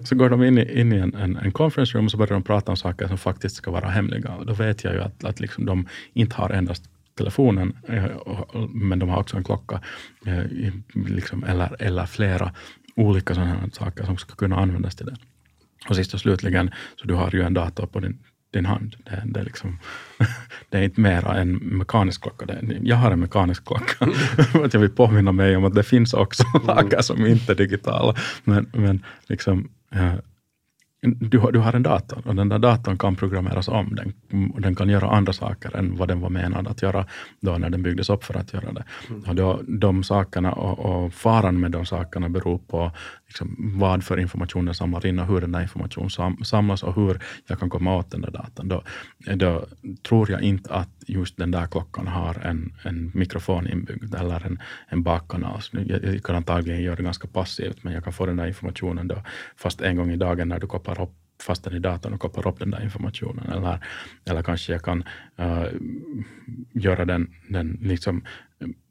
så 0.04 0.17
går 0.18 0.30
de 0.30 0.44
in 0.44 0.58
i, 0.58 0.80
in 0.80 0.92
i 0.92 0.96
en, 0.96 1.14
en, 1.14 1.36
en 1.36 1.52
conference 1.52 1.98
room 1.98 2.04
och 2.04 2.10
så 2.10 2.16
börjar 2.16 2.32
de 2.32 2.42
prata 2.42 2.72
om 2.72 2.76
saker 2.76 3.08
som 3.08 3.18
faktiskt 3.18 3.56
ska 3.56 3.70
vara 3.70 3.88
hemliga. 3.88 4.30
Och 4.30 4.46
då 4.46 4.52
vet 4.52 4.84
jag 4.84 4.94
ju 4.94 5.00
att, 5.00 5.24
att 5.24 5.40
liksom 5.40 5.66
de 5.66 5.88
inte 6.12 6.36
har 6.36 6.50
endast 6.50 6.90
telefonen, 7.18 7.76
eh, 7.88 8.04
men 8.72 8.98
de 8.98 9.08
har 9.08 9.20
också 9.20 9.36
en 9.36 9.44
klocka 9.44 9.80
eh, 10.26 10.44
liksom, 10.94 11.44
eller, 11.44 11.82
eller 11.82 12.06
flera 12.06 12.52
olika 12.96 13.34
sådana 13.34 13.70
saker 13.72 14.04
som 14.04 14.16
ska 14.16 14.34
kunna 14.34 14.56
användas 14.56 14.96
till 14.96 15.06
det. 15.06 15.16
Och 15.88 15.96
sist 15.96 16.14
och 16.14 16.20
slutligen, 16.20 16.70
så 16.96 17.06
du 17.06 17.14
har 17.14 17.34
ju 17.34 17.42
en 17.42 17.54
dator 17.54 17.86
på 17.86 18.00
din, 18.00 18.18
din 18.52 18.66
hand. 18.66 18.96
Det, 19.04 19.22
det, 19.26 19.40
är 19.40 19.44
liksom, 19.44 19.78
det 20.68 20.78
är 20.78 20.82
inte 20.82 21.00
mera 21.00 21.36
en 21.36 21.54
mekanisk 21.54 22.22
klocka. 22.22 22.46
Det, 22.46 22.78
jag 22.82 22.96
har 22.96 23.10
en 23.10 23.20
mekanisk 23.20 23.64
klocka. 23.64 24.08
att 24.64 24.74
jag 24.74 24.80
vill 24.80 24.90
påminna 24.90 25.32
mig 25.32 25.56
om 25.56 25.64
att 25.64 25.74
det 25.74 25.82
finns 25.82 26.14
också 26.14 26.42
saker 26.66 27.02
som 27.02 27.26
inte 27.26 27.52
är 27.52 27.56
digitala. 27.56 28.14
Men, 28.44 28.70
men 28.72 29.04
liksom, 29.26 29.68
du, 31.00 31.38
har, 31.38 31.52
du 31.52 31.58
har 31.58 31.72
en 31.72 31.82
dator 31.82 32.22
och 32.24 32.34
den 32.34 32.48
där 32.48 32.58
datorn 32.58 32.98
kan 32.98 33.16
programmeras 33.16 33.68
om. 33.68 33.94
Den, 33.94 34.12
den 34.62 34.74
kan 34.74 34.88
göra 34.88 35.10
andra 35.10 35.32
saker 35.32 35.76
än 35.76 35.96
vad 35.96 36.08
den 36.08 36.20
var 36.20 36.30
menad 36.30 36.68
att 36.68 36.82
göra 36.82 37.06
då 37.40 37.58
när 37.58 37.70
den 37.70 37.82
byggdes 37.82 38.10
upp 38.10 38.24
för 38.24 38.34
att 38.34 38.52
göra 38.52 38.72
det. 38.72 38.84
Mm. 39.08 39.22
Och 39.22 39.34
då, 39.34 39.60
de 39.68 40.04
sakerna 40.04 40.52
och, 40.52 40.78
och, 40.78 41.14
faran 41.14 41.60
med 41.60 41.70
de 41.70 41.86
sakerna 41.86 42.28
beror 42.28 42.58
på 42.58 42.92
liksom, 43.28 43.56
vad 43.78 44.04
för 44.04 44.20
information 44.20 44.64
den 44.64 44.74
samlar 44.74 45.06
in 45.06 45.18
och 45.18 45.26
hur 45.26 45.40
den 45.40 45.52
där 45.52 45.62
informationen 45.62 46.10
sam, 46.10 46.44
samlas 46.44 46.82
och 46.82 46.94
hur 46.94 47.20
jag 47.46 47.58
kan 47.58 47.70
komma 47.70 47.96
åt 47.96 48.10
den 48.10 48.20
där 48.20 48.30
datan, 48.30 48.68
Då, 48.68 48.82
då 49.36 49.66
tror 50.02 50.30
jag 50.30 50.42
inte 50.42 50.74
att 50.74 50.88
just 51.06 51.36
den 51.36 51.50
där 51.50 51.66
klockan 51.66 52.06
har 52.06 52.34
en, 52.34 52.72
en 52.82 53.10
mikrofon 53.14 53.66
inbyggd 53.66 54.14
eller 54.14 54.46
en, 54.46 54.58
en 54.88 55.02
bakkanal. 55.02 55.60
Jag, 55.70 56.04
jag 56.04 56.22
kan 56.22 56.36
antagligen 56.36 56.82
göra 56.82 56.96
det 56.96 57.02
ganska 57.02 57.28
passivt, 57.28 57.84
men 57.84 57.92
jag 57.92 58.04
kan 58.04 58.12
få 58.12 58.26
den 58.26 58.36
där 58.36 58.46
informationen 58.46 59.08
då 59.08 59.22
fast 59.56 59.80
en 59.80 59.96
gång 59.96 60.10
i 60.12 60.16
dagen 60.16 60.48
när 60.48 60.60
du 60.60 60.66
kopplar 60.66 61.00
upp 61.02 61.14
fast 61.42 61.64
den 61.64 61.74
i 61.74 61.78
datorn 61.78 62.14
och 62.14 62.20
kopplar 62.20 62.48
upp 62.48 62.58
den 62.58 62.70
där 62.70 62.84
informationen. 62.84 63.52
Eller, 63.52 63.78
eller 64.24 64.42
kanske 64.42 64.72
jag 64.72 64.82
kan 64.82 65.04
uh, 65.40 65.66
göra 66.72 67.04
den, 67.04 67.30
den 67.48 67.78
liksom 67.82 68.22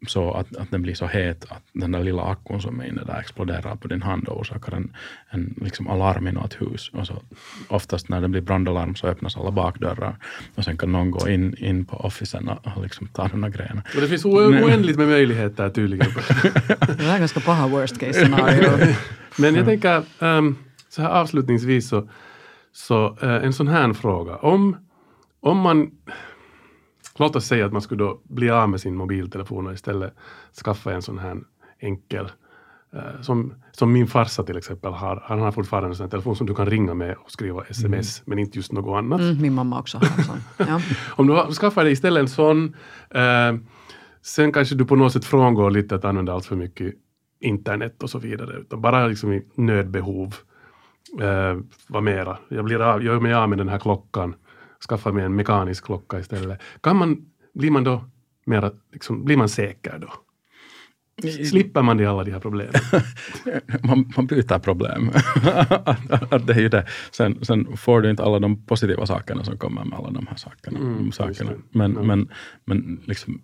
så 0.08 0.32
att, 0.32 0.56
att 0.56 0.71
den 0.71 0.82
blir 0.82 0.93
så 0.93 1.08
het 1.08 1.45
att 1.49 1.63
den 1.73 1.91
där 1.91 2.03
lilla 2.03 2.21
akkun 2.21 2.62
som 2.62 2.80
är 2.80 2.86
inne 2.86 3.03
där 3.03 3.19
exploderar 3.19 3.75
på 3.75 3.88
din 3.88 4.01
hand 4.01 4.27
och 4.27 4.39
orsakar 4.39 4.73
en, 4.73 4.93
en 5.30 5.53
liksom 5.62 5.88
alarm 5.88 6.27
i 6.27 6.32
något 6.32 6.62
hus. 6.62 6.89
Och 6.93 7.08
så, 7.08 7.21
oftast 7.67 8.10
när 8.10 8.21
det 8.21 8.27
blir 8.27 8.41
brandalarm 8.41 8.95
så 8.95 9.08
öppnas 9.08 9.38
alla 9.38 9.51
bakdörrar 9.51 10.15
och 10.56 10.63
sen 10.63 10.77
kan 10.77 10.91
någon 10.91 11.12
gå 11.12 11.30
in, 11.30 11.56
in 11.58 11.86
på 11.86 11.97
officen 11.97 12.47
och, 12.47 12.84
liksom 12.84 13.08
ta 13.08 13.27
den 13.27 13.43
här 13.43 13.49
grejen. 13.49 13.82
Och 13.95 14.01
det 14.01 14.08
finns 14.08 14.25
oändligt 14.25 14.97
med 14.97 15.08
möjligheter 15.08 15.69
tydligen. 15.69 16.08
det 16.97 17.03
här 17.03 17.15
är 17.15 17.19
ganska 17.19 17.39
paha 17.39 17.67
worst 17.67 17.99
case 17.99 18.13
scenario. 18.13 18.95
Men 19.38 19.56
jag 19.56 19.65
tänker 19.65 20.03
um, 20.19 20.58
så 20.89 21.01
här 21.01 21.10
avslutningsvis 21.10 21.89
så, 21.89 22.10
så 22.71 23.17
uh, 23.23 23.45
en 23.45 23.53
sån 23.53 23.67
här 23.67 23.93
fråga. 23.93 24.36
Om, 24.36 24.77
om 25.39 25.58
man 25.58 25.91
Låt 27.17 27.36
oss 27.36 27.45
säga 27.45 27.65
att 27.65 27.73
man 27.73 27.82
skulle 27.82 28.03
då 28.03 28.21
bli 28.23 28.49
av 28.49 28.69
med 28.69 28.82
sin 28.82 28.95
mobiltelefon 28.95 29.67
och 29.67 29.73
istället 29.73 30.13
skaffa 30.63 30.93
en 30.93 31.01
sån 31.01 31.17
här 31.17 31.38
enkel 31.80 32.32
uh, 32.95 33.21
som, 33.21 33.53
som 33.71 33.91
min 33.91 34.08
farsa 34.08 34.43
till 34.43 34.58
exempel 34.58 34.93
har. 34.93 35.23
Han 35.25 35.39
har 35.39 35.51
fortfarande 35.51 35.89
en 35.89 35.95
sån 35.95 36.10
telefon 36.10 36.36
som 36.36 36.47
du 36.47 36.56
kan 36.56 36.65
ringa 36.65 36.93
med 36.93 37.15
och 37.23 37.32
skriva 37.32 37.63
sms, 37.63 38.19
mm. 38.19 38.23
men 38.25 38.39
inte 38.39 38.58
just 38.58 38.71
något 38.71 38.97
annat. 38.97 39.21
Mm, 39.21 39.41
min 39.41 39.53
mamma 39.53 39.80
också 39.80 39.97
har 39.97 40.06
en 40.17 40.23
sån. 40.23 40.39
Ja. 40.58 40.82
Om 41.15 41.27
du 41.27 41.53
skaffar 41.53 41.84
dig 41.84 41.93
istället 41.93 42.21
en 42.21 42.27
sån, 42.27 42.75
uh, 43.15 43.60
sen 44.21 44.51
kanske 44.51 44.75
du 44.75 44.86
på 44.86 44.95
något 44.95 45.13
sätt 45.13 45.25
frångår 45.25 45.71
lite 45.71 45.95
att 45.95 46.06
använda 46.06 46.34
allt 46.34 46.45
för 46.45 46.56
mycket 46.56 46.93
internet 47.39 48.03
och 48.03 48.10
så 48.10 48.19
vidare, 48.19 48.58
utan 48.58 48.82
bara 48.82 49.08
liksom 49.08 49.34
i 49.34 49.43
nödbehov. 49.56 50.36
Uh, 51.21 51.62
vad 51.88 52.03
mera? 52.03 52.38
Jag 52.47 52.65
blir 52.65 52.82
av, 52.82 53.03
jag 53.03 53.13
gör 53.13 53.19
mig 53.19 53.34
av 53.34 53.49
med 53.49 53.58
den 53.58 53.69
här 53.69 53.80
klockan 53.80 54.36
skaffa 54.90 55.12
mig 55.12 55.26
en 55.26 55.36
mekanisk 55.36 55.86
klocka 55.86 56.20
istället. 56.20 56.62
Kan 56.82 56.96
man, 56.96 57.26
blir 57.54 57.72
man 57.72 57.84
då 57.84 58.06
mera, 58.46 58.72
liksom, 58.92 59.26
blir 59.26 59.38
man 59.38 59.50
säker 59.50 60.00
då? 60.00 60.10
Slipper 61.50 61.82
man 61.82 61.98
de 61.98 62.06
alla 62.06 62.24
de 62.24 62.32
här 62.32 62.40
problemen? 62.40 62.74
man, 63.84 64.13
man 64.18 64.28
byter 64.28 64.60
problem. 64.60 65.12
det 66.46 66.54
är 66.54 66.60
ju 66.60 66.70
det. 66.70 66.86
Sen, 67.12 67.46
sen, 67.46 67.78
får 67.78 68.02
du 68.02 68.10
inte 68.10 68.24
alla 68.24 68.40
de 68.40 68.66
positiva 68.66 69.06
sakerna 69.06 69.44
som 69.44 69.58
kommer 69.58 69.86
med 69.86 70.00
alla 70.00 70.12
de 70.12 70.28
här 70.28 70.36
sakerna. 70.36 70.80
Mm, 70.80 71.12
sakerna. 71.12 71.52
Men, 71.72 71.92
mm. 71.92 72.08
men, 72.08 72.30
men 72.66 73.02
liksom, 73.06 73.42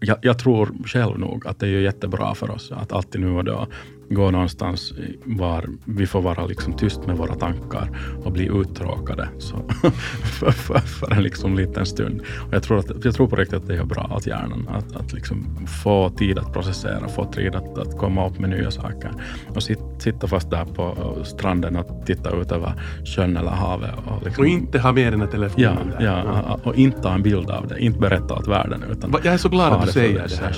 jag, 0.00 0.18
jag, 0.22 0.38
tror 0.38 0.74
själv 0.86 1.18
nog 1.18 1.46
att 1.46 1.58
det 1.58 1.66
är 1.66 1.80
jättebra 1.80 2.34
för 2.34 2.50
oss 2.50 2.72
att 2.72 2.92
alltid 2.92 3.20
nu 3.20 3.30
och 3.30 3.44
då 3.44 3.66
gå 4.10 4.30
någonstans 4.30 4.92
var 5.24 5.68
vi 5.84 6.06
får 6.06 6.22
vara 6.22 6.46
liksom 6.46 6.72
tyst 6.72 7.06
med 7.06 7.16
våra 7.16 7.34
tankar 7.34 7.90
och 8.24 8.32
bli 8.32 8.46
uttråkade 8.46 9.28
så 9.38 9.56
för, 10.22 10.50
för, 10.50 10.78
för, 10.78 11.12
en 11.12 11.22
liksom 11.22 11.56
liten 11.56 11.86
stund. 11.86 12.20
Och 12.48 12.54
jag, 12.54 12.62
tror 12.62 12.78
att, 12.78 13.04
jag 13.04 13.14
tror 13.14 13.26
på 13.26 13.36
riktigt 13.36 13.58
att 13.58 13.66
det 13.66 13.76
är 13.76 13.84
bra 13.84 14.10
åt 14.16 14.26
hjärnan 14.26 14.68
att, 14.68 14.96
att 14.96 15.12
liksom 15.12 15.66
få 15.82 16.10
tid 16.10 16.38
att 16.38 16.52
processera, 16.52 17.08
få 17.08 17.24
tid 17.24 17.54
att, 17.54 17.78
att 17.78 17.98
komma 17.98 18.26
upp 18.28 18.38
med 18.38 18.50
nya 18.50 18.70
saker. 18.70 19.10
Och 19.48 19.62
sit, 19.62 19.78
sitta 19.98 20.26
fast 20.26 20.50
där 20.50 20.64
på 20.64 21.16
stranden 21.24 21.76
och 21.76 22.06
titta 22.06 22.40
ut 22.40 22.52
över 22.52 22.72
sjön 23.04 23.36
eller 23.36 23.50
havet. 23.50 23.90
Och, 24.06 24.24
liksom, 24.24 24.44
och 24.44 24.48
inte 24.48 24.78
ha 24.78 24.92
med 24.92 25.12
den 25.12 25.20
här 25.20 25.28
telefonen 25.28 25.92
ja, 25.92 25.98
där. 25.98 26.06
Ja, 26.06 26.60
och 26.62 26.74
inte 26.74 27.02
ta 27.02 27.14
en 27.14 27.22
bild 27.22 27.50
av 27.50 27.68
det, 27.68 27.78
inte 27.78 27.98
berätta 27.98 28.34
åt 28.34 28.48
världen. 28.48 28.84
Utan 28.90 29.14
jag 29.24 29.34
är 29.34 29.38
så 29.38 29.48
glad 29.48 29.72
att 29.72 29.86
du 29.86 29.92
säger 29.92 30.28
det 30.28 30.36
här. 30.36 30.54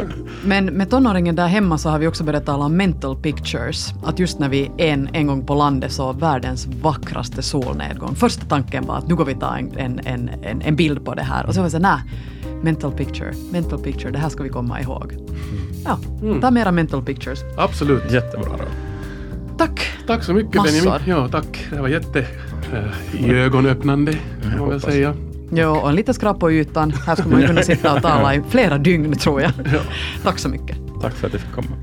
Men 0.44 0.66
med 0.66 0.90
tonåringen 0.90 1.36
där 1.36 1.46
hemma 1.46 1.78
så 1.78 1.88
har 1.88 1.98
vi 1.98 2.06
också 2.06 2.24
börjat 2.24 2.46
tala 2.60 2.68
mental 2.68 3.16
pictures. 3.16 3.94
Att 4.04 4.18
just 4.18 4.38
när 4.38 4.48
vi 4.48 4.70
en, 4.76 5.08
en 5.12 5.26
gång 5.26 5.46
på 5.46 5.54
landet 5.54 5.92
såg 5.92 6.20
världens 6.20 6.66
vackraste 6.66 7.42
solnedgång. 7.42 8.14
Första 8.14 8.44
tanken 8.44 8.86
var 8.86 8.96
att 8.96 9.08
nu 9.08 9.14
går 9.14 9.24
vi 9.24 9.34
ta 9.34 9.56
en, 9.56 9.78
en, 9.78 10.00
en, 10.42 10.62
en 10.62 10.76
bild 10.76 11.04
på 11.04 11.14
det 11.14 11.22
här. 11.22 11.46
Och 11.46 11.54
så 11.54 11.60
var 11.60 11.64
det 11.64 11.70
så 11.70 11.78
nej, 11.78 12.00
mental 12.62 12.92
picture, 12.92 13.32
mental 13.52 13.78
picture, 13.78 14.10
det 14.10 14.18
här 14.18 14.28
ska 14.28 14.42
vi 14.42 14.48
komma 14.48 14.80
ihåg. 14.80 15.16
Ja, 15.84 15.98
mm. 16.22 16.40
ta 16.40 16.50
mera 16.50 16.72
mental 16.72 17.02
pictures. 17.02 17.40
Absolut. 17.56 18.12
Jättebra 18.12 18.50
då. 18.58 18.64
Tack. 19.58 19.80
Tack 20.06 20.24
så 20.24 20.32
mycket 20.32 20.54
Massor. 20.54 20.72
Benjamin. 20.72 21.02
Ja, 21.06 21.28
tack. 21.28 21.66
Det 21.70 21.80
var 21.80 21.88
jätte 21.88 22.26
äh, 23.12 23.30
ögonöppnande, 23.30 24.12
kan 24.42 24.58
man 24.58 24.68
väl 24.68 24.80
säga. 24.80 25.14
Ja, 25.52 25.68
och 25.68 25.88
en 25.88 25.96
liten 25.96 26.14
skrap 26.14 26.40
på 26.40 26.52
ytan. 26.52 26.92
Här 27.06 27.16
skulle 27.16 27.36
man 27.36 27.46
kunna 27.46 27.62
sitta 27.72 27.94
och 27.94 28.02
tala 28.02 28.34
i 28.34 28.42
flera 28.50 28.78
dygn 28.78 29.16
tror 29.16 29.40
jag. 29.40 29.52
Ja. 29.72 29.80
Tack 30.22 30.38
så 30.38 30.48
mycket. 30.48 30.76
Tack 31.02 31.14
för 31.14 31.26
att 31.26 31.32
du 31.32 31.38
fick 31.38 31.52
komma. 31.52 31.76